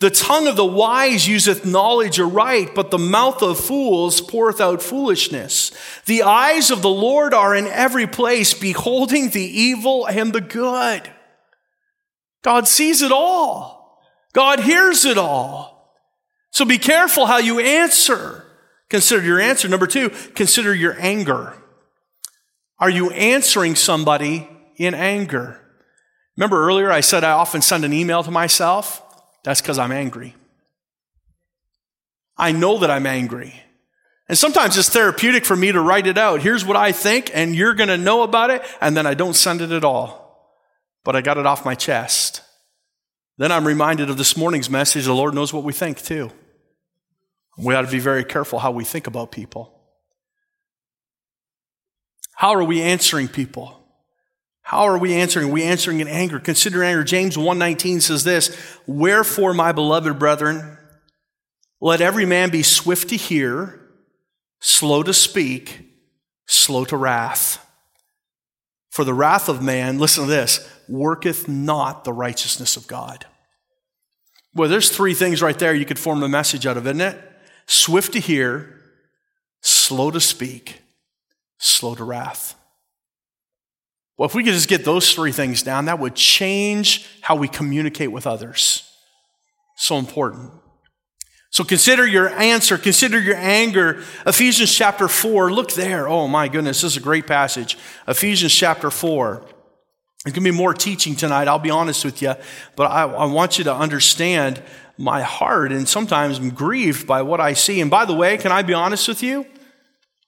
The 0.00 0.10
tongue 0.10 0.48
of 0.48 0.56
the 0.56 0.64
wise 0.64 1.28
useth 1.28 1.66
knowledge 1.66 2.18
aright, 2.18 2.74
but 2.74 2.90
the 2.90 2.98
mouth 2.98 3.42
of 3.42 3.60
fools 3.60 4.22
poureth 4.22 4.58
out 4.58 4.82
foolishness. 4.82 5.72
The 6.06 6.22
eyes 6.22 6.70
of 6.70 6.80
the 6.80 6.88
Lord 6.88 7.34
are 7.34 7.54
in 7.54 7.66
every 7.66 8.06
place, 8.06 8.54
beholding 8.54 9.28
the 9.28 9.42
evil 9.42 10.06
and 10.06 10.32
the 10.32 10.40
good. 10.40 11.10
God 12.42 12.66
sees 12.66 13.02
it 13.02 13.12
all. 13.12 14.00
God 14.32 14.60
hears 14.60 15.04
it 15.04 15.18
all. 15.18 15.94
So 16.50 16.64
be 16.64 16.78
careful 16.78 17.26
how 17.26 17.36
you 17.36 17.60
answer. 17.60 18.46
Consider 18.88 19.22
your 19.22 19.38
answer. 19.40 19.68
Number 19.68 19.86
two, 19.86 20.08
consider 20.34 20.74
your 20.74 20.96
anger. 20.98 21.62
Are 22.78 22.90
you 22.90 23.10
answering 23.10 23.74
somebody 23.76 24.48
in 24.76 24.94
anger? 24.94 25.60
Remember 26.38 26.64
earlier 26.64 26.90
I 26.90 27.00
said 27.00 27.22
I 27.22 27.32
often 27.32 27.60
send 27.60 27.84
an 27.84 27.92
email 27.92 28.22
to 28.22 28.30
myself? 28.30 29.02
That's 29.42 29.60
because 29.60 29.78
I'm 29.78 29.92
angry. 29.92 30.34
I 32.36 32.52
know 32.52 32.78
that 32.78 32.90
I'm 32.90 33.06
angry. 33.06 33.54
And 34.28 34.38
sometimes 34.38 34.78
it's 34.78 34.88
therapeutic 34.88 35.44
for 35.44 35.56
me 35.56 35.72
to 35.72 35.80
write 35.80 36.06
it 36.06 36.16
out. 36.16 36.40
Here's 36.40 36.64
what 36.64 36.76
I 36.76 36.92
think, 36.92 37.30
and 37.34 37.54
you're 37.54 37.74
going 37.74 37.88
to 37.88 37.98
know 37.98 38.22
about 38.22 38.50
it, 38.50 38.62
and 38.80 38.96
then 38.96 39.06
I 39.06 39.14
don't 39.14 39.34
send 39.34 39.60
it 39.60 39.72
at 39.72 39.84
all. 39.84 40.54
But 41.04 41.16
I 41.16 41.20
got 41.20 41.36
it 41.38 41.46
off 41.46 41.64
my 41.64 41.74
chest. 41.74 42.42
Then 43.38 43.50
I'm 43.50 43.66
reminded 43.66 44.08
of 44.08 44.18
this 44.18 44.36
morning's 44.36 44.70
message 44.70 45.06
the 45.06 45.14
Lord 45.14 45.34
knows 45.34 45.52
what 45.52 45.64
we 45.64 45.72
think, 45.72 46.00
too. 46.02 46.30
We 47.58 47.74
ought 47.74 47.82
to 47.82 47.90
be 47.90 47.98
very 47.98 48.24
careful 48.24 48.58
how 48.58 48.70
we 48.70 48.84
think 48.84 49.06
about 49.06 49.32
people. 49.32 49.76
How 52.36 52.54
are 52.54 52.64
we 52.64 52.80
answering 52.80 53.28
people? 53.28 53.79
How 54.62 54.86
are 54.86 54.98
we 54.98 55.14
answering? 55.14 55.48
Are 55.48 55.52
we 55.52 55.62
answering 55.64 56.00
in 56.00 56.08
anger? 56.08 56.38
Consider 56.38 56.84
anger. 56.84 57.02
James 57.02 57.36
1:19 57.36 58.00
says 58.00 58.24
this, 58.24 58.56
"Wherefore, 58.86 59.52
my 59.52 59.72
beloved 59.72 60.18
brethren, 60.18 60.78
let 61.80 62.00
every 62.00 62.26
man 62.26 62.50
be 62.50 62.62
swift 62.62 63.08
to 63.08 63.16
hear, 63.16 63.80
slow 64.60 65.02
to 65.02 65.14
speak, 65.14 65.80
slow 66.46 66.84
to 66.84 66.96
wrath. 66.96 67.58
For 68.90 69.04
the 69.04 69.14
wrath 69.14 69.48
of 69.48 69.62
man, 69.62 69.98
listen 69.98 70.24
to 70.24 70.30
this, 70.30 70.60
worketh 70.88 71.48
not 71.48 72.04
the 72.04 72.12
righteousness 72.12 72.76
of 72.76 72.86
God." 72.86 73.26
Well, 74.54 74.68
there's 74.68 74.90
three 74.90 75.14
things 75.14 75.42
right 75.42 75.58
there 75.58 75.74
you 75.74 75.86
could 75.86 75.98
form 75.98 76.22
a 76.22 76.28
message 76.28 76.66
out 76.66 76.76
of, 76.76 76.86
isn't 76.86 77.00
it? 77.00 77.20
Swift 77.66 78.12
to 78.12 78.20
hear, 78.20 78.82
slow 79.62 80.10
to 80.10 80.20
speak, 80.20 80.82
slow 81.58 81.94
to 81.94 82.04
wrath. 82.04 82.56
Well, 84.20 84.28
if 84.28 84.34
we 84.34 84.44
could 84.44 84.52
just 84.52 84.68
get 84.68 84.84
those 84.84 85.14
three 85.14 85.32
things 85.32 85.62
down, 85.62 85.86
that 85.86 85.98
would 85.98 86.14
change 86.14 87.08
how 87.22 87.36
we 87.36 87.48
communicate 87.48 88.12
with 88.12 88.26
others. 88.26 88.86
So 89.76 89.96
important. 89.96 90.52
So 91.48 91.64
consider 91.64 92.06
your 92.06 92.28
answer, 92.28 92.76
consider 92.76 93.18
your 93.18 93.36
anger. 93.36 94.02
Ephesians 94.26 94.74
chapter 94.74 95.08
4, 95.08 95.50
look 95.50 95.72
there. 95.72 96.06
Oh 96.06 96.28
my 96.28 96.48
goodness, 96.48 96.82
this 96.82 96.92
is 96.92 96.96
a 96.98 97.00
great 97.00 97.26
passage. 97.26 97.78
Ephesians 98.06 98.54
chapter 98.54 98.90
4. 98.90 99.36
There's 99.36 100.34
going 100.34 100.34
to 100.34 100.40
be 100.42 100.50
more 100.50 100.74
teaching 100.74 101.16
tonight, 101.16 101.48
I'll 101.48 101.58
be 101.58 101.70
honest 101.70 102.04
with 102.04 102.20
you, 102.20 102.34
but 102.76 102.90
I, 102.90 103.04
I 103.04 103.24
want 103.24 103.56
you 103.56 103.64
to 103.64 103.74
understand 103.74 104.62
my 104.98 105.22
heart, 105.22 105.72
and 105.72 105.88
sometimes 105.88 106.36
I'm 106.36 106.50
grieved 106.50 107.06
by 107.06 107.22
what 107.22 107.40
I 107.40 107.54
see. 107.54 107.80
And 107.80 107.90
by 107.90 108.04
the 108.04 108.14
way, 108.14 108.36
can 108.36 108.52
I 108.52 108.60
be 108.60 108.74
honest 108.74 109.08
with 109.08 109.22
you? 109.22 109.46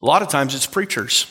A 0.01 0.07
lot 0.07 0.23
of 0.23 0.29
times 0.29 0.55
it's 0.55 0.65
preachers. 0.65 1.27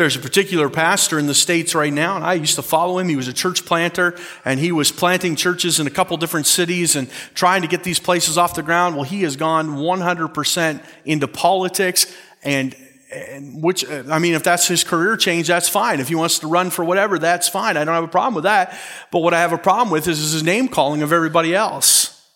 There's 0.00 0.16
a 0.16 0.20
particular 0.20 0.70
pastor 0.70 1.18
in 1.18 1.26
the 1.26 1.34
States 1.34 1.74
right 1.74 1.92
now, 1.92 2.16
and 2.16 2.24
I 2.24 2.32
used 2.32 2.54
to 2.54 2.62
follow 2.62 2.96
him. 2.96 3.10
He 3.10 3.16
was 3.16 3.28
a 3.28 3.34
church 3.34 3.66
planter, 3.66 4.16
and 4.46 4.58
he 4.58 4.72
was 4.72 4.90
planting 4.90 5.36
churches 5.36 5.78
in 5.78 5.86
a 5.86 5.90
couple 5.90 6.16
different 6.16 6.46
cities 6.46 6.96
and 6.96 7.10
trying 7.34 7.60
to 7.60 7.68
get 7.68 7.84
these 7.84 7.98
places 7.98 8.38
off 8.38 8.54
the 8.54 8.62
ground. 8.62 8.94
Well, 8.94 9.04
he 9.04 9.24
has 9.24 9.36
gone 9.36 9.76
100% 9.76 10.82
into 11.04 11.28
politics, 11.28 12.16
and, 12.42 12.74
and 13.12 13.62
which, 13.62 13.86
I 13.90 14.18
mean, 14.18 14.32
if 14.32 14.42
that's 14.42 14.66
his 14.66 14.84
career 14.84 15.18
change, 15.18 15.48
that's 15.48 15.68
fine. 15.68 16.00
If 16.00 16.08
he 16.08 16.14
wants 16.14 16.38
to 16.38 16.46
run 16.46 16.70
for 16.70 16.82
whatever, 16.82 17.18
that's 17.18 17.50
fine. 17.50 17.76
I 17.76 17.84
don't 17.84 17.94
have 17.94 18.02
a 18.02 18.08
problem 18.08 18.36
with 18.36 18.44
that. 18.44 18.74
But 19.12 19.18
what 19.18 19.34
I 19.34 19.40
have 19.40 19.52
a 19.52 19.58
problem 19.58 19.90
with 19.90 20.08
is 20.08 20.32
his 20.32 20.42
name 20.42 20.68
calling 20.68 21.02
of 21.02 21.12
everybody 21.12 21.54
else. 21.54 22.26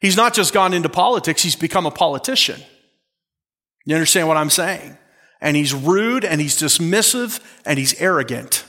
He's 0.00 0.16
not 0.16 0.34
just 0.34 0.52
gone 0.52 0.74
into 0.74 0.88
politics, 0.88 1.44
he's 1.44 1.54
become 1.54 1.86
a 1.86 1.92
politician. 1.92 2.60
You 3.84 3.94
understand 3.94 4.26
what 4.26 4.36
I'm 4.36 4.50
saying? 4.50 4.98
And 5.40 5.56
he's 5.56 5.74
rude 5.74 6.24
and 6.24 6.40
he's 6.40 6.60
dismissive 6.60 7.40
and 7.64 7.78
he's 7.78 8.00
arrogant. 8.00 8.64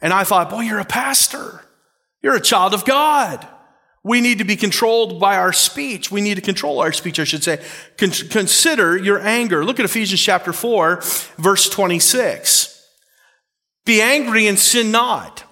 And 0.00 0.12
I 0.12 0.24
thought, 0.24 0.50
boy, 0.50 0.60
you're 0.60 0.80
a 0.80 0.84
pastor. 0.84 1.64
You're 2.22 2.36
a 2.36 2.40
child 2.40 2.74
of 2.74 2.84
God. 2.84 3.46
We 4.04 4.20
need 4.20 4.38
to 4.38 4.44
be 4.44 4.56
controlled 4.56 5.20
by 5.20 5.36
our 5.36 5.52
speech. 5.52 6.10
We 6.10 6.20
need 6.20 6.34
to 6.34 6.40
control 6.40 6.80
our 6.80 6.92
speech, 6.92 7.20
I 7.20 7.24
should 7.24 7.44
say. 7.44 7.62
Con- 7.98 8.10
consider 8.10 8.96
your 8.96 9.20
anger. 9.20 9.64
Look 9.64 9.78
at 9.78 9.84
Ephesians 9.84 10.20
chapter 10.20 10.52
4, 10.52 11.00
verse 11.38 11.68
26. 11.68 12.84
Be 13.84 14.00
angry 14.00 14.48
and 14.48 14.58
sin 14.58 14.90
not. 14.90 15.44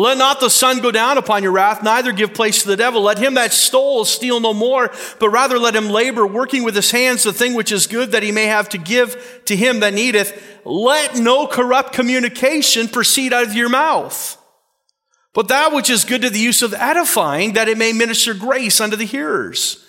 Let 0.00 0.16
not 0.16 0.40
the 0.40 0.48
sun 0.48 0.78
go 0.78 0.90
down 0.90 1.18
upon 1.18 1.42
your 1.42 1.52
wrath, 1.52 1.82
neither 1.82 2.12
give 2.12 2.32
place 2.32 2.62
to 2.62 2.68
the 2.68 2.76
devil. 2.78 3.02
Let 3.02 3.18
him 3.18 3.34
that 3.34 3.52
stole 3.52 4.06
steal 4.06 4.40
no 4.40 4.54
more, 4.54 4.90
but 5.18 5.28
rather 5.28 5.58
let 5.58 5.76
him 5.76 5.90
labor, 5.90 6.26
working 6.26 6.64
with 6.64 6.74
his 6.74 6.90
hands 6.90 7.22
the 7.22 7.34
thing 7.34 7.52
which 7.52 7.70
is 7.70 7.86
good, 7.86 8.12
that 8.12 8.22
he 8.22 8.32
may 8.32 8.46
have 8.46 8.70
to 8.70 8.78
give 8.78 9.42
to 9.44 9.54
him 9.54 9.80
that 9.80 9.92
needeth. 9.92 10.58
Let 10.64 11.16
no 11.16 11.46
corrupt 11.46 11.92
communication 11.92 12.88
proceed 12.88 13.34
out 13.34 13.44
of 13.44 13.52
your 13.52 13.68
mouth, 13.68 14.38
but 15.34 15.48
that 15.48 15.74
which 15.74 15.90
is 15.90 16.06
good 16.06 16.22
to 16.22 16.30
the 16.30 16.38
use 16.38 16.62
of 16.62 16.72
edifying, 16.72 17.52
that 17.52 17.68
it 17.68 17.76
may 17.76 17.92
minister 17.92 18.32
grace 18.32 18.80
unto 18.80 18.96
the 18.96 19.04
hearers. 19.04 19.84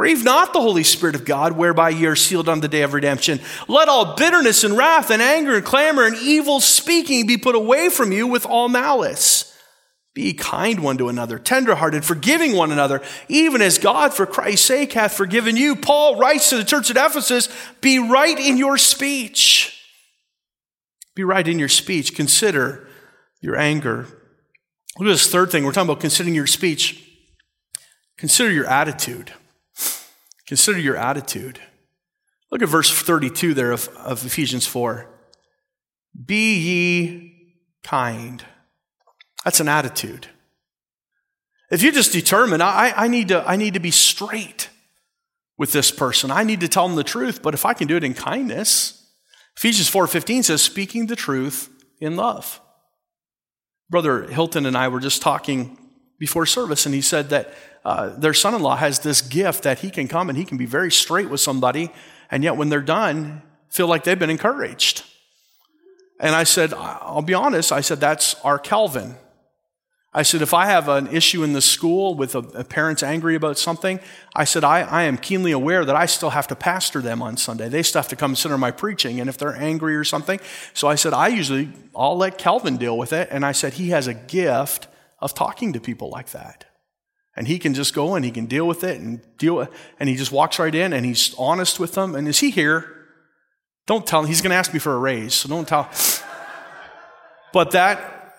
Grieve 0.00 0.24
not 0.24 0.54
the 0.54 0.62
Holy 0.62 0.82
Spirit 0.82 1.14
of 1.14 1.26
God, 1.26 1.52
whereby 1.52 1.90
ye 1.90 2.06
are 2.06 2.16
sealed 2.16 2.48
on 2.48 2.60
the 2.60 2.68
day 2.68 2.80
of 2.80 2.94
redemption. 2.94 3.38
Let 3.68 3.90
all 3.90 4.16
bitterness 4.16 4.64
and 4.64 4.74
wrath 4.74 5.10
and 5.10 5.20
anger 5.20 5.56
and 5.56 5.62
clamor 5.62 6.06
and 6.06 6.16
evil 6.16 6.60
speaking 6.60 7.26
be 7.26 7.36
put 7.36 7.54
away 7.54 7.90
from 7.90 8.10
you 8.10 8.26
with 8.26 8.46
all 8.46 8.70
malice. 8.70 9.54
Be 10.14 10.32
kind 10.32 10.82
one 10.82 10.96
to 10.96 11.10
another, 11.10 11.38
tenderhearted, 11.38 12.02
forgiving 12.02 12.56
one 12.56 12.72
another, 12.72 13.02
even 13.28 13.60
as 13.60 13.76
God 13.76 14.14
for 14.14 14.24
Christ's 14.24 14.64
sake 14.64 14.94
hath 14.94 15.12
forgiven 15.12 15.54
you. 15.54 15.76
Paul 15.76 16.16
writes 16.16 16.48
to 16.48 16.56
the 16.56 16.64
church 16.64 16.88
at 16.88 16.96
Ephesus, 16.96 17.50
be 17.82 17.98
right 17.98 18.38
in 18.38 18.56
your 18.56 18.78
speech. 18.78 19.84
Be 21.14 21.24
right 21.24 21.46
in 21.46 21.58
your 21.58 21.68
speech. 21.68 22.16
Consider 22.16 22.88
your 23.42 23.54
anger. 23.54 24.06
Look 24.98 25.08
at 25.08 25.12
this 25.12 25.30
third 25.30 25.50
thing. 25.50 25.64
We're 25.64 25.72
talking 25.72 25.90
about 25.90 26.00
considering 26.00 26.34
your 26.34 26.46
speech. 26.46 27.06
Consider 28.16 28.50
your 28.50 28.64
attitude. 28.64 29.34
Consider 30.50 30.80
your 30.80 30.96
attitude. 30.96 31.60
Look 32.50 32.60
at 32.60 32.68
verse 32.68 32.90
32 32.90 33.54
there 33.54 33.70
of, 33.70 33.86
of 33.90 34.26
Ephesians 34.26 34.66
4. 34.66 35.08
Be 36.26 36.56
ye 36.56 37.54
kind. 37.84 38.44
That's 39.44 39.60
an 39.60 39.68
attitude. 39.68 40.26
If 41.70 41.84
you 41.84 41.92
just 41.92 42.10
determine, 42.10 42.60
I, 42.60 42.92
I, 42.96 43.06
need 43.06 43.28
to, 43.28 43.48
I 43.48 43.54
need 43.54 43.74
to 43.74 43.80
be 43.80 43.92
straight 43.92 44.70
with 45.56 45.70
this 45.70 45.92
person, 45.92 46.32
I 46.32 46.42
need 46.42 46.58
to 46.62 46.68
tell 46.68 46.88
them 46.88 46.96
the 46.96 47.04
truth, 47.04 47.42
but 47.42 47.54
if 47.54 47.64
I 47.64 47.72
can 47.72 47.86
do 47.86 47.96
it 47.96 48.02
in 48.02 48.12
kindness, 48.12 49.08
Ephesians 49.56 49.88
4.15 49.88 50.46
says, 50.46 50.60
speaking 50.60 51.06
the 51.06 51.14
truth 51.14 51.70
in 52.00 52.16
love. 52.16 52.60
Brother 53.88 54.24
Hilton 54.24 54.66
and 54.66 54.76
I 54.76 54.88
were 54.88 54.98
just 54.98 55.22
talking 55.22 55.78
before 56.18 56.44
service, 56.44 56.86
and 56.86 56.94
he 56.94 57.02
said 57.02 57.28
that 57.28 57.54
uh, 57.84 58.10
their 58.10 58.34
son 58.34 58.54
in 58.54 58.62
law 58.62 58.76
has 58.76 58.98
this 59.00 59.22
gift 59.22 59.62
that 59.62 59.80
he 59.80 59.90
can 59.90 60.08
come 60.08 60.28
and 60.28 60.36
he 60.36 60.44
can 60.44 60.58
be 60.58 60.66
very 60.66 60.90
straight 60.90 61.30
with 61.30 61.40
somebody, 61.40 61.90
and 62.30 62.44
yet 62.44 62.56
when 62.56 62.68
they're 62.68 62.80
done, 62.80 63.42
feel 63.68 63.86
like 63.86 64.04
they've 64.04 64.18
been 64.18 64.30
encouraged. 64.30 65.04
And 66.18 66.34
I 66.34 66.44
said, 66.44 66.74
I'll 66.74 67.22
be 67.22 67.34
honest, 67.34 67.72
I 67.72 67.80
said, 67.80 68.00
that's 68.00 68.34
our 68.44 68.58
Calvin. 68.58 69.16
I 70.12 70.22
said, 70.22 70.42
if 70.42 70.52
I 70.52 70.66
have 70.66 70.88
an 70.88 71.06
issue 71.06 71.44
in 71.44 71.52
the 71.52 71.60
school 71.60 72.16
with 72.16 72.34
a, 72.34 72.40
a 72.40 72.64
parent's 72.64 73.02
angry 73.02 73.36
about 73.36 73.58
something, 73.58 74.00
I 74.34 74.42
said, 74.42 74.64
I, 74.64 74.80
I 74.80 75.04
am 75.04 75.16
keenly 75.16 75.52
aware 75.52 75.84
that 75.84 75.94
I 75.94 76.06
still 76.06 76.30
have 76.30 76.48
to 76.48 76.56
pastor 76.56 77.00
them 77.00 77.22
on 77.22 77.36
Sunday. 77.36 77.68
They 77.68 77.84
still 77.84 78.02
have 78.02 78.08
to 78.08 78.16
come 78.16 78.34
on 78.44 78.60
my 78.60 78.72
preaching. 78.72 79.20
And 79.20 79.30
if 79.30 79.38
they're 79.38 79.56
angry 79.56 79.94
or 79.94 80.02
something, 80.02 80.40
so 80.74 80.88
I 80.88 80.96
said, 80.96 81.12
I 81.14 81.28
usually, 81.28 81.70
I'll 81.94 82.16
let 82.16 82.38
Calvin 82.38 82.76
deal 82.76 82.98
with 82.98 83.12
it. 83.12 83.28
And 83.30 83.46
I 83.46 83.52
said, 83.52 83.74
he 83.74 83.90
has 83.90 84.08
a 84.08 84.14
gift 84.14 84.88
of 85.20 85.32
talking 85.32 85.72
to 85.74 85.80
people 85.80 86.10
like 86.10 86.30
that. 86.30 86.64
And 87.40 87.48
he 87.48 87.58
can 87.58 87.72
just 87.72 87.94
go 87.94 88.16
and 88.16 88.22
he 88.22 88.30
can 88.30 88.44
deal 88.44 88.68
with 88.68 88.84
it 88.84 89.00
and 89.00 89.22
deal 89.38 89.56
with, 89.56 89.70
and 89.98 90.10
he 90.10 90.14
just 90.14 90.30
walks 90.30 90.58
right 90.58 90.74
in 90.74 90.92
and 90.92 91.06
he's 91.06 91.34
honest 91.38 91.80
with 91.80 91.94
them. 91.94 92.14
And 92.14 92.28
is 92.28 92.40
he 92.40 92.50
here? 92.50 93.06
Don't 93.86 94.06
tell 94.06 94.20
him. 94.20 94.26
He's 94.26 94.42
going 94.42 94.50
to 94.50 94.56
ask 94.56 94.74
me 94.74 94.78
for 94.78 94.92
a 94.92 94.98
raise, 94.98 95.32
so 95.32 95.48
don't 95.48 95.66
tell. 95.66 95.88
But 97.54 97.70
that, 97.70 98.36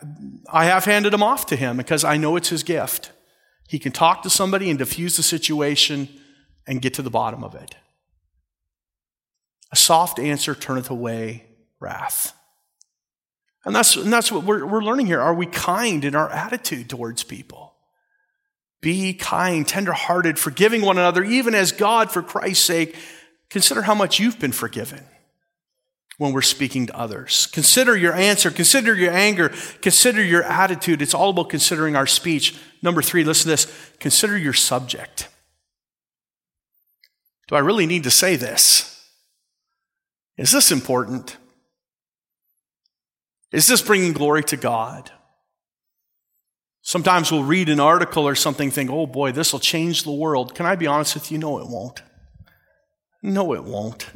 I 0.48 0.66
have 0.66 0.86
handed 0.86 1.16
him 1.16 1.24
off 1.24 1.48
to 1.48 1.56
him 1.56 1.78
because 1.78 2.04
I 2.04 2.16
know 2.16 2.36
it's 2.36 2.50
his 2.50 2.62
gift. 2.62 3.12
He 3.68 3.80
can 3.80 3.92
talk 3.92 4.22
to 4.22 4.30
somebody 4.30 4.70
and 4.70 4.78
diffuse 4.78 5.18
the 5.18 5.24
situation 5.24 6.08
and 6.68 6.80
get 6.80 6.94
to 6.94 7.02
the 7.02 7.10
bottom 7.10 7.44
of 7.44 7.56
it. 7.56 7.76
A 9.72 9.76
soft 9.76 10.20
answer 10.20 10.54
turneth 10.54 10.92
away 10.92 11.46
wrath. 11.80 12.34
And 13.66 13.76
that's, 13.76 13.96
and 13.96 14.14
that's 14.14 14.32
what 14.32 14.44
we're, 14.44 14.64
we're 14.64 14.84
learning 14.84 15.08
here. 15.08 15.20
Are 15.20 15.34
we 15.34 15.48
kind 15.48 16.06
in 16.06 16.14
our 16.14 16.30
attitude 16.30 16.88
towards 16.88 17.24
people? 17.24 17.71
Be 18.82 19.14
kind, 19.14 19.68
tenderhearted, 19.68 20.40
forgiving 20.40 20.82
one 20.82 20.98
another, 20.98 21.24
even 21.24 21.54
as 21.54 21.72
God, 21.72 22.12
for 22.12 22.24
Christ's 22.24 22.66
sake, 22.66 22.96
consider 23.50 23.84
how 23.84 23.94
much 23.94 24.20
you've 24.20 24.40
been 24.40 24.52
forgiven 24.52 25.04
when 26.18 26.34
we're 26.34 26.42
speaking 26.42 26.88
to 26.88 26.98
others. 26.98 27.48
Consider 27.48 27.96
your 27.96 28.14
answer, 28.14 28.52
consider 28.52 28.96
your 28.96 29.12
anger, 29.12 29.50
consider 29.82 30.24
your 30.24 30.44
attitude. 30.44 31.02
It's 31.02 31.14
all 31.14 31.32
about 31.32 31.50
considering 31.50 31.96
our 31.96 32.08
speech. 32.08 32.56
Number 32.82 33.02
three, 33.02 33.24
listen 33.24 33.46
to 33.46 33.50
this 33.50 33.92
consider 34.00 34.38
your 34.38 34.54
subject. 34.54 35.30
Do 37.48 37.56
I 37.56 37.60
really 37.60 37.86
need 37.86 38.04
to 38.04 38.12
say 38.12 38.36
this? 38.36 39.04
Is 40.38 40.52
this 40.52 40.72
important? 40.72 41.38
Is 43.52 43.68
this 43.68 43.82
bringing 43.82 44.14
glory 44.14 44.44
to 44.46 44.58
God? 44.58 45.12
Sometimes 46.82 47.32
we'll 47.32 47.44
read 47.44 47.70
an 47.70 47.80
article 47.80 48.28
or 48.28 48.36
something, 48.36 48.72
think, 48.72 48.90
oh 48.90 49.06
boy, 49.06 49.32
this 49.32 49.54
will 49.54 49.60
change 49.60 50.04
the 50.04 50.12
world. 50.12 50.56
Can 50.56 50.66
I 50.66 50.76
be 50.76 50.88
honest 50.88 51.14
with 51.14 51.32
you? 51.32 51.38
No, 51.38 51.60
it 51.60 51.68
won't. 51.68 52.02
No, 53.22 53.54
it 53.54 53.64
won't. 53.64 54.08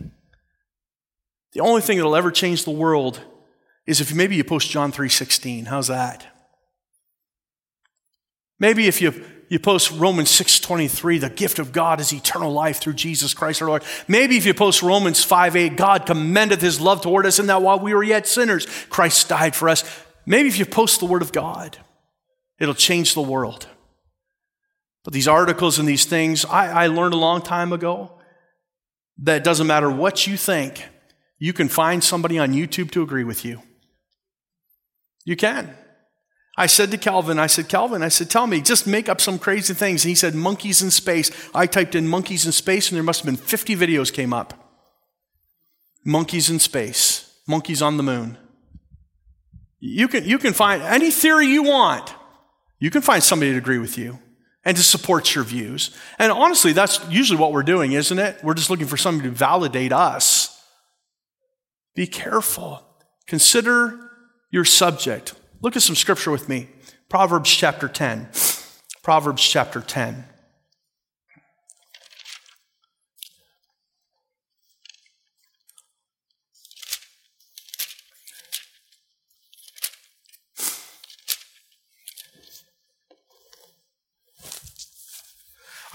The 1.53 1.61
only 1.61 1.81
thing 1.81 1.97
that'll 1.97 2.15
ever 2.15 2.31
change 2.31 2.65
the 2.65 2.71
world 2.71 3.21
is 3.85 4.01
if 4.01 4.13
maybe 4.13 4.35
you 4.35 4.43
post 4.43 4.69
John 4.69 4.91
3:16. 4.91 5.65
How's 5.65 5.87
that? 5.87 6.25
Maybe 8.59 8.87
if 8.87 9.01
you 9.01 9.13
you 9.47 9.59
post 9.59 9.91
Romans 9.91 10.31
6:23, 10.31 11.19
the 11.19 11.29
gift 11.29 11.59
of 11.59 11.71
God 11.71 11.99
is 11.99 12.11
eternal 12.11 12.51
life 12.51 12.79
through 12.79 12.93
Jesus 12.93 13.33
Christ 13.35 13.61
our 13.61 13.67
Lord. 13.67 13.83
Maybe 14.07 14.37
if 14.37 14.45
you 14.45 14.55
post 14.55 14.81
Romans 14.81 15.23
5:8, 15.23 15.77
God 15.77 16.07
commendeth 16.07 16.61
his 16.61 16.81
love 16.81 17.01
toward 17.01 17.27
us 17.27 17.37
in 17.37 17.45
that 17.45 17.61
while 17.61 17.79
we 17.79 17.93
were 17.93 18.03
yet 18.03 18.27
sinners, 18.27 18.65
Christ 18.89 19.29
died 19.29 19.55
for 19.55 19.69
us. 19.69 19.83
Maybe 20.25 20.49
if 20.49 20.57
you 20.57 20.65
post 20.65 20.99
the 20.99 21.05
word 21.05 21.21
of 21.21 21.31
God, 21.31 21.77
it'll 22.59 22.73
change 22.73 23.13
the 23.13 23.21
world. 23.21 23.67
But 25.03 25.13
these 25.13 25.27
articles 25.27 25.77
and 25.77 25.87
these 25.87 26.05
things, 26.05 26.45
I, 26.45 26.85
I 26.85 26.87
learned 26.87 27.13
a 27.13 27.17
long 27.17 27.41
time 27.41 27.71
ago 27.71 28.11
that 29.19 29.43
doesn't 29.43 29.67
matter 29.67 29.89
what 29.89 30.27
you 30.27 30.35
think, 30.35 30.83
you 31.37 31.53
can 31.53 31.69
find 31.69 32.03
somebody 32.03 32.39
on 32.39 32.53
YouTube 32.53 32.91
to 32.91 33.03
agree 33.03 33.23
with 33.23 33.45
you. 33.45 33.61
You 35.25 35.35
can. 35.35 35.75
I 36.57 36.67
said 36.67 36.91
to 36.91 36.97
Calvin, 36.97 37.37
I 37.37 37.47
said, 37.47 37.67
Calvin, 37.67 38.01
I 38.01 38.07
said, 38.07 38.29
tell 38.29 38.47
me, 38.47 38.61
just 38.61 38.87
make 38.87 39.09
up 39.09 39.19
some 39.19 39.37
crazy 39.37 39.73
things. 39.73 40.05
And 40.05 40.09
he 40.09 40.15
said, 40.15 40.33
monkeys 40.33 40.81
in 40.81 40.89
space. 40.89 41.29
I 41.53 41.65
typed 41.65 41.95
in 41.95 42.07
monkeys 42.07 42.45
in 42.45 42.53
space, 42.53 42.89
and 42.89 42.95
there 42.95 43.03
must 43.03 43.21
have 43.21 43.25
been 43.25 43.35
50 43.35 43.75
videos 43.75 44.13
came 44.13 44.33
up. 44.33 44.53
Monkeys 46.05 46.49
in 46.49 46.59
space, 46.59 47.39
monkeys 47.45 47.81
on 47.81 47.97
the 47.97 48.03
moon. 48.03 48.37
You 49.79 50.07
can, 50.07 50.23
you 50.23 50.37
can 50.37 50.53
find 50.53 50.81
any 50.81 51.11
theory 51.11 51.47
you 51.47 51.63
want. 51.63 52.13
You 52.79 52.89
can 52.89 53.01
find 53.01 53.23
somebody 53.23 53.51
to 53.51 53.57
agree 53.57 53.77
with 53.77 53.97
you 53.97 54.19
and 54.63 54.75
to 54.75 54.83
support 54.83 55.33
your 55.35 55.43
views. 55.43 55.95
And 56.19 56.31
honestly, 56.31 56.73
that's 56.73 56.99
usually 57.09 57.39
what 57.39 57.51
we're 57.51 57.63
doing, 57.63 57.93
isn't 57.93 58.19
it? 58.19 58.43
We're 58.43 58.55
just 58.55 58.69
looking 58.69 58.87
for 58.87 58.97
somebody 58.97 59.29
to 59.29 59.35
validate 59.35 59.93
us. 59.93 60.51
Be 61.95 62.07
careful. 62.07 62.85
Consider 63.27 64.11
your 64.51 64.65
subject. 64.65 65.33
Look 65.61 65.75
at 65.75 65.81
some 65.81 65.95
scripture 65.95 66.31
with 66.31 66.49
me. 66.49 66.69
Proverbs 67.09 67.49
chapter 67.49 67.87
10. 67.87 68.29
Proverbs 69.03 69.41
chapter 69.43 69.81
10. 69.81 70.25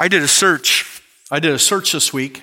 I 0.00 0.08
did 0.08 0.22
a 0.22 0.28
search. 0.28 1.02
I 1.30 1.40
did 1.40 1.52
a 1.52 1.58
search 1.58 1.92
this 1.92 2.10
week 2.10 2.42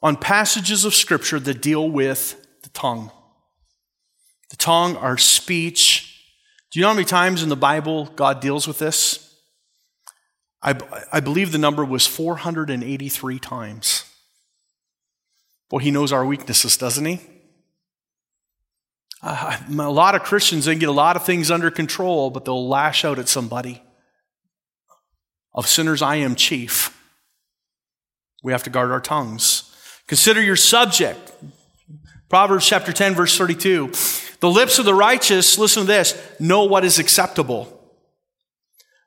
on 0.00 0.14
passages 0.16 0.84
of 0.84 0.94
scripture 0.94 1.40
that 1.40 1.60
deal 1.60 1.90
with 1.90 2.36
the 2.62 2.68
tongue 2.68 3.10
the 4.50 4.56
tongue, 4.58 4.96
our 4.96 5.16
speech. 5.16 6.24
Do 6.70 6.78
you 6.78 6.82
know 6.82 6.90
how 6.90 6.94
many 6.94 7.06
times 7.06 7.42
in 7.42 7.48
the 7.48 7.56
Bible 7.56 8.04
God 8.16 8.40
deals 8.40 8.68
with 8.68 8.78
this? 8.78 9.34
I, 10.62 10.78
I 11.10 11.20
believe 11.20 11.52
the 11.52 11.58
number 11.58 11.84
was 11.84 12.06
483 12.06 13.38
times. 13.38 14.04
Well, 15.70 15.78
he 15.78 15.90
knows 15.90 16.12
our 16.12 16.24
weaknesses, 16.24 16.76
doesn't 16.76 17.04
he? 17.04 17.20
Uh, 19.22 19.58
a 19.70 19.90
lot 19.90 20.14
of 20.14 20.22
Christians, 20.22 20.66
they 20.66 20.74
get 20.74 20.90
a 20.90 20.92
lot 20.92 21.16
of 21.16 21.24
things 21.24 21.50
under 21.50 21.70
control, 21.70 22.28
but 22.28 22.44
they'll 22.44 22.68
lash 22.68 23.06
out 23.06 23.18
at 23.18 23.28
somebody. 23.28 23.82
Of 25.54 25.66
sinners, 25.66 26.02
I 26.02 26.16
am 26.16 26.34
chief. 26.34 26.98
We 28.42 28.52
have 28.52 28.62
to 28.64 28.70
guard 28.70 28.90
our 28.90 29.00
tongues. 29.00 29.74
Consider 30.06 30.42
your 30.42 30.56
subject. 30.56 31.32
Proverbs 32.28 32.66
chapter 32.66 32.92
10, 32.92 33.14
verse 33.14 33.36
32. 33.36 33.92
The 34.40 34.50
lips 34.50 34.78
of 34.78 34.84
the 34.84 34.94
righteous, 34.94 35.58
listen 35.58 35.82
to 35.82 35.86
this, 35.86 36.20
know 36.40 36.64
what 36.64 36.84
is 36.84 36.98
acceptable. 36.98 37.78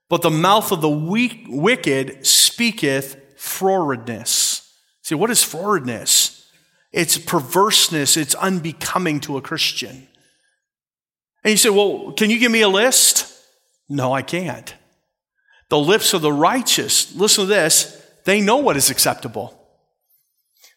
But 0.09 0.21
the 0.21 0.29
mouth 0.29 0.71
of 0.71 0.81
the 0.81 0.89
weak, 0.89 1.45
wicked 1.49 2.25
speaketh 2.25 3.17
frowardness. 3.35 4.69
See, 5.01 5.15
what 5.15 5.31
is 5.31 5.39
frowardness? 5.39 6.45
It's 6.91 7.17
perverseness, 7.17 8.15
it's 8.15 8.35
unbecoming 8.35 9.19
to 9.21 9.37
a 9.37 9.41
Christian. 9.41 10.07
And 11.43 11.51
you 11.51 11.57
say, 11.57 11.69
well, 11.69 12.13
can 12.13 12.29
you 12.29 12.39
give 12.39 12.51
me 12.51 12.61
a 12.61 12.69
list? 12.69 13.31
No, 13.89 14.13
I 14.13 14.21
can't. 14.21 14.73
The 15.69 15.79
lips 15.79 16.13
of 16.13 16.21
the 16.21 16.31
righteous, 16.31 17.15
listen 17.15 17.45
to 17.45 17.47
this, 17.47 18.01
they 18.25 18.41
know 18.41 18.57
what 18.57 18.77
is 18.77 18.89
acceptable. 18.89 19.59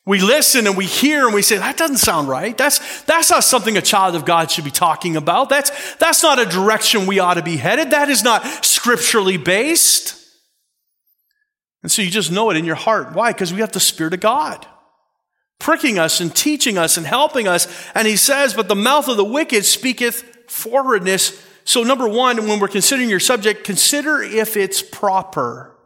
We 0.06 0.22
listen 0.22 0.66
and 0.66 0.74
we 0.74 0.86
hear 0.86 1.26
and 1.26 1.34
we 1.34 1.42
say, 1.42 1.58
that 1.58 1.76
doesn't 1.76 1.98
sound 1.98 2.28
right. 2.28 2.56
That's, 2.56 3.02
that's 3.02 3.28
not 3.28 3.44
something 3.44 3.76
a 3.76 3.82
child 3.82 4.14
of 4.14 4.24
God 4.24 4.50
should 4.50 4.64
be 4.64 4.70
talking 4.70 5.16
about. 5.16 5.50
That's, 5.50 5.94
that's 5.96 6.22
not 6.22 6.38
a 6.38 6.46
direction 6.46 7.06
we 7.06 7.18
ought 7.18 7.34
to 7.34 7.42
be 7.42 7.58
headed. 7.58 7.90
That 7.90 8.08
is 8.08 8.24
not 8.24 8.42
scripturally 8.64 9.36
based. 9.36 10.14
And 11.82 11.92
so 11.92 12.00
you 12.00 12.10
just 12.10 12.32
know 12.32 12.48
it 12.48 12.56
in 12.56 12.64
your 12.64 12.74
heart. 12.74 13.12
Why? 13.12 13.32
Because 13.32 13.52
we 13.52 13.60
have 13.60 13.72
the 13.72 13.80
Spirit 13.80 14.14
of 14.14 14.20
God 14.20 14.66
pricking 15.58 15.98
us 15.98 16.20
and 16.20 16.34
teaching 16.34 16.78
us 16.78 16.96
and 16.96 17.04
helping 17.06 17.46
us. 17.46 17.66
And 17.94 18.08
he 18.08 18.16
says, 18.16 18.54
but 18.54 18.68
the 18.68 18.74
mouth 18.74 19.08
of 19.08 19.18
the 19.18 19.24
wicked 19.24 19.66
speaketh 19.66 20.46
frowardness. 20.46 21.44
So 21.68 21.82
number 21.82 22.08
one, 22.08 22.48
when 22.48 22.60
we're 22.60 22.68
considering 22.68 23.10
your 23.10 23.20
subject, 23.20 23.62
consider 23.62 24.22
if 24.22 24.56
it's 24.56 24.80
proper. 24.80 25.76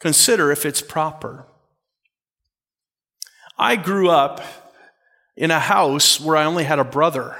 Consider 0.00 0.50
if 0.50 0.66
it's 0.66 0.82
proper. 0.82 1.46
I 3.56 3.76
grew 3.76 4.10
up 4.10 4.42
in 5.36 5.52
a 5.52 5.60
house 5.60 6.20
where 6.20 6.36
I 6.36 6.46
only 6.46 6.64
had 6.64 6.80
a 6.80 6.84
brother. 6.84 7.36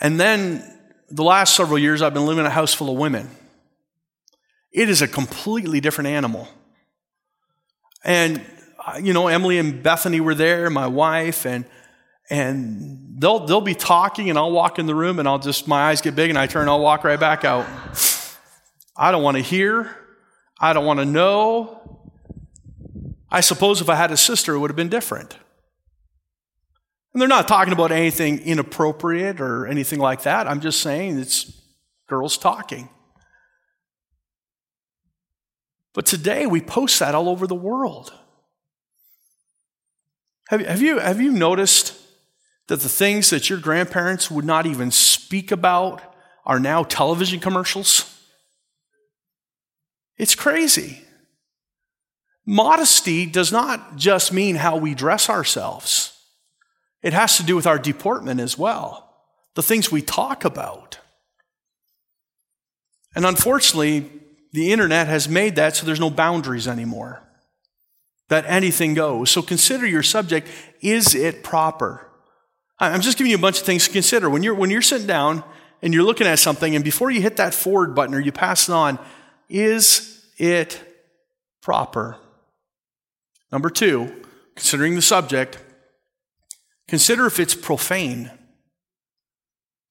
And 0.00 0.18
then 0.18 0.64
the 1.08 1.22
last 1.22 1.54
several 1.54 1.78
years, 1.78 2.02
I've 2.02 2.12
been 2.12 2.26
living 2.26 2.40
in 2.40 2.46
a 2.46 2.50
house 2.50 2.74
full 2.74 2.90
of 2.90 2.98
women. 2.98 3.30
It 4.72 4.90
is 4.90 5.02
a 5.02 5.06
completely 5.06 5.78
different 5.80 6.08
animal. 6.08 6.48
And, 8.02 8.44
uh, 8.84 8.98
you 9.00 9.12
know, 9.12 9.28
Emily 9.28 9.58
and 9.58 9.84
Bethany 9.84 10.18
were 10.18 10.34
there, 10.34 10.68
my 10.68 10.88
wife, 10.88 11.46
and 11.46 11.64
and 12.30 13.16
they'll 13.18 13.46
they'll 13.46 13.60
be 13.60 13.74
talking 13.74 14.30
and 14.30 14.38
I'll 14.38 14.50
walk 14.50 14.78
in 14.78 14.86
the 14.86 14.94
room 14.94 15.18
and 15.18 15.28
I'll 15.28 15.38
just 15.38 15.68
my 15.68 15.88
eyes 15.88 16.00
get 16.00 16.16
big 16.16 16.30
and 16.30 16.38
I 16.38 16.46
turn 16.46 16.68
I'll 16.68 16.80
walk 16.80 17.04
right 17.04 17.20
back 17.20 17.44
out. 17.44 17.66
I 18.96 19.12
don't 19.12 19.22
want 19.22 19.36
to 19.36 19.42
hear. 19.42 19.94
I 20.58 20.72
don't 20.72 20.86
want 20.86 21.00
to 21.00 21.04
know. 21.04 22.00
I 23.30 23.40
suppose 23.40 23.80
if 23.80 23.88
I 23.88 23.94
had 23.94 24.10
a 24.10 24.16
sister, 24.16 24.54
it 24.54 24.58
would 24.58 24.70
have 24.70 24.76
been 24.76 24.88
different. 24.88 25.36
And 27.12 27.20
they're 27.20 27.28
not 27.28 27.48
talking 27.48 27.72
about 27.72 27.92
anything 27.92 28.40
inappropriate 28.40 29.40
or 29.40 29.66
anything 29.66 29.98
like 29.98 30.22
that. 30.22 30.46
I'm 30.46 30.60
just 30.60 30.80
saying 30.80 31.18
it's 31.18 31.62
girls 32.06 32.38
talking. 32.38 32.88
But 35.94 36.04
today 36.04 36.46
we 36.46 36.60
post 36.60 36.98
that 37.00 37.14
all 37.14 37.28
over 37.28 37.46
the 37.46 37.54
world. 37.54 38.12
Have, 40.48 40.60
have, 40.60 40.82
you, 40.82 40.98
have 40.98 41.20
you 41.20 41.32
noticed 41.32 41.98
that 42.68 42.80
the 42.80 42.88
things 42.88 43.30
that 43.30 43.48
your 43.48 43.58
grandparents 43.58 44.30
would 44.30 44.44
not 44.44 44.66
even 44.66 44.90
speak 44.90 45.52
about 45.52 46.02
are 46.44 46.60
now 46.60 46.82
television 46.82 47.40
commercials? 47.40 48.12
It's 50.16 50.34
crazy. 50.34 51.02
Modesty 52.44 53.26
does 53.26 53.50
not 53.50 53.96
just 53.96 54.32
mean 54.32 54.56
how 54.56 54.76
we 54.76 54.94
dress 54.94 55.28
ourselves, 55.28 56.12
it 57.02 57.12
has 57.12 57.36
to 57.36 57.42
do 57.42 57.54
with 57.54 57.66
our 57.66 57.78
deportment 57.78 58.40
as 58.40 58.56
well, 58.56 59.14
the 59.54 59.62
things 59.62 59.92
we 59.92 60.02
talk 60.02 60.44
about. 60.44 60.98
And 63.14 63.24
unfortunately, 63.24 64.10
the 64.52 64.72
internet 64.72 65.06
has 65.06 65.28
made 65.28 65.56
that 65.56 65.76
so 65.76 65.86
there's 65.86 66.00
no 66.00 66.10
boundaries 66.10 66.68
anymore, 66.68 67.22
that 68.28 68.44
anything 68.46 68.94
goes. 68.94 69.30
So 69.30 69.42
consider 69.42 69.86
your 69.86 70.02
subject 70.02 70.48
is 70.80 71.14
it 71.14 71.42
proper? 71.42 72.06
I'm 72.78 73.00
just 73.00 73.16
giving 73.16 73.30
you 73.30 73.36
a 73.36 73.40
bunch 73.40 73.60
of 73.60 73.66
things 73.66 73.86
to 73.86 73.92
consider. 73.92 74.28
When 74.28 74.42
you're, 74.42 74.54
when 74.54 74.70
you're 74.70 74.82
sitting 74.82 75.06
down 75.06 75.42
and 75.80 75.94
you're 75.94 76.02
looking 76.02 76.26
at 76.26 76.38
something, 76.38 76.74
and 76.74 76.84
before 76.84 77.10
you 77.10 77.22
hit 77.22 77.36
that 77.36 77.54
forward 77.54 77.94
button 77.94 78.14
or 78.14 78.20
you 78.20 78.32
pass 78.32 78.68
it 78.68 78.72
on, 78.72 78.98
is 79.48 80.26
it 80.36 80.82
proper? 81.62 82.18
Number 83.50 83.70
two, 83.70 84.24
considering 84.54 84.94
the 84.94 85.02
subject, 85.02 85.58
consider 86.88 87.26
if 87.26 87.40
it's 87.40 87.54
profane. 87.54 88.30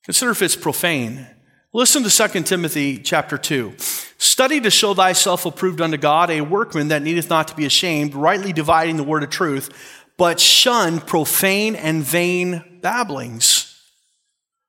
Consider 0.04 0.32
if 0.32 0.42
it's 0.44 0.56
profane. 0.56 1.28
Listen 1.74 2.04
to 2.04 2.10
2 2.10 2.44
Timothy 2.44 3.00
chapter 3.00 3.38
2. 3.38 3.74
Study 4.18 4.62
to 4.62 4.70
show 4.70 4.94
thyself 4.94 5.46
approved 5.46 5.82
unto 5.82 5.98
God, 5.98 6.30
a 6.30 6.42
workman 6.42 6.90
that 6.90 7.02
needeth 7.02 7.30
not 7.30 7.48
to 7.50 7.56
be 7.56 7.66
ashamed, 7.66 8.14
rightly 8.14 8.54
dividing 8.54 8.98
the 8.98 9.04
word 9.04 9.24
of 9.24 9.30
truth, 9.30 10.05
but 10.18 10.40
shun 10.40 11.00
profane 11.00 11.76
and 11.76 12.04
vain 12.04 12.80
babblings, 12.82 13.82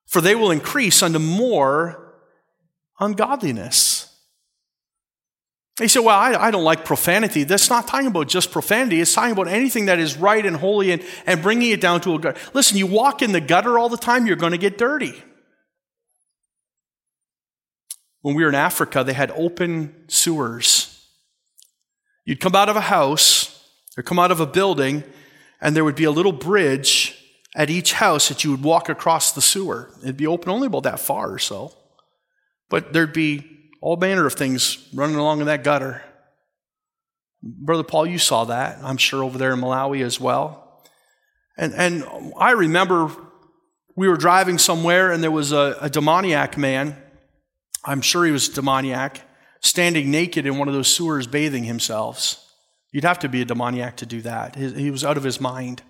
for 0.07 0.21
they 0.21 0.35
will 0.35 0.51
increase 0.51 1.03
unto 1.03 1.19
more 1.19 2.15
ungodliness. 2.99 4.07
He 5.79 5.89
said, 5.89 6.01
Well, 6.01 6.19
I, 6.19 6.33
I, 6.35 6.51
don't 6.51 6.65
like 6.65 6.87
profanity. 6.87 7.45
That's 7.45 7.69
not 7.69 7.87
talking 7.87 8.07
about 8.07 8.29
just 8.29 8.51
profanity. 8.51 9.01
It's 9.01 9.13
talking 9.13 9.33
about 9.33 9.49
anything 9.49 9.87
that 9.87 9.99
is 9.99 10.17
right 10.17 10.45
and 10.45 10.57
holy 10.57 10.91
and, 10.91 11.05
and 11.27 11.43
bringing 11.43 11.71
it 11.71 11.83
down 11.83 12.01
to 12.03 12.15
a 12.15 12.19
gutter. 12.19 12.39
Listen, 12.55 12.79
you 12.79 12.87
walk 12.87 13.21
in 13.21 13.33
the 13.33 13.43
gutter 13.43 13.79
all 13.79 13.91
the 13.91 13.99
time, 13.99 14.27
you're 14.27 14.37
going 14.37 14.53
to 14.53 14.59
get 14.59 14.79
dirty. 14.79 15.15
When 18.23 18.35
we 18.35 18.43
were 18.43 18.49
in 18.49 18.55
Africa, 18.55 19.05
they 19.05 19.13
had 19.13 19.31
open 19.33 19.95
sewers. 20.09 20.93
You'd 22.25 22.41
come 22.41 22.57
out 22.57 22.69
of 22.69 22.77
a 22.77 22.81
house 22.81 23.65
or 23.97 24.03
come 24.03 24.19
out 24.19 24.33
of 24.33 24.41
a 24.41 24.47
building, 24.47 25.05
and 25.61 25.75
there 25.75 25.85
would 25.85 25.97
be 25.97 26.05
a 26.05 26.11
little 26.11 26.33
bridge 26.33 27.23
at 27.55 27.71
each 27.71 27.95
house 27.95 28.29
that 28.29 28.45
you 28.45 28.51
would 28.51 28.63
walk 28.63 28.89
across 28.89 29.33
the 29.33 29.41
sewer. 29.41 29.91
It'd 30.03 30.17
be 30.17 30.27
open 30.27 30.51
only 30.51 30.67
about 30.67 30.83
that 30.83 31.01
far 31.01 31.33
or 31.33 31.39
so. 31.39 31.73
But 32.69 32.93
there'd 32.93 33.13
be 33.13 33.71
all 33.81 33.97
manner 33.97 34.27
of 34.27 34.35
things 34.35 34.89
running 34.93 35.17
along 35.17 35.41
in 35.41 35.47
that 35.47 35.65
gutter. 35.65 36.03
Brother 37.43 37.85
Paul, 37.85 38.07
you 38.07 38.19
saw 38.19 38.45
that, 38.45 38.79
I'm 38.83 38.97
sure, 38.97 39.23
over 39.23 39.39
there 39.39 39.53
in 39.53 39.61
Malawi 39.61 40.03
as 40.03 40.21
well. 40.21 40.85
And, 41.57 41.73
and 41.75 42.05
I 42.39 42.51
remember 42.51 43.11
we 43.95 44.09
were 44.09 44.17
driving 44.17 44.59
somewhere 44.59 45.11
and 45.13 45.23
there 45.23 45.31
was 45.31 45.53
a, 45.53 45.79
a 45.81 45.89
demoniac 45.89 46.59
man, 46.59 46.97
I'm 47.85 48.03
sure 48.03 48.27
he 48.27 48.33
was 48.33 48.49
demoniac, 48.49 49.23
standing 49.61 50.11
naked 50.11 50.45
in 50.45 50.59
one 50.59 50.69
of 50.69 50.75
those 50.75 50.95
sewers 50.95 51.27
bathing 51.27 51.65
himself. 51.65 52.43
You'd 52.97 53.05
have 53.05 53.19
to 53.19 53.29
be 53.29 53.43
a 53.43 53.45
demoniac 53.45 53.99
to 53.99 54.07
do 54.07 54.23
that. 54.23 54.55
He 54.55 54.91
was 54.91 55.05
out 55.05 55.19
of 55.19 55.23
his 55.23 55.39
mind. 55.39 55.83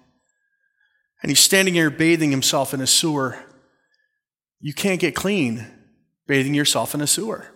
And 1.23 1.31
he's 1.31 1.39
standing 1.39 1.75
here 1.75 1.89
bathing 1.89 2.33
himself 2.33 2.75
in 2.75 2.81
a 2.81 2.87
sewer. 2.89 3.39
You 4.59 4.75
can't 4.75 4.99
get 4.99 5.15
clean 5.15 5.69
bathing 6.27 6.53
yourself 6.53 6.97
in 6.97 7.01
a 7.01 7.07
sewer. 7.07 7.47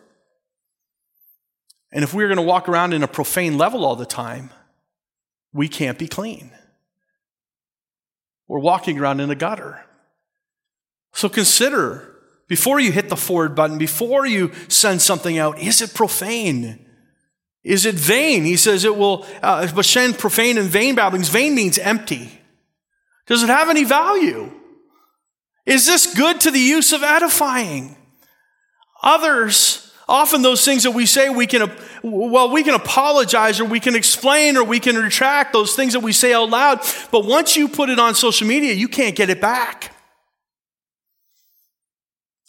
And 1.90 2.04
if 2.04 2.14
we're 2.14 2.28
going 2.28 2.36
to 2.36 2.42
walk 2.42 2.68
around 2.68 2.92
in 2.92 3.02
a 3.02 3.08
profane 3.08 3.58
level 3.58 3.84
all 3.84 3.96
the 3.96 4.06
time, 4.06 4.50
we 5.52 5.66
can't 5.66 5.98
be 5.98 6.06
clean. 6.06 6.52
We're 8.46 8.60
walking 8.60 9.00
around 9.00 9.18
in 9.18 9.30
a 9.30 9.34
gutter. 9.34 9.84
So 11.12 11.28
consider 11.28 12.20
before 12.46 12.78
you 12.78 12.92
hit 12.92 13.08
the 13.08 13.16
forward 13.16 13.56
button, 13.56 13.78
before 13.78 14.26
you 14.26 14.52
send 14.68 15.02
something 15.02 15.38
out, 15.38 15.58
is 15.58 15.82
it 15.82 15.92
profane? 15.92 16.86
Is 17.62 17.84
it 17.84 17.94
vain? 17.94 18.44
He 18.44 18.56
says 18.56 18.84
it 18.84 18.96
will, 18.96 19.26
uh, 19.42 19.70
Bashan, 19.72 20.14
profane 20.14 20.58
and 20.58 20.68
vain 20.68 20.94
babblings. 20.94 21.28
Vain 21.28 21.54
means 21.54 21.78
empty. 21.78 22.40
Does 23.26 23.42
it 23.42 23.48
have 23.48 23.68
any 23.68 23.84
value? 23.84 24.50
Is 25.66 25.86
this 25.86 26.14
good 26.14 26.40
to 26.40 26.50
the 26.50 26.58
use 26.58 26.92
of 26.92 27.02
edifying? 27.02 27.96
Others 29.02 29.90
Often 30.10 30.42
those 30.42 30.64
things 30.64 30.82
that 30.82 30.90
we 30.90 31.06
say, 31.06 31.30
we 31.30 31.46
can, 31.46 31.70
well, 32.02 32.50
we 32.50 32.64
can 32.64 32.74
apologize 32.74 33.60
or 33.60 33.64
we 33.64 33.78
can 33.78 33.94
explain 33.94 34.56
or 34.56 34.64
we 34.64 34.80
can 34.80 34.96
retract 34.96 35.52
those 35.52 35.76
things 35.76 35.92
that 35.92 36.00
we 36.00 36.12
say 36.12 36.34
out 36.34 36.50
loud. 36.50 36.80
But 37.12 37.24
once 37.24 37.56
you 37.56 37.68
put 37.68 37.90
it 37.90 38.00
on 38.00 38.16
social 38.16 38.48
media, 38.48 38.74
you 38.74 38.88
can't 38.88 39.14
get 39.14 39.30
it 39.30 39.40
back. 39.40 39.94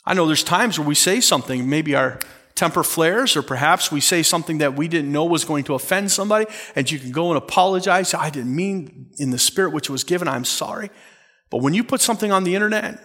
I 0.04 0.16
know 0.16 0.26
there's 0.26 0.44
times 0.44 0.80
where 0.80 0.88
we 0.88 0.96
say 0.96 1.22
something, 1.22 1.70
maybe 1.70 1.94
our 1.94 2.18
temper 2.62 2.84
flares, 2.84 3.36
or 3.36 3.42
perhaps 3.42 3.92
we 3.92 4.00
say 4.00 4.22
something 4.22 4.60
that 4.60 4.76
we 4.76 4.88
didn't 4.88 5.12
know 5.12 5.26
was 5.26 5.44
going 5.44 5.64
to 5.64 5.74
offend 5.74 6.12
somebody, 6.12 6.46
and 6.76 6.92
you 6.92 7.00
can 7.00 7.12
go 7.12 7.30
and 7.30 7.38
apologize. 7.40 8.14
I 8.14 8.30
didn't 8.30 8.56
mean 8.56 9.10
in 9.18 9.32
the 9.32 9.40
spirit 9.40 9.74
which 9.74 9.90
was 9.90 10.04
given, 10.04 10.28
I'm 10.28 10.46
sorry. 10.46 10.92
But 11.50 11.64
when 11.64 11.74
you 11.74 11.84
put 11.84 12.02
something 12.02 12.32
on 12.32 12.44
the 12.44 12.54
internet, 12.54 13.00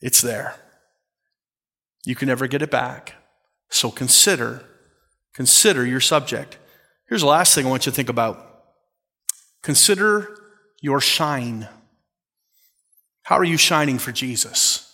it's 0.00 0.22
there. 0.22 0.54
You 2.06 2.14
can 2.14 2.28
never 2.28 2.46
get 2.46 2.62
it 2.62 2.70
back. 2.70 3.16
So 3.68 3.90
consider, 3.90 4.64
consider 5.34 5.84
your 5.84 6.00
subject. 6.00 6.56
Here's 7.10 7.20
the 7.20 7.26
last 7.26 7.54
thing 7.54 7.66
I 7.66 7.68
want 7.68 7.84
you 7.84 7.92
to 7.92 7.96
think 7.96 8.08
about. 8.08 8.38
Consider 9.62 10.34
your 10.80 11.02
shine. 11.02 11.68
How 13.24 13.36
are 13.36 13.44
you 13.44 13.58
shining 13.58 13.98
for 13.98 14.12
Jesus? 14.12 14.89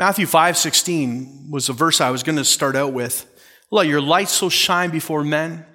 Matthew 0.00 0.24
5 0.24 0.56
16 0.56 1.48
was 1.50 1.68
a 1.68 1.74
verse 1.74 2.00
I 2.00 2.08
was 2.08 2.22
going 2.22 2.38
to 2.38 2.44
start 2.44 2.74
out 2.74 2.94
with. 2.94 3.26
Let 3.70 3.86
your 3.86 4.00
light 4.00 4.30
so 4.30 4.48
shine 4.48 4.88
before 4.88 5.22
men 5.22 5.66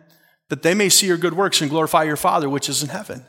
that 0.50 0.64
they 0.64 0.74
may 0.74 0.90
see 0.90 1.06
your 1.06 1.18
good 1.18 1.36
works 1.36 1.62
and 1.62 1.70
glorify 1.70 2.06
your 2.06 2.16
Father 2.16 2.50
which 2.50 2.68
is 2.68 2.82
in 2.82 2.90
heaven. 2.90 3.24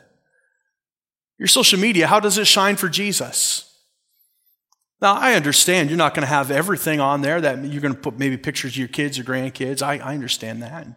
Your 1.37 1.49
social 1.49 1.79
media, 1.79 2.07
how 2.07 2.19
does 2.19 2.39
it 2.39 2.47
shine 2.47 2.77
for 2.77 2.89
Jesus? 2.89 3.79
Now, 4.99 5.13
I 5.13 5.35
understand 5.35 5.91
you're 5.91 5.97
not 5.99 6.15
going 6.15 6.23
to 6.23 6.33
have 6.33 6.49
everything 6.49 6.99
on 6.99 7.21
there 7.21 7.39
that 7.41 7.63
you're 7.63 7.79
going 7.79 7.93
to 7.93 8.01
put 8.01 8.17
maybe 8.17 8.35
pictures 8.35 8.71
of 8.71 8.77
your 8.77 8.87
kids 8.87 9.19
or 9.19 9.23
grandkids. 9.23 9.83
I, 9.83 9.99
I 9.99 10.15
understand 10.15 10.63
that. 10.63 10.87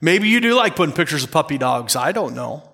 Maybe 0.00 0.28
you 0.28 0.40
do 0.40 0.54
like 0.54 0.76
putting 0.76 0.94
pictures 0.94 1.24
of 1.24 1.32
puppy 1.32 1.58
dogs. 1.58 1.96
I 1.96 2.12
don't 2.12 2.36
know. 2.36 2.70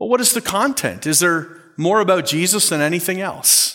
But 0.00 0.06
what 0.06 0.20
is 0.20 0.32
the 0.32 0.40
content? 0.40 1.06
Is 1.06 1.20
there 1.20 1.62
more 1.76 2.00
about 2.00 2.26
Jesus 2.26 2.68
than 2.68 2.80
anything 2.80 3.20
else? 3.20 3.65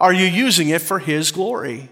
Are 0.00 0.12
you 0.12 0.24
using 0.24 0.70
it 0.70 0.80
for 0.80 0.98
His 0.98 1.30
glory? 1.30 1.90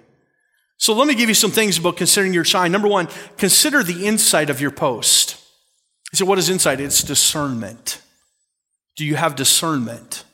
So 0.79 0.95
let 0.95 1.07
me 1.07 1.15
give 1.15 1.29
you 1.29 1.35
some 1.35 1.51
things 1.51 1.77
about 1.77 1.97
considering 1.97 2.33
your 2.33 2.45
shine. 2.45 2.73
Number 2.73 2.89
one, 2.89 3.09
consider 3.37 3.83
the 3.83 4.07
insight 4.07 4.49
of 4.49 4.61
your 4.61 4.71
post. 4.71 5.37
You 6.13 6.17
say, 6.17 6.25
what 6.25 6.39
is 6.39 6.49
insight? 6.49 6.81
It's 6.81 7.03
discernment. 7.03 8.01
Do 8.97 9.05
you 9.05 9.17
have 9.17 9.37
discernment? 9.37 10.25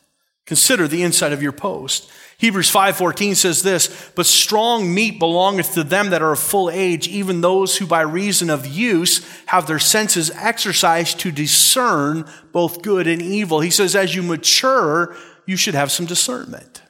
Consider 0.47 0.87
the 0.87 1.03
inside 1.03 1.33
of 1.33 1.43
your 1.43 1.53
post. 1.53 2.11
Hebrews 2.37 2.71
5:14 2.71 3.35
says 3.35 3.63
this, 3.63 3.89
"But 4.15 4.27
strong 4.27 4.93
meat 4.93 5.19
belongeth 5.19 5.73
to 5.75 5.85
them 5.85 6.11
that 6.11 6.21
are 6.21 6.33
of 6.33 6.39
full 6.39 6.69
age, 6.69 7.09
even 7.09 7.41
those 7.41 7.77
who 7.77 7.87
by 7.87 8.03
reason 8.03 8.51
of 8.51 8.67
use 8.67 9.23
have 9.47 9.67
their 9.67 9.79
senses 9.79 10.31
exercised 10.35 11.19
to 11.21 11.33
discern 11.33 12.27
both 12.53 12.83
good 12.83 13.07
and 13.07 13.23
evil." 13.23 13.61
He 13.61 13.71
says 13.71 13.97
as 13.97 14.15
you 14.15 14.23
mature, 14.23 15.17
you 15.47 15.57
should 15.57 15.75
have 15.75 15.91
some 15.91 16.05
discernment 16.05 16.83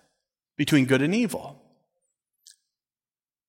between 0.56 0.86
good 0.86 1.02
and 1.02 1.14
evil. 1.14 1.60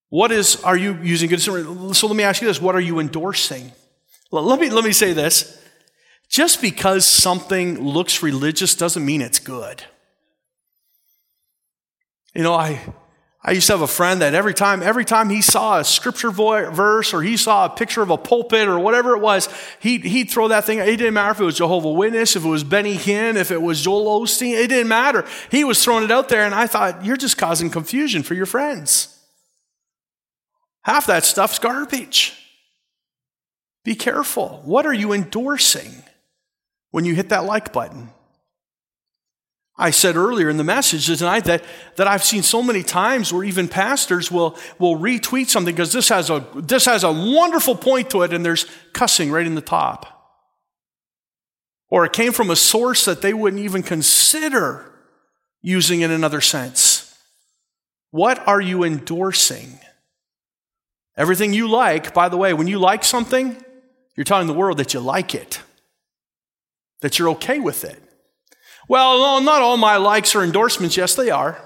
What 0.09 0.31
is 0.31 0.63
are 0.63 0.77
you 0.77 0.97
using 1.03 1.29
good? 1.29 1.41
So 1.41 2.07
let 2.07 2.15
me 2.15 2.23
ask 2.23 2.41
you 2.41 2.47
this, 2.47 2.61
what 2.61 2.75
are 2.75 2.79
you 2.81 2.99
endorsing? 2.99 3.71
Let 4.31 4.59
me 4.59 4.69
let 4.69 4.83
me 4.83 4.91
say 4.91 5.13
this. 5.13 5.61
Just 6.29 6.61
because 6.61 7.05
something 7.05 7.79
looks 7.81 8.23
religious 8.23 8.75
doesn't 8.75 9.05
mean 9.05 9.21
it's 9.21 9.39
good. 9.39 9.83
You 12.33 12.43
know, 12.43 12.53
I, 12.53 12.81
I 13.47 13.51
used 13.51 13.67
to 13.67 13.73
have 13.73 13.81
a 13.83 13.87
friend 13.87 14.23
that 14.23 14.33
every 14.33 14.55
time, 14.55 14.81
every 14.81 15.05
time 15.05 15.29
he 15.29 15.39
saw 15.39 15.77
a 15.77 15.83
scripture 15.83 16.31
verse 16.31 17.13
or 17.13 17.21
he 17.21 17.37
saw 17.37 17.65
a 17.65 17.69
picture 17.69 18.01
of 18.01 18.09
a 18.09 18.17
pulpit 18.17 18.67
or 18.67 18.79
whatever 18.79 19.15
it 19.15 19.19
was, 19.19 19.47
he'd, 19.79 20.03
he'd 20.03 20.31
throw 20.31 20.47
that 20.47 20.65
thing. 20.65 20.79
It 20.79 20.97
didn't 20.97 21.13
matter 21.13 21.29
if 21.29 21.39
it 21.39 21.43
was 21.43 21.57
Jehovah 21.57 21.91
Witness, 21.91 22.35
if 22.35 22.43
it 22.43 22.47
was 22.47 22.63
Benny 22.63 22.95
Hinn, 22.95 23.35
if 23.35 23.51
it 23.51 23.61
was 23.61 23.83
Joel 23.83 24.19
Osteen. 24.19 24.59
It 24.59 24.69
didn't 24.69 24.87
matter. 24.87 25.25
He 25.51 25.63
was 25.63 25.83
throwing 25.83 26.03
it 26.03 26.09
out 26.09 26.27
there, 26.27 26.43
and 26.43 26.55
I 26.55 26.65
thought, 26.65 27.05
you're 27.05 27.17
just 27.17 27.37
causing 27.37 27.69
confusion 27.69 28.23
for 28.23 28.33
your 28.33 28.47
friends. 28.47 29.15
Half 30.81 31.05
that 31.05 31.23
stuff's 31.23 31.59
garbage. 31.59 32.33
Be 33.83 33.93
careful. 33.93 34.63
What 34.65 34.87
are 34.87 34.93
you 34.93 35.13
endorsing 35.13 36.03
when 36.89 37.05
you 37.05 37.13
hit 37.13 37.29
that 37.29 37.45
like 37.45 37.71
button? 37.71 38.09
I 39.77 39.89
said 39.89 40.15
earlier 40.15 40.49
in 40.49 40.55
the 40.55 40.63
message 40.63 41.05
tonight 41.05 41.43
that, 41.45 41.63
that 41.97 42.07
I've 42.07 42.23
seen 42.23 42.43
so 42.43 42.63
many 42.63 42.81
times 42.81 43.33
where 43.33 43.43
even 43.43 43.67
pastors 43.67 44.31
will, 44.31 44.57
will 44.79 44.95
retweet 44.97 45.47
something 45.47 45.75
because 45.75 45.91
this 45.91 46.07
has, 46.09 46.29
a, 46.29 46.45
this 46.55 46.85
has 46.85 47.03
a 47.03 47.11
wonderful 47.11 47.75
point 47.75 48.09
to 48.11 48.21
it 48.21 48.31
and 48.31 48.45
there's 48.45 48.67
cussing 48.93 49.31
right 49.31 49.45
in 49.45 49.55
the 49.55 49.61
top. 49.61 50.11
Or 51.89 52.05
it 52.05 52.13
came 52.13 52.31
from 52.31 52.49
a 52.49 52.55
source 52.55 53.03
that 53.05 53.21
they 53.21 53.33
wouldn't 53.33 53.61
even 53.61 53.83
consider 53.83 54.91
using 55.61 56.01
in 56.01 56.11
another 56.11 56.41
sense. 56.41 57.13
What 58.11 58.47
are 58.47 58.61
you 58.61 58.83
endorsing? 58.85 59.79
Everything 61.17 61.53
you 61.53 61.67
like, 61.67 62.13
by 62.13 62.29
the 62.29 62.37
way, 62.37 62.53
when 62.53 62.67
you 62.67 62.79
like 62.79 63.03
something, 63.03 63.61
you're 64.15 64.23
telling 64.23 64.47
the 64.47 64.53
world 64.53 64.77
that 64.77 64.93
you 64.93 65.01
like 65.01 65.35
it, 65.35 65.61
that 67.01 67.19
you're 67.19 67.29
okay 67.31 67.59
with 67.59 67.83
it. 67.83 68.01
Well, 68.87 69.19
no, 69.19 69.39
not 69.39 69.61
all 69.61 69.77
my 69.77 69.97
likes 69.97 70.35
are 70.35 70.43
endorsements. 70.43 70.97
Yes, 70.97 71.15
they 71.15 71.29
are. 71.29 71.61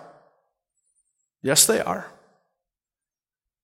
Yes, 1.41 1.65
they 1.65 1.79
are. 1.79 2.11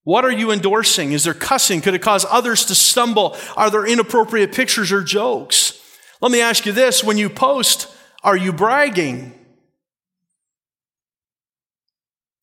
What 0.04 0.24
are 0.24 0.32
you 0.32 0.52
endorsing? 0.52 1.14
Is 1.14 1.24
there 1.24 1.34
cussing? 1.34 1.82
Could 1.82 1.96
it 1.96 2.02
cause 2.02 2.26
others 2.30 2.66
to 2.66 2.76
stumble? 2.76 3.36
Are 3.58 3.72
there 3.72 3.86
inappropriate 3.86 4.54
pictures 4.54 4.92
or 4.92 5.04
jokes? 5.04 5.82
Let 6.22 6.32
me 6.32 6.42
ask 6.42 6.66
you 6.66 6.72
this 6.72 7.04
when 7.04 7.18
you 7.18 7.30
post, 7.30 7.88
are 8.24 8.38
you 8.38 8.54
bragging? 8.54 9.34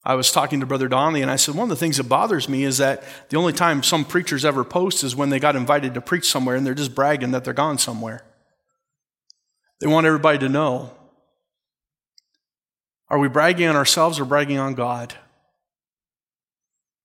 I 0.05 0.17
was 0.17 0.33
talking 0.33 0.59
to 0.59 0.67
Brother 0.67 0.89
Donnelly 0.89 1.23
and 1.23 1.31
I 1.31 1.37
said, 1.37 1.55
one 1.55 1.65
of 1.65 1.69
the 1.69 1.77
things 1.77 1.99
that 1.99 2.09
bothers 2.09 2.49
me 2.49 2.65
is 2.65 2.79
that 2.79 3.05
the 3.29 3.37
only 3.37 3.53
time 3.53 3.85
some 3.85 4.05
preachers 4.05 4.45
ever 4.45 4.65
post 4.65 5.05
is 5.05 5.15
when 5.15 5.31
they 5.31 5.39
got 5.39 5.55
invited 5.55 5.95
to 5.95 6.01
preach 6.01 6.29
somewhere 6.29 6.57
and 6.57 6.67
they're 6.67 6.75
just 6.75 6.97
bragging 6.97 7.31
that 7.31 7.45
they're 7.45 7.55
gone 7.55 7.79
somewhere. 7.79 8.25
They 9.81 9.87
want 9.87 10.07
everybody 10.07 10.39
to 10.39 10.49
know. 10.49 10.91
Are 13.13 13.19
we 13.19 13.29
bragging 13.29 13.69
on 13.69 13.77
ourselves 13.77 14.19
or 14.19 14.25
bragging 14.25 14.59
on 14.59 14.73
God? 14.73 15.13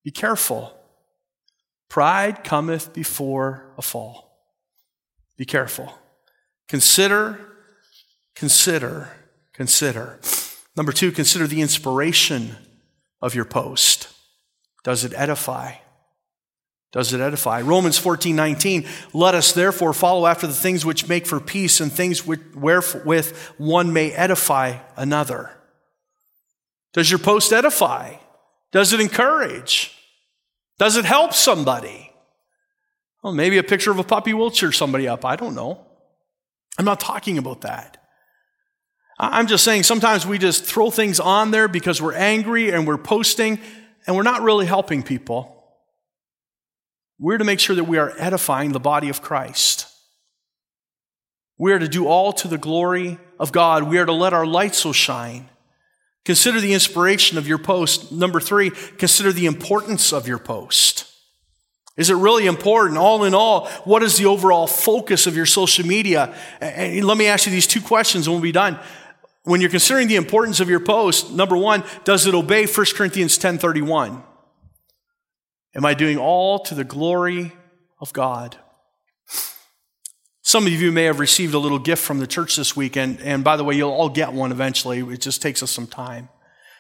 Be 0.06 0.12
careful. 0.12 0.74
Pride 1.90 2.46
cometh 2.46 2.94
before 2.94 3.66
a 3.78 3.82
fall. 3.82 4.32
Be 5.36 5.44
careful. 5.44 5.94
Consider, 6.70 7.38
consider, 8.36 9.10
consider. 9.52 10.18
Number 10.78 10.94
two, 10.94 11.12
consider 11.12 11.46
the 11.46 11.62
inspiration 11.62 12.56
of 13.22 13.36
your 13.36 13.44
post. 13.44 14.08
Does 14.86 15.04
it 15.04 15.12
edify? 15.14 15.74
Does 16.94 17.12
it 17.12 17.20
edify? 17.20 17.60
Romans 17.60 17.98
14, 17.98 18.34
19. 18.34 18.86
Let 19.12 19.36
us 19.36 19.52
therefore 19.52 19.92
follow 19.92 20.26
after 20.26 20.48
the 20.48 20.54
things 20.54 20.86
which 20.86 21.10
make 21.10 21.28
for 21.28 21.42
peace 21.42 21.82
and 21.82 21.92
things 21.92 22.26
wherewith 22.26 23.36
one 23.58 23.92
may 23.92 24.14
edify 24.14 24.78
another. 24.96 25.57
Does 26.98 27.12
your 27.12 27.20
post 27.20 27.54
edify? 27.54 28.16
Does 28.72 28.92
it 28.92 29.00
encourage? 29.00 29.96
Does 30.80 30.98
it 30.98 31.06
help 31.06 31.32
somebody? 31.32 32.12
Well, 33.22 33.34
maybe 33.34 33.60
a 33.60 33.64
picture 33.64 33.92
of 33.92 34.00
a 34.00 34.04
puppy 34.04 34.34
will 34.34 34.50
cheer 34.50 34.72
somebody 34.72 35.08
up. 35.08 35.24
I 35.24 35.36
don't 35.36 35.54
know. 35.54 35.86
I'm 36.80 36.86
not 36.86 37.00
talking 37.00 37.38
about 37.38 37.62
that. 37.62 38.04
I'm 39.20 39.46
just 39.46 39.64
saying 39.64 39.84
sometimes 39.84 40.26
we 40.26 40.40
just 40.40 40.64
throw 40.66 40.90
things 40.90 41.20
on 41.20 41.52
there 41.52 41.68
because 41.68 42.02
we're 42.02 42.16
angry 42.16 42.72
and 42.72 42.88
we're 42.88 42.98
posting 42.98 43.60
and 44.08 44.16
we're 44.16 44.24
not 44.24 44.42
really 44.42 44.66
helping 44.66 45.04
people. 45.04 45.54
We're 47.20 47.38
to 47.38 47.44
make 47.44 47.60
sure 47.60 47.76
that 47.76 47.84
we 47.84 48.00
are 48.00 48.12
edifying 48.18 48.72
the 48.72 48.80
body 48.80 49.10
of 49.10 49.22
Christ. 49.22 49.86
We 51.60 51.74
are 51.74 51.80
to 51.80 51.88
do 51.88 52.08
all 52.08 52.34
to 52.34 52.48
the 52.48 52.58
glory 52.58 53.20
of 53.40 53.52
God. 53.52 53.84
We 53.84 54.00
are 54.00 54.06
to 54.08 54.14
let 54.14 54.34
our 54.34 54.48
light 54.48 54.74
so 54.74 54.92
shine. 54.92 55.48
Consider 56.28 56.60
the 56.60 56.74
inspiration 56.74 57.38
of 57.38 57.48
your 57.48 57.58
post. 57.58 58.12
Number 58.12 58.42
three, 58.42 58.70
consider 58.70 59.32
the 59.32 59.46
importance 59.46 60.12
of 60.12 60.28
your 60.28 60.40
post. 60.40 61.06
Is 61.96 62.10
it 62.10 62.16
really 62.16 62.48
important? 62.48 62.98
All 62.98 63.24
in 63.24 63.34
all, 63.34 63.70
what 63.86 64.04
is 64.04 64.18
the 64.18 64.26
overall 64.26 64.68
focus 64.68 65.26
of 65.26 65.38
your 65.38 65.46
social 65.46 65.88
media? 65.88 66.36
And 66.60 67.06
let 67.06 67.18
me 67.18 67.28
ask 67.28 67.46
you 67.46 67.52
these 67.54 67.66
two 67.66 67.80
questions 67.80 68.28
and 68.28 68.34
we'll 68.34 68.44
be 68.44 68.52
done. 68.52 68.78
When 69.44 69.62
you're 69.62 69.70
considering 69.70 70.10
the 70.10 70.18
importance 70.18 70.60
of 70.60 70.70
your 70.70 70.82
post, 70.82 71.32
number 71.32 71.56
one, 71.56 71.86
does 72.04 72.28
it 72.28 72.36
obey 72.36 72.66
1 72.66 72.86
Corinthians 72.98 73.38
10:31? 73.38 74.22
Am 75.76 75.86
I 75.86 75.94
doing 75.94 76.18
all 76.18 76.60
to 76.60 76.76
the 76.76 76.84
glory 76.84 77.54
of 78.02 78.12
God? 78.12 78.58
Some 80.48 80.66
of 80.66 80.72
you 80.72 80.94
may 80.94 81.04
have 81.04 81.20
received 81.20 81.54
a 81.56 81.60
little 81.60 81.78
gift 81.78 82.02
from 82.02 82.20
the 82.20 82.26
church 82.26 82.56
this 82.56 82.74
week, 82.74 82.96
and, 82.96 83.44
by 83.44 83.58
the 83.58 83.66
way, 83.66 83.76
you'll 83.76 83.92
all 83.92 84.08
get 84.08 84.32
one 84.32 84.54
eventually. 84.54 85.00
It 85.00 85.20
just 85.20 85.42
takes 85.42 85.62
us 85.62 85.70
some 85.70 85.88
time. 85.88 86.30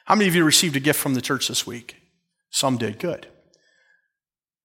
How 0.06 0.16
many 0.16 0.30
of 0.30 0.36
you 0.36 0.46
received 0.46 0.78
a 0.78 0.80
gift 0.80 0.98
from 0.98 1.16
the 1.16 1.22
church 1.22 1.50
this 1.50 1.68
week? 1.68 1.98
Some 2.50 2.78
did. 2.78 2.98
Good. 2.98 3.28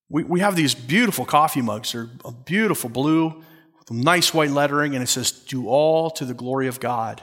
We, 0.09 0.23
we 0.23 0.39
have 0.39 0.55
these 0.55 0.77
beautiful 0.77 1.25
coffee 1.25 1.63
mugs. 1.63 1.91
They're 1.91 2.11
a 2.25 2.31
beautiful 2.31 2.89
blue 2.89 3.43
with 3.77 3.91
nice 3.91 4.33
white 4.33 4.51
lettering, 4.51 4.95
and 4.95 5.03
it 5.03 5.09
says, 5.09 5.33
Do 5.33 5.67
all 5.67 6.09
to 6.13 6.25
the 6.25 6.33
glory 6.33 6.69
of 6.69 6.79
God. 6.79 7.21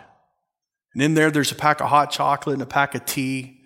And 0.94 1.02
in 1.02 1.14
there, 1.14 1.32
there's 1.32 1.54
a 1.54 1.56
pack 1.56 1.80
of 1.80 1.88
hot 1.88 2.12
chocolate 2.12 2.56
and 2.56 2.62
a 2.62 2.66
pack 2.66 2.94
of 2.94 3.06
tea. 3.06 3.62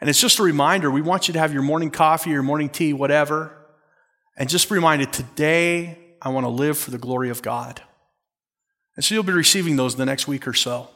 And 0.00 0.08
it's 0.08 0.18
just 0.18 0.38
a 0.38 0.42
reminder 0.42 0.90
we 0.90 1.02
want 1.02 1.28
you 1.28 1.34
to 1.34 1.38
have 1.38 1.52
your 1.52 1.60
morning 1.60 1.90
coffee, 1.90 2.30
your 2.30 2.42
morning 2.42 2.70
tea, 2.70 2.94
whatever. 2.94 3.54
And 4.38 4.48
just 4.48 4.70
reminded 4.70 5.12
today, 5.12 5.98
I 6.22 6.28
want 6.28 6.44
to 6.44 6.50
live 6.50 6.78
for 6.78 6.90
the 6.90 6.98
glory 6.98 7.30
of 7.30 7.42
God. 7.42 7.82
And 8.96 9.04
so 9.04 9.14
you'll 9.14 9.24
be 9.24 9.32
receiving 9.32 9.76
those 9.76 9.96
the 9.96 10.04
next 10.04 10.28
week 10.28 10.46
or 10.46 10.52
so. 10.52 10.88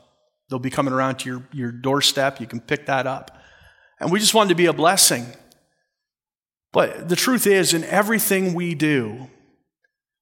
They'll 0.49 0.59
be 0.59 0.71
coming 0.71 0.93
around 0.93 1.21
to 1.21 1.29
your, 1.29 1.43
your 1.53 1.73
doorstep. 1.73 2.41
You 2.41 2.47
can 2.47 2.61
pick 2.61 2.87
that 2.87 3.07
up. 3.07 3.39
And 3.99 4.13
we 4.13 4.19
just 4.19 4.35
wanted 4.35 4.51
to 4.51 4.55
be 4.55 4.67
a 4.67 4.73
blessing. 4.73 5.27
But 6.73 7.09
the 7.09 7.17
truth 7.17 7.47
is, 7.47 7.73
in 7.73 7.85
everything 7.85 8.53
we 8.53 8.75
do, 8.75 9.31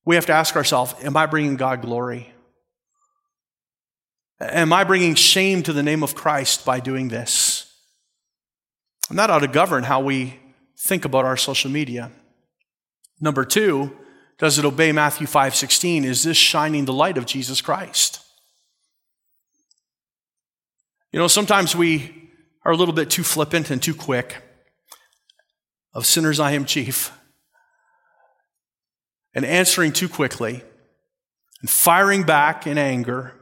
we 0.05 0.15
have 0.15 0.27
to 0.27 0.33
ask 0.33 0.55
ourselves 0.55 0.95
Am 1.03 1.17
I 1.17 1.27
bringing 1.27 1.57
God 1.57 1.83
glory? 1.83 2.33
Am 4.41 4.73
I 4.73 4.85
bringing 4.85 5.15
shame 5.15 5.63
to 5.63 5.73
the 5.73 5.83
name 5.83 6.03
of 6.03 6.15
Christ 6.15 6.65
by 6.65 6.81
doing 6.81 7.09
this? 7.09 7.73
And 9.09 9.19
that 9.19 9.31
ought 9.31 9.41
to 9.41 9.49
govern 9.49 9.85
how 9.85 10.01
we 10.01 10.41
think 10.79 11.05
about 11.05 11.25
our 11.25 11.37
social 11.37 11.71
media. 11.71 12.11
Number 13.21 13.45
two, 13.45 13.97
does 14.39 14.59
it 14.59 14.65
obey 14.65 14.93
Matthew 14.93 15.27
5:16? 15.27 16.05
Is 16.05 16.23
this 16.25 16.37
shining 16.37 16.85
the 16.85 16.93
light 16.93 17.19
of 17.19 17.27
Jesus 17.27 17.61
Christ? 17.61 18.21
You 21.13 21.19
know, 21.19 21.29
sometimes 21.29 21.77
we 21.77 22.31
are 22.65 22.73
a 22.73 22.77
little 22.77 22.95
bit 22.95 23.11
too 23.11 23.23
flippant 23.23 23.71
and 23.71 23.83
too 23.83 23.95
quick. 23.95 24.43
Of 25.95 26.07
sinners 26.07 26.41
I 26.41 26.53
am 26.53 26.65
chief. 26.65 27.13
And 29.35 29.45
answering 29.45 29.93
too 29.93 30.09
quickly 30.09 30.63
and 31.61 31.71
firing 31.71 32.25
back 32.25 32.67
in 32.67 32.77
anger. 32.77 33.35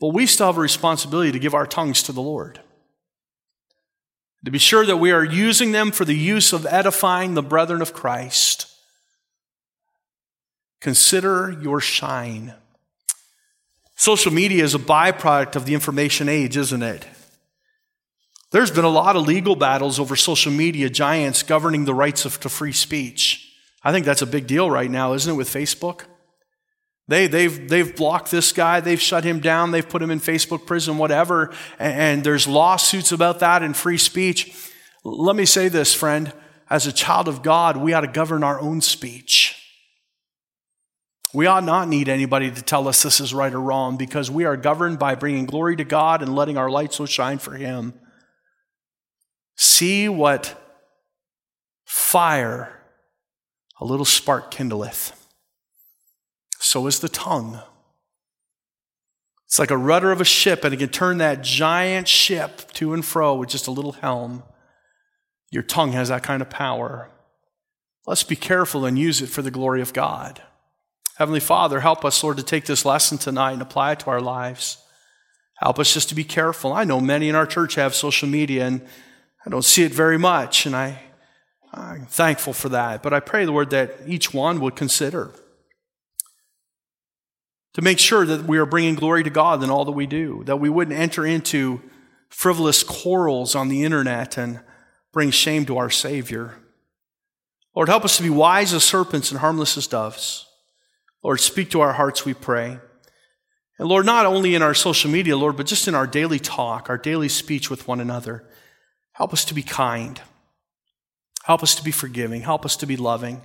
But 0.00 0.08
we 0.08 0.26
still 0.26 0.46
have 0.46 0.56
a 0.56 0.60
responsibility 0.60 1.32
to 1.32 1.38
give 1.38 1.54
our 1.54 1.66
tongues 1.66 2.02
to 2.04 2.12
the 2.12 2.22
Lord 2.22 2.60
to 4.44 4.50
be 4.50 4.58
sure 4.58 4.84
that 4.84 4.98
we 4.98 5.10
are 5.10 5.24
using 5.24 5.72
them 5.72 5.90
for 5.90 6.04
the 6.04 6.16
use 6.16 6.52
of 6.52 6.66
edifying 6.66 7.34
the 7.34 7.42
brethren 7.42 7.80
of 7.80 7.94
Christ. 7.94 8.66
Consider 10.80 11.56
your 11.62 11.80
shine. 11.80 12.54
Social 13.96 14.32
media 14.32 14.62
is 14.62 14.74
a 14.74 14.78
byproduct 14.78 15.56
of 15.56 15.64
the 15.64 15.72
information 15.72 16.28
age, 16.28 16.56
isn't 16.56 16.82
it? 16.82 17.06
There's 18.50 18.70
been 18.70 18.84
a 18.84 18.88
lot 18.88 19.16
of 19.16 19.26
legal 19.26 19.56
battles 19.56 19.98
over 19.98 20.14
social 20.14 20.52
media 20.52 20.90
giants 20.90 21.42
governing 21.42 21.86
the 21.86 21.94
rights 21.94 22.24
of, 22.24 22.38
to 22.40 22.48
free 22.48 22.72
speech. 22.72 23.52
I 23.82 23.92
think 23.92 24.04
that's 24.04 24.22
a 24.22 24.26
big 24.26 24.46
deal 24.46 24.70
right 24.70 24.90
now, 24.90 25.14
isn't 25.14 25.32
it, 25.32 25.36
with 25.36 25.48
Facebook? 25.48 26.02
They, 27.06 27.26
they've, 27.26 27.68
they've 27.68 27.94
blocked 27.94 28.30
this 28.30 28.52
guy, 28.52 28.80
they've 28.80 29.00
shut 29.00 29.24
him 29.24 29.40
down, 29.40 29.72
they've 29.72 29.88
put 29.88 30.02
him 30.02 30.10
in 30.10 30.20
Facebook 30.20 30.66
prison, 30.66 30.96
whatever, 30.96 31.52
and, 31.78 31.92
and 31.92 32.24
there's 32.24 32.48
lawsuits 32.48 33.12
about 33.12 33.40
that 33.40 33.62
and 33.62 33.76
free 33.76 33.98
speech. 33.98 34.70
Let 35.04 35.36
me 35.36 35.44
say 35.44 35.68
this, 35.68 35.92
friend. 35.92 36.32
As 36.70 36.86
a 36.86 36.92
child 36.92 37.28
of 37.28 37.42
God, 37.42 37.76
we 37.76 37.92
ought 37.92 38.00
to 38.00 38.08
govern 38.08 38.42
our 38.42 38.58
own 38.58 38.80
speech. 38.80 39.60
We 41.34 41.46
ought 41.46 41.64
not 41.64 41.88
need 41.88 42.08
anybody 42.08 42.50
to 42.50 42.62
tell 42.62 42.88
us 42.88 43.02
this 43.02 43.20
is 43.20 43.34
right 43.34 43.52
or 43.52 43.60
wrong 43.60 43.98
because 43.98 44.30
we 44.30 44.44
are 44.44 44.56
governed 44.56 44.98
by 44.98 45.14
bringing 45.14 45.44
glory 45.44 45.76
to 45.76 45.84
God 45.84 46.22
and 46.22 46.34
letting 46.34 46.56
our 46.56 46.70
light 46.70 46.94
so 46.94 47.04
shine 47.04 47.38
for 47.38 47.54
Him. 47.54 47.92
See 49.56 50.08
what 50.08 50.58
fire 51.84 52.80
a 53.78 53.84
little 53.84 54.06
spark 54.06 54.54
kindleth 54.54 55.12
so 56.64 56.86
is 56.86 57.00
the 57.00 57.08
tongue. 57.08 57.60
It's 59.46 59.58
like 59.58 59.70
a 59.70 59.76
rudder 59.76 60.10
of 60.10 60.20
a 60.20 60.24
ship, 60.24 60.64
and 60.64 60.72
it 60.72 60.78
can 60.78 60.88
turn 60.88 61.18
that 61.18 61.42
giant 61.42 62.08
ship 62.08 62.72
to 62.72 62.94
and 62.94 63.04
fro 63.04 63.34
with 63.34 63.50
just 63.50 63.66
a 63.66 63.70
little 63.70 63.92
helm. 63.92 64.42
Your 65.50 65.62
tongue 65.62 65.92
has 65.92 66.08
that 66.08 66.22
kind 66.22 66.40
of 66.40 66.48
power. 66.48 67.10
Let's 68.06 68.22
be 68.22 68.34
careful 68.34 68.86
and 68.86 68.98
use 68.98 69.20
it 69.20 69.28
for 69.28 69.42
the 69.42 69.50
glory 69.50 69.82
of 69.82 69.92
God. 69.92 70.42
Heavenly 71.16 71.38
Father, 71.38 71.80
help 71.80 72.04
us, 72.04 72.24
Lord, 72.24 72.38
to 72.38 72.42
take 72.42 72.64
this 72.64 72.84
lesson 72.84 73.18
tonight 73.18 73.52
and 73.52 73.62
apply 73.62 73.92
it 73.92 74.00
to 74.00 74.10
our 74.10 74.20
lives. 74.20 74.78
Help 75.58 75.78
us 75.78 75.92
just 75.92 76.08
to 76.08 76.14
be 76.14 76.24
careful. 76.24 76.72
I 76.72 76.84
know 76.84 76.98
many 76.98 77.28
in 77.28 77.34
our 77.34 77.46
church 77.46 77.74
have 77.74 77.94
social 77.94 78.28
media, 78.28 78.66
and 78.66 78.80
I 79.46 79.50
don't 79.50 79.64
see 79.64 79.84
it 79.84 79.92
very 79.92 80.18
much, 80.18 80.64
and 80.64 80.74
I, 80.74 80.98
I'm 81.72 82.06
thankful 82.06 82.54
for 82.54 82.70
that. 82.70 83.02
But 83.02 83.12
I 83.12 83.20
pray, 83.20 83.44
Lord, 83.44 83.70
that 83.70 83.94
each 84.06 84.32
one 84.32 84.60
would 84.60 84.74
consider 84.74 85.30
to 87.74 87.82
make 87.82 87.98
sure 87.98 88.24
that 88.24 88.44
we 88.44 88.58
are 88.58 88.66
bringing 88.66 88.94
glory 88.94 89.22
to 89.22 89.30
God 89.30 89.62
in 89.62 89.70
all 89.70 89.84
that 89.84 89.92
we 89.92 90.06
do, 90.06 90.42
that 90.46 90.60
we 90.60 90.70
wouldn't 90.70 90.98
enter 90.98 91.26
into 91.26 91.82
frivolous 92.28 92.82
quarrels 92.82 93.54
on 93.54 93.68
the 93.68 93.84
internet 93.84 94.38
and 94.38 94.60
bring 95.12 95.30
shame 95.30 95.66
to 95.66 95.76
our 95.76 95.90
Savior. 95.90 96.54
Lord, 97.74 97.88
help 97.88 98.04
us 98.04 98.16
to 98.16 98.22
be 98.22 98.30
wise 98.30 98.72
as 98.72 98.84
serpents 98.84 99.30
and 99.30 99.40
harmless 99.40 99.76
as 99.76 99.86
doves. 99.86 100.46
Lord, 101.22 101.40
speak 101.40 101.70
to 101.70 101.80
our 101.80 101.92
hearts, 101.92 102.24
we 102.24 102.34
pray. 102.34 102.78
And 103.78 103.88
Lord, 103.88 104.06
not 104.06 104.26
only 104.26 104.54
in 104.54 104.62
our 104.62 104.74
social 104.74 105.10
media, 105.10 105.36
Lord, 105.36 105.56
but 105.56 105.66
just 105.66 105.88
in 105.88 105.94
our 105.94 106.06
daily 106.06 106.38
talk, 106.38 106.88
our 106.88 106.98
daily 106.98 107.28
speech 107.28 107.70
with 107.70 107.88
one 107.88 108.00
another, 108.00 108.44
help 109.12 109.32
us 109.32 109.44
to 109.46 109.54
be 109.54 109.62
kind. 109.62 110.20
Help 111.44 111.62
us 111.62 111.74
to 111.74 111.82
be 111.82 111.90
forgiving. 111.90 112.42
Help 112.42 112.64
us 112.64 112.76
to 112.76 112.86
be 112.86 112.96
loving. 112.96 113.42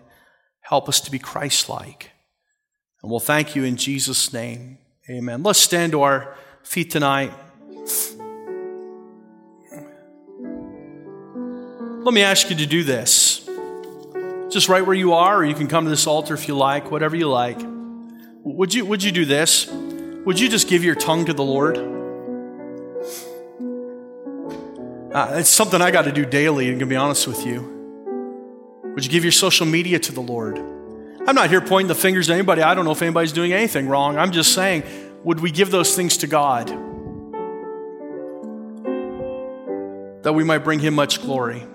Help 0.61 0.87
us 0.87 1.01
to 1.01 1.11
be 1.11 1.17
Christ 1.17 1.67
like. 1.67 2.11
And 3.01 3.09
we'll 3.09 3.19
thank 3.19 3.55
you 3.55 3.63
in 3.63 3.77
Jesus' 3.77 4.33
name. 4.33 4.77
Amen. 5.09 5.41
Let's 5.41 5.59
stand 5.59 5.93
to 5.93 6.01
our 6.01 6.35
feet 6.63 6.91
tonight. 6.91 7.31
Let 12.03 12.13
me 12.13 12.21
ask 12.21 12.49
you 12.49 12.55
to 12.57 12.65
do 12.65 12.83
this. 12.83 13.47
Just 14.49 14.67
right 14.67 14.85
where 14.85 14.95
you 14.95 15.13
are, 15.13 15.37
or 15.37 15.45
you 15.45 15.53
can 15.53 15.67
come 15.67 15.83
to 15.83 15.89
this 15.89 16.07
altar 16.07 16.33
if 16.33 16.47
you 16.47 16.55
like, 16.55 16.91
whatever 16.91 17.15
you 17.15 17.29
like. 17.29 17.59
Would 18.43 18.73
you, 18.73 18.85
would 18.85 19.03
you 19.03 19.11
do 19.11 19.25
this? 19.25 19.69
Would 20.25 20.39
you 20.39 20.49
just 20.49 20.67
give 20.67 20.83
your 20.83 20.95
tongue 20.95 21.25
to 21.25 21.33
the 21.33 21.43
Lord? 21.43 21.77
Uh, 25.13 25.37
it's 25.39 25.49
something 25.49 25.81
I 25.81 25.91
got 25.91 26.05
to 26.05 26.11
do 26.11 26.25
daily, 26.25 26.65
I'm 26.65 26.73
going 26.73 26.79
to 26.81 26.85
be 26.85 26.95
honest 26.95 27.27
with 27.27 27.45
you. 27.45 28.91
Would 28.93 29.05
you 29.05 29.11
give 29.11 29.23
your 29.23 29.31
social 29.31 29.65
media 29.65 29.99
to 29.99 30.11
the 30.11 30.21
Lord? 30.21 30.57
I'm 31.29 31.35
not 31.35 31.51
here 31.51 31.61
pointing 31.61 31.89
the 31.89 31.93
fingers 31.93 32.27
at 32.31 32.33
anybody. 32.33 32.63
I 32.63 32.73
don't 32.73 32.85
know 32.85 32.91
if 32.91 33.03
anybody's 33.03 33.33
doing 33.33 33.53
anything 33.53 33.87
wrong. 33.87 34.17
I'm 34.17 34.31
just 34.31 34.51
saying, 34.51 34.81
would 35.23 35.39
we 35.39 35.51
give 35.51 35.69
those 35.69 35.95
things 35.95 36.17
to 36.17 36.27
God? 36.27 36.69
That 40.23 40.33
we 40.33 40.43
might 40.43 40.63
bring 40.63 40.79
Him 40.79 40.95
much 40.95 41.21
glory. 41.21 41.67